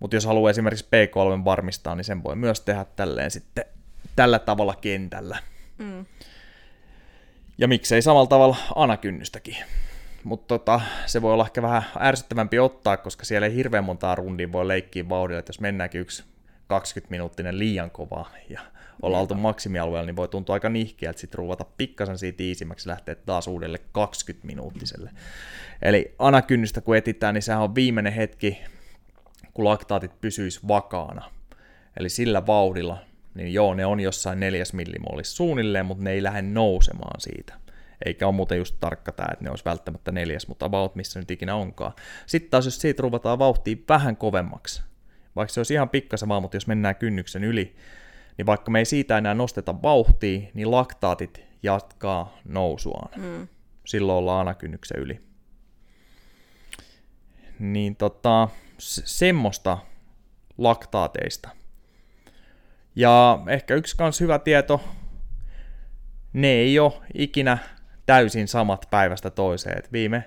Mutta 0.00 0.16
jos 0.16 0.26
haluaa 0.26 0.50
esimerkiksi 0.50 0.86
P3 0.86 1.44
varmistaa, 1.44 1.94
niin 1.94 2.04
sen 2.04 2.24
voi 2.24 2.36
myös 2.36 2.60
tehdä 2.60 2.86
tälleen 2.96 3.30
sitten 3.30 3.64
tällä 4.16 4.38
tavalla 4.38 4.74
kentällä. 4.80 5.38
Mm. 5.78 6.06
Ja 7.58 7.68
miksei 7.68 8.02
samalla 8.02 8.26
tavalla 8.26 8.56
anakynnystäkin. 8.74 9.56
Mutta 10.24 10.58
tota, 10.58 10.80
se 11.06 11.22
voi 11.22 11.32
olla 11.32 11.44
ehkä 11.44 11.62
vähän 11.62 11.82
ärsyttävämpi 12.00 12.58
ottaa, 12.58 12.96
koska 12.96 13.24
siellä 13.24 13.46
ei 13.46 13.54
hirveän 13.54 13.84
montaa 13.84 14.14
rundia 14.14 14.52
voi 14.52 14.68
leikkiä 14.68 15.08
vauhdilla, 15.08 15.38
että 15.38 15.50
jos 15.50 15.60
mennäänkin 15.60 16.00
yksi 16.00 16.24
20-minuuttinen 16.72 17.58
liian 17.58 17.90
kova 17.90 18.30
ja 18.48 18.60
ollaan 19.02 19.20
oltu 19.20 19.34
maksimialueella, 19.34 20.06
niin 20.06 20.16
voi 20.16 20.28
tuntua 20.28 20.52
aika 20.54 20.68
nihkeä, 20.68 21.10
että 21.10 21.20
sitten 21.20 21.38
ruvata 21.38 21.64
pikkasen 21.76 22.18
siitä 22.18 22.42
iisimmäksi 22.42 22.88
lähteä 22.88 23.14
taas 23.14 23.46
uudelle 23.46 23.80
20-minuuttiselle. 23.98 25.10
Eli 25.82 26.14
anakynnystä 26.18 26.80
kun 26.80 26.96
etitään, 26.96 27.34
niin 27.34 27.42
sehän 27.42 27.62
on 27.62 27.74
viimeinen 27.74 28.12
hetki, 28.12 28.58
kun 29.54 29.64
laktaatit 29.64 30.20
pysyis 30.20 30.68
vakaana. 30.68 31.30
Eli 31.96 32.08
sillä 32.08 32.46
vauhdilla, 32.46 32.98
niin 33.36 33.52
joo, 33.52 33.74
ne 33.74 33.86
on 33.86 34.00
jossain 34.00 34.40
neljäs 34.40 34.72
millimolissa 34.72 35.36
suunnilleen, 35.36 35.86
mutta 35.86 36.04
ne 36.04 36.10
ei 36.10 36.22
lähde 36.22 36.42
nousemaan 36.42 37.20
siitä. 37.20 37.54
Eikä 38.04 38.26
ole 38.26 38.34
muuten 38.34 38.58
just 38.58 38.76
tarkka 38.80 39.12
tämä, 39.12 39.28
että 39.32 39.44
ne 39.44 39.50
olisi 39.50 39.64
välttämättä 39.64 40.12
neljäs, 40.12 40.48
mutta 40.48 40.66
about 40.66 40.94
missä 40.96 41.20
nyt 41.20 41.30
ikinä 41.30 41.54
onkaan. 41.54 41.92
Sitten 42.26 42.50
taas 42.50 42.64
jos 42.64 42.80
siitä 42.80 43.02
ruvataan 43.02 43.38
vauhtia 43.38 43.76
vähän 43.88 44.16
kovemmaksi, 44.16 44.82
vaikka 45.36 45.52
se 45.52 45.60
olisi 45.60 45.74
ihan 45.74 45.88
pikkasen 45.88 46.28
vaan, 46.28 46.42
mutta 46.42 46.56
jos 46.56 46.66
mennään 46.66 46.96
kynnyksen 46.96 47.44
yli, 47.44 47.76
niin 48.38 48.46
vaikka 48.46 48.70
me 48.70 48.78
ei 48.78 48.84
siitä 48.84 49.18
enää 49.18 49.34
nosteta 49.34 49.82
vauhtia, 49.82 50.48
niin 50.54 50.70
laktaatit 50.70 51.42
jatkaa 51.62 52.38
nousuaan. 52.44 53.20
Mm. 53.20 53.48
Silloin 53.84 54.18
ollaan 54.18 54.40
anakynnyksen 54.40 55.00
yli. 55.00 55.20
Niin 57.58 57.96
tota, 57.96 58.48
semmoista 58.78 59.78
laktaateista. 60.58 61.48
Ja 62.96 63.38
ehkä 63.48 63.74
yksi 63.74 63.96
kans 63.96 64.20
hyvä 64.20 64.38
tieto, 64.38 64.80
ne 66.32 66.48
ei 66.48 66.78
ole 66.78 66.92
ikinä 67.14 67.58
täysin 68.06 68.48
samat 68.48 68.86
päivästä 68.90 69.30
toiseen. 69.30 69.78
Et 69.78 69.92
viime 69.92 70.24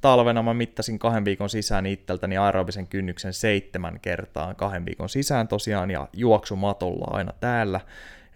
talvena 0.00 0.42
mä 0.42 0.54
mittasin 0.54 0.98
kahden 0.98 1.24
viikon 1.24 1.50
sisään 1.50 1.86
itseltäni 1.86 2.36
aerobisen 2.36 2.86
kynnyksen 2.86 3.32
seitsemän 3.32 4.00
kertaa 4.00 4.54
kahden 4.54 4.84
viikon 4.86 5.08
sisään 5.08 5.48
tosiaan 5.48 5.90
ja 5.90 6.08
juoksumatolla 6.12 7.06
aina 7.10 7.32
täällä, 7.40 7.80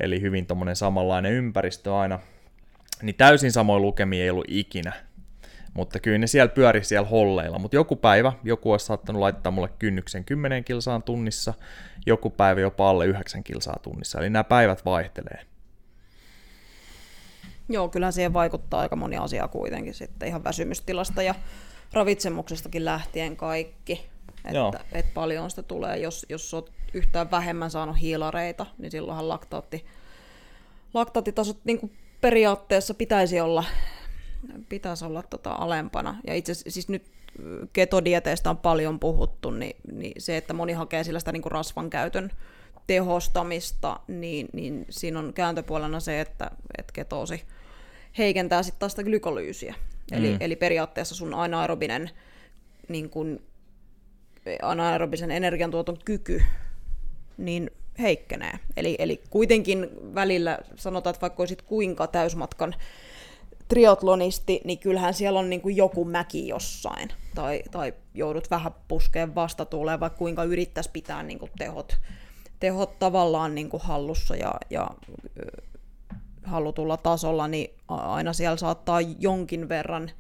eli 0.01 0.21
hyvin 0.21 0.47
tommonen 0.47 0.77
samanlainen 0.77 1.33
ympäristö 1.33 1.97
aina. 1.97 2.19
Niin 3.03 3.17
täysin 3.17 3.53
samoin 3.53 3.83
lukemia 3.83 4.25
ei 4.25 4.31
ollut 4.31 4.45
ikinä 4.49 4.93
mutta 5.75 6.01
kyllä 6.01 6.19
ne 6.19 6.27
siellä 6.27 6.49
pyöri 6.49 6.85
siellä 6.85 7.09
holleilla. 7.09 7.59
Mutta 7.59 7.77
joku 7.77 7.97
päivä 7.97 8.33
joku 8.45 8.73
olisi 8.73 8.87
saattanut 8.87 9.21
laittaa 9.21 9.53
mulle 9.53 9.71
kynnyksen 9.79 10.25
10 10.25 10.65
kilsaan 10.65 11.03
tunnissa, 11.03 11.55
joku 12.07 12.31
päivä 12.31 12.61
jopa 12.61 12.91
alle 12.91 13.07
9 13.07 13.45
kilsaa 13.45 13.77
tunnissa. 13.83 14.19
Eli 14.19 14.31
nämä 14.31 14.45
päivät 14.45 14.85
vaihtelee. 14.85 15.41
Joo, 17.69 17.89
kyllä 17.89 18.11
siihen 18.11 18.33
vaikuttaa 18.33 18.81
aika 18.81 18.97
moni 18.97 19.17
asia 19.17 19.49
kuitenkin 19.49 19.95
sitten 19.95 20.29
ihan 20.29 20.45
väsymystilasta 20.45 21.23
ja 21.23 21.35
ravitsemuksestakin 21.93 22.85
lähtien 22.85 23.37
kaikki. 23.37 24.07
Että, 24.45 24.85
että 24.93 25.11
paljon 25.15 25.51
sitä 25.51 25.63
tulee, 25.63 25.97
jos, 25.99 26.27
jos 26.29 26.55
olet 26.55 26.73
yhtään 26.95 27.31
vähemmän 27.31 27.71
saanut 27.71 28.01
hiilareita, 28.01 28.67
niin 28.79 28.91
silloinhan 28.91 29.29
laktaatti, 29.29 29.87
laktaattitasot 30.95 31.59
niin 31.65 31.97
periaatteessa 32.21 32.95
pitäisi 32.95 33.41
olla 33.41 33.65
pitäisi 34.69 35.05
olla 35.05 35.23
tota 35.23 35.53
alempana. 35.53 36.17
Ja 36.27 36.35
itse 36.35 36.55
siis 36.55 36.89
nyt 36.89 37.03
ketodieteistä 37.73 38.51
on 38.51 38.57
paljon 38.57 39.01
puhuttu, 39.01 39.51
niin, 39.51 39.77
niin 39.93 40.13
se, 40.19 40.37
että 40.37 40.55
moni 40.55 40.73
hakee 40.73 41.05
sillä 41.05 41.19
sitä 41.19 41.33
niin 41.33 41.43
kuin 41.43 41.53
rasvan 41.53 41.91
käytön 41.91 42.31
tehostamista, 42.87 44.01
niin, 44.09 44.49
niin 44.53 44.87
siinä 44.91 45.19
on 45.19 45.33
kääntöpuolena 45.33 46.01
se, 46.01 46.21
että, 46.21 46.51
että 46.79 46.93
ketoosi 46.93 47.43
heikentää 48.19 48.63
sitten 48.63 48.81
taas 48.81 48.93
sitä 48.93 49.03
glykolyysiä. 49.03 49.75
Mm. 50.11 50.19
Eli, 50.19 50.37
eli 50.41 50.57
periaatteessa 50.57 51.15
sun 51.15 51.35
anaerobinen 51.35 52.11
niin 52.89 53.11
kun, 53.11 53.41
anaerobisen 54.63 55.31
energiantuoton 55.31 55.99
kyky 56.05 56.43
niin 57.39 57.71
heikkenee. 57.99 58.53
Eli, 58.77 58.97
eli 58.99 59.23
kuitenkin 59.31 59.89
välillä 60.15 60.59
sanotaan, 60.77 61.11
että 61.15 61.21
vaikka 61.21 61.43
olisit 61.43 61.63
kuinka 61.63 62.07
täysmatkan 62.07 62.75
triatlonisti, 63.71 64.61
niin 64.65 64.79
kyllähän 64.79 65.15
siellä 65.15 65.39
on 65.39 65.51
niin 65.51 65.61
kuin 65.61 65.77
joku 65.77 66.05
mäki 66.05 66.49
jossain. 66.49 67.09
Tai, 67.35 67.63
tai 67.71 67.95
joudut 68.15 68.51
vähän 68.51 68.73
puskeen 68.89 69.35
vastatuuleen, 69.35 70.01
vaikka 70.01 70.19
kuinka 70.19 70.45
yrittäisi 70.45 70.91
pitää 70.93 71.23
niin 71.23 71.39
kuin 71.39 71.51
tehot, 71.59 71.97
tehot 72.61 72.99
tavallaan 72.99 73.55
niin 73.55 73.71
kuin 73.71 73.83
hallussa 73.83 74.37
ja, 74.37 74.55
ja 74.71 74.91
halutulla 76.45 76.97
tasolla, 76.97 77.49
niin 77.49 77.75
aina 77.89 78.33
siellä 78.33 78.57
saattaa 78.57 79.01
jonkin 79.01 79.69
verran 79.69 80.11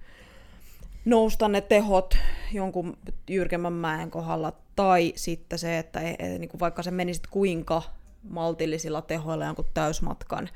nousta 1.04 1.48
ne 1.48 1.60
tehot 1.60 2.18
jonkun 2.52 2.96
jyrkemmän 3.30 3.72
mäen 3.72 4.10
kohdalla, 4.10 4.52
tai 4.76 5.12
sitten 5.16 5.58
se, 5.58 5.78
että 5.78 6.00
e, 6.00 6.16
e, 6.18 6.38
niin 6.38 6.48
kuin 6.48 6.60
vaikka 6.60 6.82
se 6.82 6.90
menisit 6.90 7.26
kuinka 7.26 7.82
maltillisilla 8.28 9.02
tehoilla 9.02 9.44
jonkun 9.44 9.64
täysmatkan, 9.74 10.48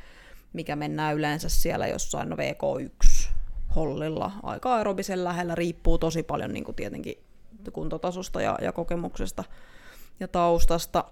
mikä 0.54 0.76
mennään 0.76 1.16
yleensä 1.16 1.48
siellä 1.48 1.86
jossain 1.86 2.28
no 2.28 2.36
VK1 2.36 3.28
hollilla 3.76 4.32
aika 4.42 4.74
aerobisen 4.74 5.24
lähellä, 5.24 5.54
riippuu 5.54 5.98
tosi 5.98 6.22
paljon 6.22 6.52
niin 6.52 6.64
kuin 6.64 6.74
tietenkin 6.74 7.24
kuntotasosta 7.72 8.42
ja, 8.42 8.58
ja 8.62 8.72
kokemuksesta 8.72 9.44
ja 10.20 10.28
taustasta. 10.28 11.04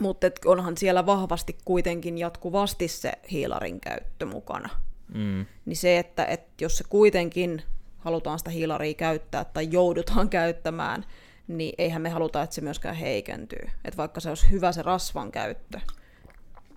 Mutta 0.00 0.26
onhan 0.44 0.76
siellä 0.76 1.06
vahvasti 1.06 1.58
kuitenkin 1.64 2.18
jatkuvasti 2.18 2.88
se 2.88 3.12
hiilarin 3.30 3.80
käyttö 3.80 4.26
mukana. 4.26 4.68
Mm. 5.14 5.46
Niin 5.64 5.76
se, 5.76 5.98
että 5.98 6.24
et 6.24 6.60
jos 6.60 6.78
se 6.78 6.84
kuitenkin 6.88 7.62
halutaan 7.98 8.38
sitä 8.38 8.50
hiilaria 8.50 8.94
käyttää 8.94 9.44
tai 9.44 9.68
joudutaan 9.70 10.28
käyttämään, 10.38 11.04
niin 11.48 11.74
eihän 11.78 12.02
me 12.02 12.10
haluta, 12.10 12.42
että 12.42 12.54
se 12.54 12.60
myöskään 12.60 12.94
heikentyy. 12.94 13.68
Että 13.84 13.96
vaikka 13.96 14.20
se 14.20 14.28
olisi 14.28 14.50
hyvä 14.50 14.72
se 14.72 14.82
rasvan 14.82 15.32
käyttö, 15.32 15.80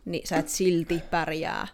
niin 0.06 0.28
sä 0.28 0.38
et 0.38 0.50
silti 0.50 1.02
pärjää 1.12 1.68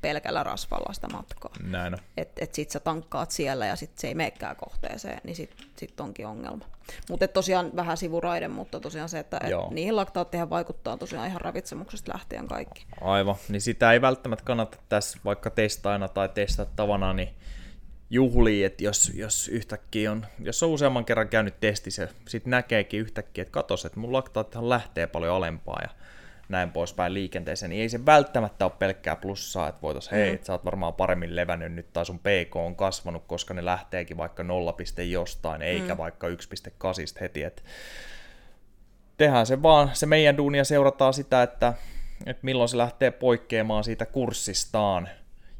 pelkällä 0.00 0.42
rasvalla 0.42 0.92
sitä 0.92 1.08
matkaa. 1.08 1.52
Näin 1.62 1.96
Että 2.16 2.44
et 2.44 2.54
sit 2.54 2.70
sä 2.70 2.80
tankkaat 2.80 3.30
siellä 3.30 3.66
ja 3.66 3.76
sit 3.76 3.98
se 3.98 4.08
ei 4.08 4.14
meekään 4.14 4.56
kohteeseen, 4.56 5.20
niin 5.24 5.36
sit, 5.36 5.50
sit 5.76 6.00
onkin 6.00 6.26
ongelma. 6.26 6.64
Mutta 7.10 7.28
tosiaan 7.28 7.70
vähän 7.76 7.96
sivuraiden, 7.96 8.50
mutta 8.50 8.80
tosiaan 8.80 9.08
se, 9.08 9.18
että 9.18 9.40
et 9.44 9.70
niihin 9.70 9.96
laktaatteihin 9.96 10.50
vaikuttaa 10.50 10.96
tosiaan 10.96 11.28
ihan 11.28 11.40
ravitsemuksesta 11.40 12.12
lähtien 12.12 12.48
kaikki. 12.48 12.86
Aivan, 13.00 13.36
niin 13.48 13.60
sitä 13.60 13.92
ei 13.92 14.00
välttämättä 14.00 14.44
kannata 14.44 14.78
tässä 14.88 15.18
vaikka 15.24 15.50
testaina 15.50 16.08
tai 16.08 16.28
testattavana, 16.28 17.12
niin 17.12 17.28
juhlii, 18.10 18.64
että 18.64 18.84
jos, 18.84 19.12
jos 19.14 19.48
yhtäkkiä 19.48 20.12
on, 20.12 20.26
jos 20.38 20.62
on 20.62 20.70
useamman 20.70 21.04
kerran 21.04 21.28
käynyt 21.28 21.60
testissä, 21.60 22.08
sitten 22.28 22.50
näkeekin 22.50 23.00
yhtäkkiä, 23.00 23.42
että 23.42 23.52
katos, 23.52 23.84
että 23.84 24.00
mun 24.00 24.12
laktaattihan 24.12 24.68
lähtee 24.68 25.06
paljon 25.06 25.34
alempaa 25.34 25.80
ja 25.82 25.88
näin 26.48 26.70
poispäin 26.70 27.14
liikenteeseen, 27.14 27.70
niin 27.70 27.82
ei 27.82 27.88
se 27.88 28.06
välttämättä 28.06 28.64
ole 28.64 28.72
pelkkää 28.78 29.16
plussaa, 29.16 29.68
että 29.68 29.82
voitais, 29.82 30.10
hei, 30.10 30.36
mm. 30.36 30.44
sä 30.44 30.52
oot 30.52 30.64
varmaan 30.64 30.94
paremmin 30.94 31.36
levännyt 31.36 31.72
nyt, 31.72 31.92
tai 31.92 32.06
sun 32.06 32.18
PK 32.18 32.56
on 32.56 32.76
kasvanut, 32.76 33.24
koska 33.26 33.54
ne 33.54 33.64
lähteekin 33.64 34.16
vaikka 34.16 34.42
0, 34.42 34.76
jostain, 35.10 35.62
eikä 35.62 35.94
mm. 35.94 35.98
vaikka 35.98 36.28
1,8 36.28 36.34
heti, 37.20 37.42
että 37.42 37.62
tehdään 39.16 39.46
se 39.46 39.62
vaan, 39.62 39.90
se 39.92 40.06
meidän 40.06 40.36
duunia 40.36 40.64
seurataan 40.64 41.14
sitä, 41.14 41.42
että, 41.42 41.74
että 42.26 42.40
milloin 42.44 42.68
se 42.68 42.76
lähtee 42.76 43.10
poikkeamaan 43.10 43.84
siitä 43.84 44.06
kurssistaan, 44.06 45.08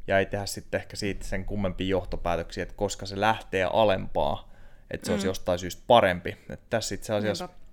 ja 0.07 0.19
ei 0.19 0.25
tehdä 0.25 0.45
sitten 0.45 0.79
ehkä 0.79 0.95
siitä 0.95 1.25
sen 1.25 1.45
kummempia 1.45 1.87
johtopäätöksiä, 1.87 2.63
että 2.63 2.75
koska 2.75 3.05
se 3.05 3.19
lähtee 3.19 3.63
alempaa, 3.63 4.51
että 4.91 5.05
se 5.05 5.11
mm. 5.11 5.13
olisi 5.13 5.27
jostain 5.27 5.59
syystä 5.59 5.83
parempi. 5.87 6.29
Että 6.49 6.65
tässä 6.69 6.95
itse 6.95 7.13
asiassa 7.13 7.45
Niinpä. 7.45 7.65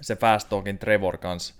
se 0.00 0.16
Fast 0.16 0.48
Talkin 0.48 0.78
Trevor 0.78 1.18
kanssa, 1.18 1.54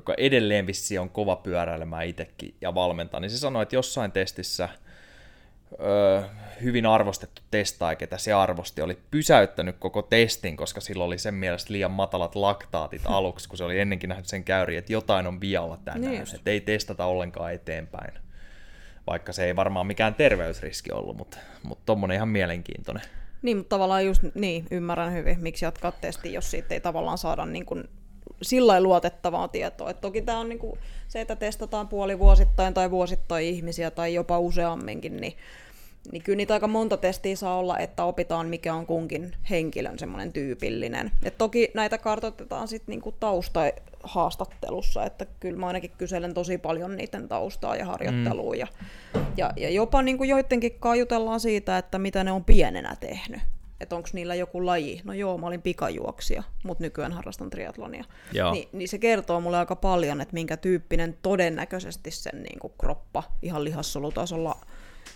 joka 0.00 0.14
edelleen 0.16 0.66
vissi 0.66 0.98
on 0.98 1.10
kova 1.10 1.36
pyöräilemään 1.36 2.06
itsekin 2.06 2.54
ja 2.60 2.74
valmentaa, 2.74 3.20
niin 3.20 3.30
se 3.30 3.38
sanoi, 3.38 3.62
että 3.62 3.76
jossain 3.76 4.12
testissä 4.12 4.68
öö, 5.80 6.22
hyvin 6.62 6.86
arvostettu 6.86 7.42
testaaja, 7.50 7.96
ketä 7.96 8.18
se 8.18 8.32
arvosti, 8.32 8.82
oli 8.82 8.98
pysäyttänyt 9.10 9.76
koko 9.78 10.02
testin, 10.02 10.56
koska 10.56 10.80
sillä 10.80 11.04
oli 11.04 11.18
sen 11.18 11.34
mielestä 11.34 11.72
liian 11.72 11.90
matalat 11.90 12.34
laktaatit 12.34 13.02
aluksi, 13.18 13.48
kun 13.48 13.58
se 13.58 13.64
oli 13.64 13.80
ennenkin 13.80 14.08
nähnyt 14.08 14.26
sen 14.26 14.44
käyri, 14.44 14.76
että 14.76 14.92
jotain 14.92 15.26
on 15.26 15.40
vialla 15.40 15.76
tänään, 15.84 16.12
niin 16.12 16.34
että 16.34 16.50
ei 16.50 16.60
testata 16.60 17.04
ollenkaan 17.04 17.52
eteenpäin 17.52 18.12
vaikka 19.06 19.32
se 19.32 19.44
ei 19.44 19.56
varmaan 19.56 19.86
mikään 19.86 20.14
terveysriski 20.14 20.92
ollut, 20.92 21.16
mutta, 21.16 21.38
mutta 21.62 21.82
tommonen 21.86 22.14
ihan 22.14 22.28
mielenkiintoinen. 22.28 23.02
Niin, 23.42 23.56
mutta 23.56 23.68
tavallaan 23.68 24.06
just 24.06 24.22
niin, 24.34 24.66
ymmärrän 24.70 25.12
hyvin, 25.12 25.40
miksi 25.40 25.64
jatkaa 25.64 25.92
testi, 25.92 26.32
jos 26.32 26.50
siitä 26.50 26.74
ei 26.74 26.80
tavallaan 26.80 27.18
saada 27.18 27.46
niin 27.46 27.66
kuin 27.66 27.88
sillä 28.42 28.80
luotettavaa 28.80 29.48
tietoa. 29.48 29.90
Et 29.90 30.00
toki 30.00 30.22
tämä 30.22 30.38
on 30.38 30.48
niin 30.48 30.58
kuin 30.58 30.78
se, 31.08 31.20
että 31.20 31.36
testataan 31.36 31.88
puoli 31.88 32.18
vuosittain 32.18 32.74
tai 32.74 32.90
vuosittain 32.90 33.46
ihmisiä 33.46 33.90
tai 33.90 34.14
jopa 34.14 34.38
useamminkin, 34.38 35.16
niin 35.16 35.36
niin 36.12 36.22
kyllä 36.22 36.36
niitä 36.36 36.54
aika 36.54 36.68
monta 36.68 36.96
testiä 36.96 37.36
saa 37.36 37.58
olla, 37.58 37.78
että 37.78 38.04
opitaan 38.04 38.46
mikä 38.46 38.74
on 38.74 38.86
kunkin 38.86 39.32
henkilön 39.50 39.98
semmoinen 39.98 40.32
tyypillinen. 40.32 41.10
Et 41.22 41.38
toki 41.38 41.70
näitä 41.74 41.98
kartoitetaan 41.98 42.68
sitten 42.68 42.92
niinku 42.92 43.12
taustahaastattelussa, 43.12 45.04
että 45.04 45.26
kyllä 45.40 45.58
mä 45.58 45.66
ainakin 45.66 45.90
kyselen 45.98 46.34
tosi 46.34 46.58
paljon 46.58 46.96
niiden 46.96 47.28
taustaa 47.28 47.76
ja 47.76 47.84
harjoittelua. 47.84 48.52
Mm. 48.52 48.58
Ja, 48.58 48.66
ja, 49.36 49.52
ja 49.56 49.70
jopa 49.70 50.02
niinku 50.02 50.24
joidenkin 50.24 50.78
jutellaan 50.98 51.40
siitä, 51.40 51.78
että 51.78 51.98
mitä 51.98 52.24
ne 52.24 52.32
on 52.32 52.44
pienenä 52.44 52.96
tehnyt. 53.00 53.40
Että 53.80 53.96
onko 53.96 54.08
niillä 54.12 54.34
joku 54.34 54.66
laji. 54.66 55.00
No 55.04 55.12
joo, 55.12 55.38
mä 55.38 55.46
olin 55.46 55.62
pikajuoksija, 55.62 56.42
mutta 56.64 56.84
nykyään 56.84 57.12
harrastan 57.12 57.50
triatlonia. 57.50 58.04
Ni, 58.52 58.68
niin 58.72 58.88
se 58.88 58.98
kertoo 58.98 59.40
mulle 59.40 59.58
aika 59.58 59.76
paljon, 59.76 60.20
että 60.20 60.34
minkä 60.34 60.56
tyyppinen 60.56 61.18
todennäköisesti 61.22 62.10
sen 62.10 62.42
niinku 62.42 62.68
kroppa 62.68 63.22
ihan 63.42 63.64
lihassolutasolla 63.64 64.56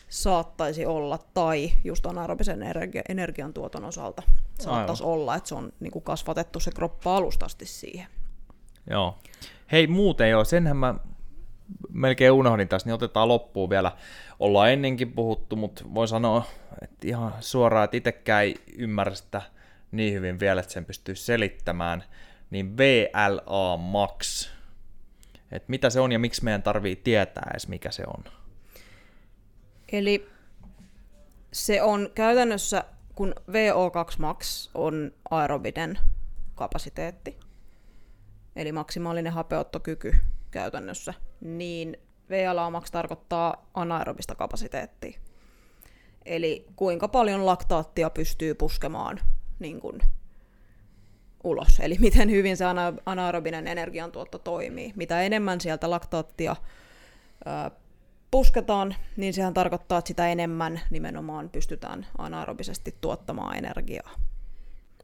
saattaisi 0.09 0.87
olla, 0.87 1.19
tai 1.35 1.71
just 1.85 2.07
anaerobisen 2.07 2.63
energia, 2.63 3.03
energiantuoton 3.09 3.85
osalta 3.85 4.23
saattaisi 4.61 5.03
Aivan. 5.03 5.15
olla, 5.15 5.35
että 5.35 5.49
se 5.49 5.55
on 5.55 5.73
niin 5.81 5.91
kuin 5.91 6.03
kasvatettu 6.03 6.61
se 6.61 6.71
kroppa 6.71 7.17
alustasti 7.17 7.67
siihen. 7.67 8.07
Joo. 8.91 9.19
Hei 9.73 9.87
muuten 9.87 10.31
joo, 10.31 10.45
senhän 10.45 10.77
mä 10.77 10.95
melkein 11.89 12.33
unohdin 12.33 12.69
tässä, 12.69 12.89
niin 12.89 12.95
otetaan 12.95 13.29
loppuun 13.29 13.71
vielä. 13.71 13.93
Ollaan 14.41 14.71
ennenkin 14.71 15.13
puhuttu, 15.13 15.57
mutta 15.57 15.85
voin 15.95 16.09
sanoa 16.09 16.45
että 16.83 17.09
ihan 17.09 17.35
suoraan, 17.41 17.85
että 17.85 17.97
itsekään 17.97 18.45
ei 18.45 18.55
ymmärrä 18.77 19.15
sitä 19.15 19.43
niin 19.93 20.15
hyvin 20.15 20.41
vielä, 20.41 20.61
että 20.61 20.73
sen 20.73 20.85
pystyy 20.85 21.15
selittämään, 21.15 22.05
niin 22.51 22.77
VLA 22.77 23.77
Max, 23.77 24.49
että 25.53 25.71
mitä 25.71 25.91
se 25.91 26.01
on 26.01 26.13
ja 26.13 26.19
miksi 26.19 26.45
meidän 26.45 26.63
tarvii 26.63 26.97
tietää 26.97 27.51
edes 27.51 27.69
mikä 27.69 27.91
se 27.91 28.03
on. 28.07 28.25
Eli 29.93 30.29
se 31.53 31.83
on 31.83 32.11
käytännössä, 32.15 32.85
kun 33.15 33.35
VO2 33.51 34.15
max 34.19 34.71
on 34.75 35.13
aerobinen 35.31 35.99
kapasiteetti, 36.55 37.39
eli 38.57 38.73
maksimaalinen 38.73 39.33
hapeuttokyky 39.33 40.15
käytännössä, 40.55 41.15
niin 41.41 41.97
VLA 42.31 42.71
max 42.71 42.91
tarkoittaa 42.91 43.71
anaerobista 43.75 44.35
kapasiteettia. 44.35 45.19
Eli 46.25 46.67
kuinka 46.77 47.09
paljon 47.09 47.47
laktaattia 47.47 48.11
pystyy 48.11 48.55
puskemaan 48.55 49.21
niin 49.59 49.81
kuin, 49.81 50.01
ulos, 51.45 51.81
eli 51.81 51.97
miten 52.01 52.31
hyvin 52.31 52.57
se 52.57 52.65
anaerobinen 53.07 53.67
energiantuotto 53.67 54.39
toimii. 54.39 54.93
Mitä 54.97 55.23
enemmän 55.23 55.61
sieltä 55.61 55.91
laktaattia 55.91 56.57
pusketaan, 58.31 58.95
niin 59.17 59.35
sehän 59.35 59.55
tarkoittaa, 59.55 59.99
että 59.99 60.09
sitä 60.09 60.29
enemmän 60.29 60.81
nimenomaan 60.91 61.51
pystytään 61.51 62.07
anaerobisesti 62.19 62.95
tuottamaan 63.01 63.57
energiaa. 63.57 64.11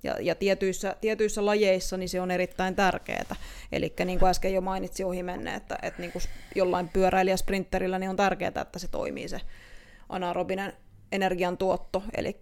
Ja, 0.03 0.14
ja 0.20 0.34
tietyissä, 0.34 0.96
tietyissä 1.01 1.46
lajeissa 1.46 1.96
niin 1.96 2.09
se 2.09 2.20
on 2.20 2.30
erittäin 2.30 2.76
tärkeää. 2.76 3.36
Eli 3.72 3.94
niin 4.05 4.18
kuin 4.18 4.30
äsken 4.30 4.55
jo 4.55 4.61
mainitsin 4.61 5.07
ohi 5.07 5.22
menne, 5.22 5.55
että, 5.55 5.78
että 5.82 6.01
niin 6.01 6.12
kuin 6.12 6.22
jollain 6.55 6.88
pyöräilijäsprinterillä 6.88 7.98
niin 7.98 8.11
on 8.11 8.16
tärkeää, 8.16 8.53
että 8.62 8.78
se 8.78 8.88
toimii 8.88 9.28
se 9.28 9.40
anaerobinen 10.09 10.72
energiantuotto, 11.12 12.03
eli 12.16 12.36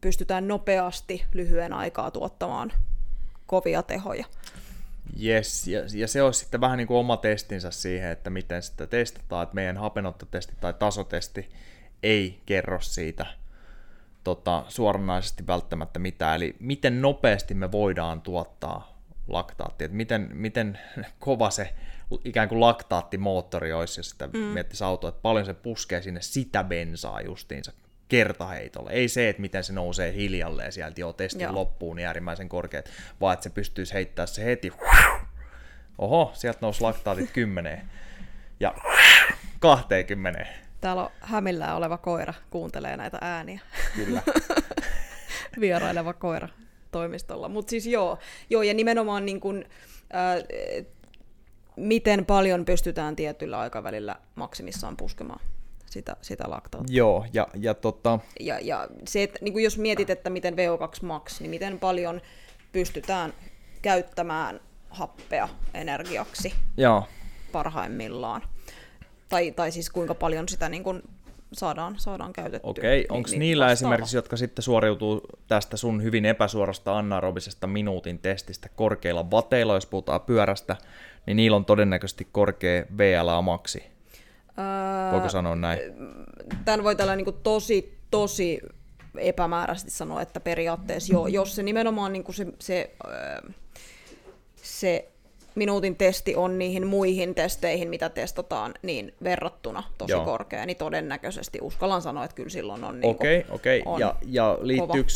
pystytään 0.00 0.48
nopeasti 0.48 1.24
lyhyen 1.34 1.72
aikaa 1.72 2.10
tuottamaan 2.10 2.72
kovia 3.46 3.82
tehoja. 3.82 4.24
Yes, 5.22 5.68
ja, 5.68 5.80
ja 5.94 6.08
se 6.08 6.22
olisi 6.22 6.40
sitten 6.40 6.60
vähän 6.60 6.78
niin 6.78 6.86
kuin 6.86 6.98
oma 6.98 7.16
testinsä 7.16 7.70
siihen, 7.70 8.10
että 8.10 8.30
miten 8.30 8.62
sitä 8.62 8.86
testataan, 8.86 9.42
että 9.42 9.54
meidän 9.54 9.76
hapenottotesti 9.76 10.52
tai 10.60 10.74
tasotesti 10.74 11.50
ei 12.02 12.40
kerro 12.46 12.80
siitä 12.80 13.26
tota, 14.26 14.64
suoranaisesti 14.68 15.46
välttämättä 15.46 15.98
mitään, 15.98 16.36
eli 16.36 16.56
miten 16.60 17.02
nopeasti 17.02 17.54
me 17.54 17.72
voidaan 17.72 18.20
tuottaa 18.22 19.00
laktaatti, 19.28 19.84
että 19.84 19.96
miten, 19.96 20.30
miten 20.32 20.78
kova 21.18 21.50
se 21.50 21.74
ikään 22.24 22.48
kuin 22.48 22.60
laktaattimoottori 22.60 23.72
olisi, 23.72 24.00
jos 24.00 24.10
sitä 24.10 24.26
mm. 24.26 24.38
miettisi 24.38 24.84
autoa, 24.84 25.08
että 25.08 25.22
paljon 25.22 25.46
se 25.46 25.54
puskee 25.54 26.02
sinne 26.02 26.22
sitä 26.22 26.64
bensaa 26.64 27.20
justiinsa 27.20 27.72
kertaheitolle. 28.08 28.90
Ei 28.90 29.08
se, 29.08 29.28
että 29.28 29.42
miten 29.42 29.64
se 29.64 29.72
nousee 29.72 30.12
hiljalleen 30.12 30.72
sieltä 30.72 31.00
jo 31.00 31.12
testin 31.12 31.42
Joo. 31.42 31.54
loppuun 31.54 31.96
niin 31.96 32.06
äärimmäisen 32.06 32.48
korkeat, 32.48 32.90
vaan 33.20 33.34
että 33.34 33.44
se 33.44 33.50
pystyisi 33.50 33.94
heittämään 33.94 34.28
se 34.28 34.44
heti. 34.44 34.72
Oho, 35.98 36.30
sieltä 36.34 36.58
nousi 36.62 36.80
laktaatit 36.80 37.30
kymmeneen 37.30 37.90
ja 38.60 38.74
20. 39.60 40.65
Täällä 40.86 41.04
on 41.04 41.10
hämillään 41.20 41.76
oleva 41.76 41.98
koira, 41.98 42.34
kuuntelee 42.50 42.96
näitä 42.96 43.18
ääniä. 43.20 43.60
Kyllä. 43.94 44.22
Vieraileva 45.60 46.12
koira 46.12 46.48
toimistolla. 46.90 47.48
Mutta 47.48 47.70
siis 47.70 47.86
joo, 47.86 48.18
joo, 48.50 48.62
ja 48.62 48.74
nimenomaan 48.74 49.26
niin 49.26 49.40
kun, 49.40 49.64
äh, 50.14 50.44
miten 51.76 52.26
paljon 52.26 52.64
pystytään 52.64 53.16
tietyllä 53.16 53.58
aikavälillä 53.58 54.16
maksimissaan 54.34 54.96
puskemaan 54.96 55.40
sitä, 55.86 56.16
sitä 56.22 56.44
laktaattia. 56.46 56.96
Joo, 56.96 57.26
ja, 57.32 57.48
ja, 57.54 57.74
tota... 57.74 58.18
ja, 58.40 58.58
ja 58.60 58.88
se, 59.08 59.22
että 59.22 59.38
niin 59.42 59.62
jos 59.62 59.78
mietit, 59.78 60.10
että 60.10 60.30
miten 60.30 60.54
VO2 60.54 61.06
max, 61.06 61.40
niin 61.40 61.50
miten 61.50 61.78
paljon 61.78 62.20
pystytään 62.72 63.34
käyttämään 63.82 64.60
happea 64.90 65.48
energiaksi 65.74 66.54
Joo. 66.76 67.04
parhaimmillaan. 67.52 68.42
Tai, 69.28 69.50
tai 69.50 69.70
siis 69.72 69.90
kuinka 69.90 70.14
paljon 70.14 70.48
sitä 70.48 70.68
niin 70.68 70.82
kuin 70.82 71.02
saadaan, 71.52 71.94
saadaan 71.98 72.32
käytettyä. 72.32 72.70
Okei, 72.70 73.00
okay. 73.00 73.16
onko 73.16 73.30
niin, 73.30 73.38
niillä 73.38 73.64
vastaava? 73.64 73.72
esimerkiksi, 73.72 74.16
jotka 74.16 74.36
sitten 74.36 74.62
suoriutuu 74.62 75.20
tästä 75.48 75.76
sun 75.76 76.02
hyvin 76.02 76.24
epäsuorasta 76.24 76.98
anaerobisesta 76.98 77.66
minuutin 77.66 78.18
testistä 78.18 78.68
korkeilla 78.76 79.30
vateilla, 79.30 79.74
jos 79.74 79.86
puhutaan 79.86 80.20
pyörästä, 80.20 80.76
niin 81.26 81.36
niillä 81.36 81.56
on 81.56 81.64
todennäköisesti 81.64 82.28
korkea 82.32 82.84
VLA-maksi? 82.98 83.82
Voiko 85.12 85.28
sanoa 85.28 85.56
näin? 85.56 85.80
Tämän 86.64 86.84
voi 86.84 86.96
tällä 86.96 87.16
niin 87.16 87.34
tosi, 87.42 87.98
tosi 88.10 88.60
epämääräisesti 89.18 89.90
sanoa, 89.90 90.22
että 90.22 90.40
periaatteessa 90.40 91.12
joo, 91.12 91.26
jos 91.26 91.56
se 91.56 91.62
nimenomaan 91.62 92.12
niin 92.12 92.24
se, 92.30 92.46
se, 92.58 92.90
se 94.62 95.08
minuutin 95.56 95.96
testi 95.96 96.36
on 96.36 96.58
niihin 96.58 96.86
muihin 96.86 97.34
testeihin, 97.34 97.88
mitä 97.88 98.08
testataan, 98.08 98.74
niin 98.82 99.14
verrattuna 99.22 99.82
tosi 99.98 100.12
Joo. 100.12 100.24
korkea, 100.24 100.66
niin 100.66 100.76
todennäköisesti 100.76 101.58
uskallan 101.62 102.02
sanoa, 102.02 102.24
että 102.24 102.34
kyllä 102.34 102.50
silloin 102.50 102.84
on 102.84 103.00
niin 103.00 103.10
Okei, 103.10 103.38
okay, 103.38 103.54
okei. 103.54 103.82
Okay. 103.86 104.00
Ja, 104.00 104.14
ja 104.26 104.58
liittyykö... 104.60 105.10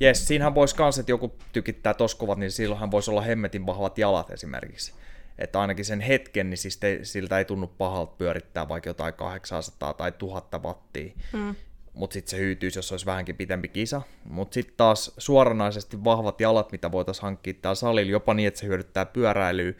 Jes, 0.00 0.26
siinähän 0.28 0.54
voisi 0.54 0.76
kans, 0.76 0.98
että 0.98 1.12
joku 1.12 1.32
tykittää 1.52 1.94
toskovat, 1.94 2.38
niin 2.38 2.50
silloinhan 2.50 2.90
voisi 2.90 3.10
olla 3.10 3.20
hemmetin 3.20 3.66
vahvat 3.66 3.98
jalat 3.98 4.30
esimerkiksi 4.30 4.92
että 5.38 5.60
ainakin 5.60 5.84
sen 5.84 6.00
hetken, 6.00 6.50
niin 6.50 6.58
siis 6.58 6.76
te, 6.76 7.00
siltä 7.02 7.38
ei 7.38 7.44
tunnu 7.44 7.66
pahalta 7.66 8.14
pyörittää 8.18 8.68
vaikka 8.68 8.90
jotain 8.90 9.14
800 9.14 9.94
tai 9.94 10.12
1000 10.12 10.44
wattia. 10.62 11.12
Mm. 11.32 11.54
Mutta 11.96 12.14
sitten 12.14 12.30
se 12.30 12.38
hyytyisi, 12.38 12.78
jos 12.78 12.92
olisi 12.92 13.06
vähänkin 13.06 13.36
pitempi 13.36 13.68
kisa. 13.68 14.02
Mutta 14.24 14.54
sitten 14.54 14.74
taas 14.76 15.14
suoranaisesti 15.18 16.04
vahvat 16.04 16.40
jalat, 16.40 16.72
mitä 16.72 16.92
voitaisiin 16.92 17.22
hankkia 17.22 17.54
täällä 17.62 17.74
salilla, 17.74 18.10
jopa 18.10 18.34
niin, 18.34 18.48
että 18.48 18.60
se 18.60 18.66
hyödyttää 18.66 19.06
pyöräilyä, 19.06 19.72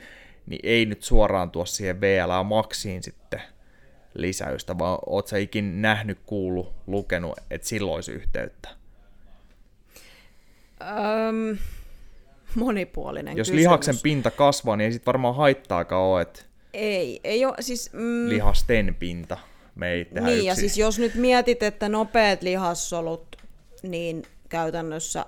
niin 0.46 0.60
ei 0.62 0.86
nyt 0.86 1.02
suoraan 1.02 1.50
tuo 1.50 1.66
siihen 1.66 2.00
VLA 2.00 2.42
Maxiin 2.42 3.02
sitten 3.02 3.42
lisäystä, 4.14 4.78
vaan 4.78 4.98
oot 5.06 5.26
sä 5.26 5.36
ikin 5.38 5.82
nähnyt, 5.82 6.18
kuullut, 6.26 6.72
lukenut, 6.86 7.38
että 7.50 7.68
silloin 7.68 7.94
olisi 7.94 8.12
yhteyttä? 8.12 8.68
Öm, 10.80 11.58
monipuolinen 12.54 13.36
Jos 13.36 13.48
kysymys. 13.48 13.60
lihaksen 13.60 13.98
pinta 14.02 14.30
kasvaa, 14.30 14.76
niin 14.76 14.84
ei 14.84 14.92
sit 14.92 15.06
varmaan 15.06 15.34
haittaakaan 15.34 16.02
ole, 16.02 16.22
että 16.22 16.42
Ei, 16.74 17.20
ei 17.24 17.44
ole, 17.44 17.54
siis... 17.60 17.92
Mm, 17.92 18.28
lihasten 18.28 18.96
pinta. 18.98 19.38
Me 19.76 19.92
ei 19.92 20.04
tehdä 20.04 20.26
niin, 20.26 20.36
yksi. 20.36 20.46
ja 20.46 20.54
siis 20.54 20.78
jos 20.78 20.98
nyt 20.98 21.14
mietit, 21.14 21.62
että 21.62 21.88
nopeat 21.88 22.42
lihassolut, 22.42 23.36
niin 23.82 24.22
käytännössä 24.48 25.26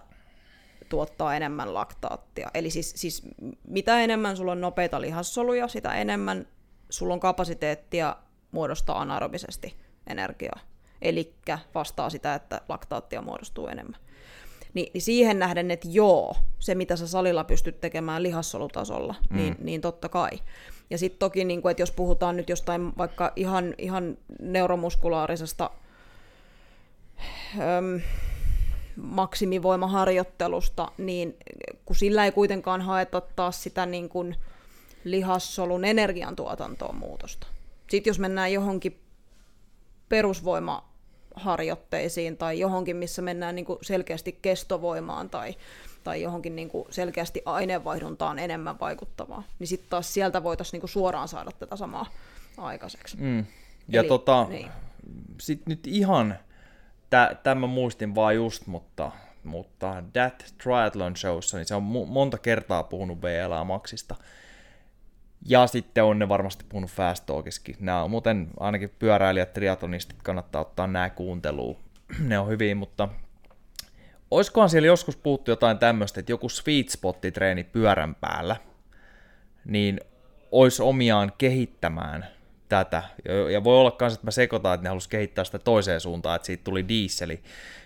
tuottaa 0.89 1.37
enemmän 1.37 1.75
laktaattia. 1.75 2.51
Eli 2.55 2.71
siis, 2.71 2.93
siis 2.97 3.23
mitä 3.69 4.01
enemmän 4.01 4.37
sulla 4.37 4.53
on 4.53 4.61
nopeita 4.61 5.01
lihassoluja, 5.01 5.69
sitä 5.69 5.95
enemmän 5.95 6.47
sulla 6.91 7.15
on 7.15 7.21
kapasiteettia 7.21 8.17
muodostaa 8.51 9.01
anaerobisesti 9.01 9.77
energiaa. 10.07 10.61
Eli 11.03 11.35
vastaa 11.75 12.11
sitä, 12.11 12.35
että 12.35 12.61
laktaattia 12.69 13.23
muodostuu 13.23 13.67
enemmän. 13.67 14.01
Ni, 14.75 14.91
niin 14.95 15.03
siihen 15.03 15.39
nähden, 15.39 15.71
että 15.71 15.89
joo, 15.91 16.37
se 16.59 16.75
mitä 16.75 16.97
sä 16.97 17.07
salilla 17.07 17.45
pystyt 17.45 17.81
tekemään 17.81 18.23
lihassolutasolla, 18.23 19.15
mm. 19.31 19.37
niin, 19.37 19.57
niin 19.59 19.81
totta 19.81 20.09
kai. 20.09 20.31
Ja 20.91 20.99
sitten 20.99 21.19
toki, 21.19 21.45
niin 21.45 21.63
kun, 21.63 21.71
että 21.71 21.83
jos 21.83 21.93
puhutaan 21.93 22.37
nyt 22.37 22.49
jostain 22.49 22.93
vaikka 22.99 23.33
ihan, 23.37 23.75
ihan 23.79 24.19
neuromuskulaarisesta 24.41 25.71
öm, 27.61 28.01
maksimivoimaharjoittelusta, 28.97 30.93
niin 30.99 31.37
kun 31.85 31.97
sillä 31.97 32.25
ei 32.25 32.33
kuitenkaan 32.33 32.81
haeta 32.81 33.21
taas 33.21 33.63
sitä 33.63 33.87
niin 33.87 34.09
kuin 34.09 34.37
lihassolun 35.05 35.85
energiantuotantoon 35.85 36.97
muutosta. 36.97 37.47
Sitten 37.91 38.11
jos 38.11 38.19
mennään 38.19 38.53
johonkin 38.53 39.01
perusvoimaharjoitteisiin 40.09 42.37
tai 42.37 42.59
johonkin, 42.59 42.97
missä 42.97 43.23
mennään 43.23 43.55
niin 43.55 43.65
kuin 43.65 43.79
selkeästi 43.83 44.39
kestovoimaan 44.43 45.31
tai, 45.31 45.55
tai 46.09 46.23
johonkin 46.23 46.57
niin 46.57 46.69
kuin 46.69 46.85
selkeästi 46.91 47.43
aineenvaihduntaan 47.45 48.39
enemmän 48.39 48.81
vaikuttavaa, 48.81 49.43
niin 49.59 49.67
sitten 49.67 49.91
taas 49.91 50.15
sieltä 50.15 50.43
voitaisiin 50.43 50.73
niin 50.73 50.81
kuin 50.81 50.91
suoraan 50.91 51.29
saada 51.29 51.51
tätä 51.53 51.77
samaa 51.77 52.07
aikaiseksi. 52.59 53.17
Mm. 53.17 53.45
Ja 53.89 54.01
Eli- 54.01 54.09
tota, 54.09 54.47
niin. 54.49 54.71
sit 55.41 55.67
nyt 55.67 55.87
ihan, 55.87 56.39
tämä 57.43 57.67
muistin 57.67 58.15
vaan 58.15 58.37
just, 58.37 58.67
mutta, 58.67 59.13
mutta 59.45 60.03
That 60.13 60.55
Triathlon 60.63 61.17
Showssa, 61.17 61.57
niin 61.57 61.67
se 61.67 61.75
on 61.75 61.83
mu- 61.83 62.07
monta 62.07 62.39
kertaa 62.39 62.83
puhunut 62.83 63.23
VLA 63.23 63.65
Maxista. 63.65 64.15
Ja 65.47 65.67
sitten 65.67 66.05
on 66.05 66.19
ne 66.19 66.29
varmasti 66.29 66.65
puhunut 66.69 66.91
Fast 66.91 67.27
Talkiskin. 67.27 67.77
Nämä 67.81 68.03
on 68.03 68.11
muuten 68.11 68.49
ainakin 68.61 68.91
pyöräilijät, 68.99 69.53
triatlonistit 69.53 70.23
kannattaa 70.23 70.61
ottaa 70.61 70.87
nämä 70.87 71.11
kuunteluun. 71.11 71.77
ne 72.29 72.39
on 72.39 72.49
hyviä, 72.49 72.75
mutta 72.75 73.09
olisikohan 74.31 74.71
siellä 74.71 74.87
joskus 74.87 75.17
puhuttu 75.17 75.51
jotain 75.51 75.79
tämmöistä, 75.79 76.21
että 76.21 76.33
joku 76.33 76.49
sweet 76.49 76.89
spotti 76.89 77.33
treeni 77.33 77.65
pyörän 77.65 78.15
päällä, 78.15 78.57
niin 79.65 80.01
olisi 80.53 80.83
omiaan 80.83 81.33
kehittämään 81.39 82.27
tätä. 82.69 83.03
Ja- 83.53 83.65
voi 83.65 83.77
olla 83.77 83.97
myös, 84.01 84.15
että 84.15 84.27
mä 84.27 84.31
sekoitan, 84.31 84.75
että 84.75 84.83
ne 84.83 84.89
halusi 84.89 85.09
kehittää 85.09 85.45
sitä 85.45 85.59
toiseen 85.59 86.01
suuntaan, 86.01 86.37
että 86.37 86.47
siitä 86.47 86.65
tuli 86.65 86.89
diisseli. 86.89 87.41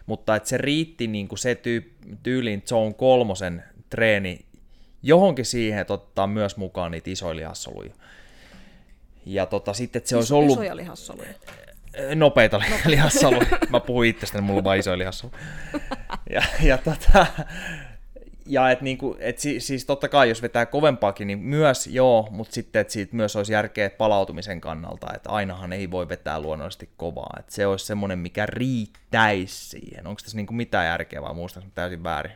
Mutta 0.06 0.36
että 0.36 0.48
se 0.48 0.58
riitti 0.58 1.06
niin 1.06 1.28
kuin 1.28 1.38
se 1.38 1.54
tyy- 1.54 1.94
tyyliin 2.22 2.62
Zone 2.62 2.92
kolmosen 2.92 3.64
treeni 3.90 4.46
johonkin 5.02 5.44
siihen, 5.44 5.80
että 5.80 5.92
ottaa 5.94 6.26
myös 6.26 6.56
mukaan 6.56 6.90
niitä 6.90 7.10
isoja 7.10 7.36
lihassoluja. 7.36 7.94
Ja 9.26 9.46
tota, 9.46 9.72
sitten, 9.72 10.00
että 10.00 10.08
se 10.08 10.16
olisi 10.16 10.34
ollut 10.34 10.52
Isoja 10.52 10.76
lihassoluja. 10.76 11.28
Nopeita 12.14 12.58
li- 12.58 12.90
lihassoluja. 12.90 13.46
Mä 13.70 13.80
puhun 13.80 14.06
itsestäni, 14.06 14.42
mulla 14.42 14.58
on 14.58 14.64
vain 14.64 14.80
isoja 14.80 14.98
lihassoluja. 14.98 15.38
Ja, 16.30 16.42
ja, 16.62 16.78
tota, 16.78 17.26
ja 18.46 18.70
et 18.70 18.80
niinku, 18.80 19.16
et 19.18 19.38
si, 19.38 19.60
siis 19.60 19.84
totta 19.84 20.08
kai, 20.08 20.28
jos 20.28 20.42
vetää 20.42 20.66
kovempaakin, 20.66 21.26
niin 21.26 21.38
myös 21.38 21.86
joo, 21.86 22.28
mutta 22.30 22.54
sitten, 22.54 22.80
että 22.80 22.92
siitä 22.92 23.16
myös 23.16 23.36
olisi 23.36 23.52
järkeä 23.52 23.90
palautumisen 23.90 24.60
kannalta, 24.60 25.06
että 25.14 25.30
ainahan 25.30 25.72
ei 25.72 25.90
voi 25.90 26.08
vetää 26.08 26.40
luonnollisesti 26.40 26.90
kovaa. 26.96 27.36
Että 27.38 27.54
se 27.54 27.66
olisi 27.66 27.86
semmoinen, 27.86 28.18
mikä 28.18 28.46
riittäisi 28.46 29.68
siihen. 29.68 30.06
Onko 30.06 30.20
tässä 30.22 30.36
niinku 30.36 30.52
mitään 30.52 30.86
järkeä 30.86 31.22
vai 31.22 31.34
muistanko 31.34 31.68
täysin 31.74 32.02
väärin? 32.02 32.32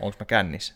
Onko 0.00 0.16
mä 0.20 0.26
kännissä? 0.26 0.74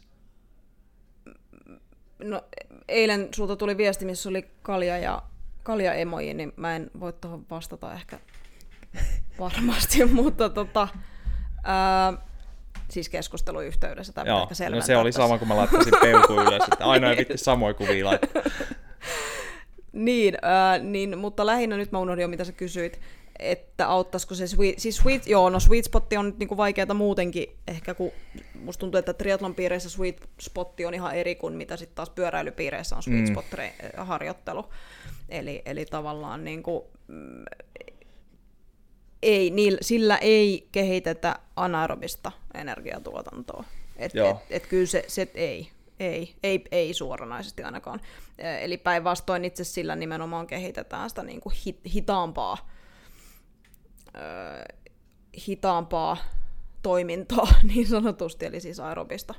No, 2.25 2.43
eilen 2.89 3.29
sulta 3.35 3.57
tuli 3.57 3.77
viesti, 3.77 4.05
missä 4.05 4.29
oli 4.29 4.51
kalja 4.63 4.99
ja 4.99 5.23
kalja 5.63 5.95
emoji, 5.95 6.35
niin 6.35 6.53
mä 6.57 6.77
en 6.77 6.91
voi 7.01 7.13
tuohon 7.13 7.47
vastata 7.51 7.95
ehkä 7.95 8.19
varmasti, 9.39 10.05
mutta 10.23 10.49
tota, 10.49 10.89
ää, 11.65 12.13
siis 12.91 13.09
keskusteluyhteydessä 13.09 14.13
tämä 14.13 14.27
Joo, 14.27 14.49
no 14.71 14.81
se 14.81 14.97
oli 14.97 15.09
tässä. 15.09 15.23
sama, 15.23 15.39
kun 15.39 15.49
mä 15.49 15.57
laittaisin 15.57 15.93
peukun 16.01 16.47
ylös, 16.47 16.63
että 16.73 16.85
aina 16.85 17.11
ei 17.11 17.17
vitti 17.19 17.39
samoja 17.39 17.75
kuvia 17.75 18.07
laittaa. 18.07 18.43
Niin, 19.93 20.39
ää, 20.43 20.79
niin, 20.79 21.19
mutta 21.19 21.47
lähinnä 21.47 21.77
nyt 21.77 21.93
mä 21.93 21.99
unohdin 21.99 22.23
jo, 22.23 22.29
mitä 22.29 22.45
sä 22.45 22.53
kysyit, 22.53 23.01
että 23.43 23.89
auttaisiko 23.89 24.35
se 24.35 24.47
sweet, 24.47 24.79
siis 24.79 24.97
sweet, 24.97 25.27
joo, 25.27 25.51
no 25.51 25.61
sweet 25.61 25.85
spotti 25.85 26.17
on 26.17 26.27
nyt 26.27 26.39
niinku 26.39 26.57
vaikeata 26.57 26.95
muutenkin, 26.95 27.57
ehkä 27.69 27.95
kun 27.95 28.11
musta 28.61 28.81
tuntuu, 28.81 28.99
että 28.99 29.13
triathlon 29.13 29.55
piireissä 29.55 29.91
sweet 29.91 30.29
spotti 30.41 30.87
on 30.87 30.95
ihan 30.95 31.15
eri 31.15 31.35
kuin 31.35 31.55
mitä 31.55 31.77
sitten 31.77 31.95
taas 31.97 32.11
pyöräilypiireissä 32.11 32.97
on 32.97 33.03
sweet 33.03 33.29
Mm. 33.29 33.33
spot 33.33 33.45
harjoittelu. 33.97 34.65
Eli, 35.29 35.63
eli 35.67 35.85
tavallaan 35.85 36.45
niinku, 36.45 36.91
mm, 37.09 37.45
ei, 39.23 39.51
niillä, 39.51 39.79
sillä 39.83 40.19
ei 40.19 40.69
kehitetä 40.73 41.39
anaerobista 41.57 42.33
energiatuotantoa. 42.55 43.65
Et, 43.97 44.15
Joo. 44.15 44.31
et, 44.31 44.37
et 44.51 44.67
kyllä 44.67 44.87
se, 44.87 45.05
se 45.09 45.29
ei, 45.35 45.71
ei, 46.01 46.35
ei, 46.43 46.65
ei 46.73 46.95
suoranaisesti 46.95 47.63
ainakaan. 47.63 48.01
Eli 48.61 48.79
päinvastoin 48.79 49.45
itse 49.45 49.65
sillä 49.65 49.97
nimenomaan 49.97 50.47
kehitetään 50.47 51.09
sitä 51.11 51.23
niin 51.23 51.41
kuin 51.41 51.55
hit, 51.67 51.81
hitaampaa, 51.95 52.71
ö, 54.15 54.75
hitaampaa 55.49 56.17
toimintoa 56.83 57.49
niin 57.75 57.87
sanotusti, 57.87 58.47
eli 58.47 58.61
siis 58.61 58.81
aerobista. 58.81 59.35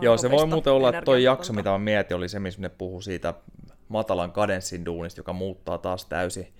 Joo, 0.00 0.16
se 0.16 0.30
voi 0.30 0.36
aerobista 0.36 0.54
muuten 0.54 0.72
olla, 0.72 0.88
että 0.88 1.02
toi 1.02 1.22
jakso, 1.22 1.52
mitä 1.52 1.70
mä 1.70 1.78
mietin, 1.78 2.16
oli 2.16 2.28
se, 2.28 2.40
missä 2.40 2.60
ne 2.60 2.68
puhuu 2.68 3.00
siitä 3.00 3.34
matalan 3.88 4.32
kadenssin 4.32 4.86
duunista, 4.86 5.20
joka 5.20 5.32
muuttaa 5.32 5.78
taas 5.78 6.06
täysin 6.06 6.52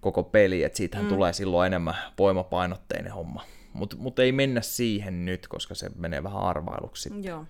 koko 0.00 0.22
peli, 0.22 0.62
että 0.62 0.76
siitähän 0.76 1.06
mm. 1.06 1.08
tulee 1.08 1.32
silloin 1.32 1.66
enemmän 1.66 1.96
voimapainotteinen 2.18 3.12
homma. 3.12 3.42
Mutta 3.72 3.96
mut 3.96 4.18
ei 4.18 4.32
mennä 4.32 4.60
siihen 4.60 5.24
nyt, 5.24 5.48
koska 5.48 5.74
se 5.74 5.90
menee 5.96 6.22
vähän 6.22 6.42
arvailuksi. 6.42 7.10
Joo. 7.22 7.44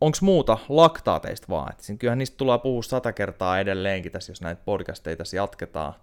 Onko 0.00 0.18
muuta 0.20 0.58
laktaateista 0.68 1.46
vaan? 1.50 1.72
Et 1.72 1.98
kyllähän 1.98 2.18
niistä 2.18 2.36
tulee 2.36 2.58
puhua 2.58 2.82
sata 2.82 3.12
kertaa 3.12 3.60
edelleenkin 3.60 4.12
tässä, 4.12 4.30
jos 4.30 4.40
näitä 4.40 4.62
podcasteja 4.64 5.16
tässä 5.16 5.36
jatketaan 5.36 5.94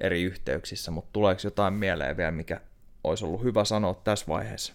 eri 0.00 0.22
yhteyksissä, 0.22 0.90
mutta 0.90 1.10
tuleeko 1.12 1.40
jotain 1.44 1.74
mieleen 1.74 2.16
vielä, 2.16 2.30
mikä 2.30 2.60
olisi 3.04 3.24
ollut 3.24 3.42
hyvä 3.42 3.64
sanoa 3.64 3.94
tässä 3.94 4.26
vaiheessa? 4.28 4.74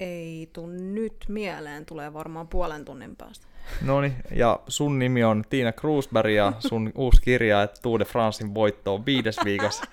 Ei 0.00 0.50
tuu 0.52 0.66
nyt 0.66 1.24
mieleen, 1.28 1.86
tulee 1.86 2.12
varmaan 2.12 2.48
puolen 2.48 2.84
tunnin 2.84 3.16
päästä. 3.16 3.46
No 3.82 4.00
niin, 4.00 4.14
ja 4.30 4.60
sun 4.68 4.98
nimi 4.98 5.24
on 5.24 5.44
Tiina 5.50 5.72
Kruusberg 5.72 6.30
ja 6.30 6.52
sun 6.58 6.92
uusi 6.94 7.22
kirja, 7.22 7.62
että 7.62 7.80
Tour 7.82 8.00
de 8.00 8.04
Francein 8.04 8.54
voitto 8.54 8.94
on 8.94 9.06
viides 9.06 9.36
viikossa. 9.44 9.84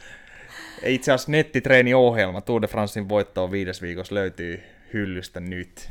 Itse 0.86 1.12
asiassa 1.12 1.32
nettitreeni-ohjelma 1.32 2.42
Tour 2.42 2.62
de 2.62 2.68
Francein 2.68 3.10
voitto 3.10 3.44
on 3.44 3.52
viides 3.52 3.82
viikossa 3.82 4.16
löytyy 4.16 4.64
hyllystä 4.94 5.40
nyt. 5.40 5.90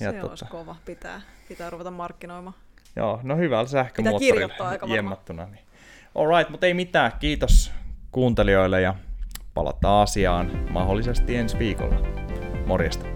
Ja 0.00 0.10
se 0.10 0.18
tota... 0.18 0.28
olisi 0.30 0.44
kova, 0.44 0.76
pitää, 0.84 1.20
pitää 1.48 1.70
ruveta 1.70 1.90
markkinoimaan. 1.90 2.56
Joo, 2.96 3.20
no 3.22 3.36
hyvällä 3.36 3.68
sähkömoottorilla 3.68 4.94
jemmattuna. 4.94 5.46
Niin. 5.46 5.63
Alright, 6.14 6.50
mutta 6.50 6.66
ei 6.66 6.74
mitään. 6.74 7.12
Kiitos 7.20 7.72
kuuntelijoille 8.10 8.80
ja 8.80 8.94
palataan 9.54 10.02
asiaan 10.02 10.66
mahdollisesti 10.70 11.36
ensi 11.36 11.58
viikolla. 11.58 11.96
Morjesta. 12.66 13.13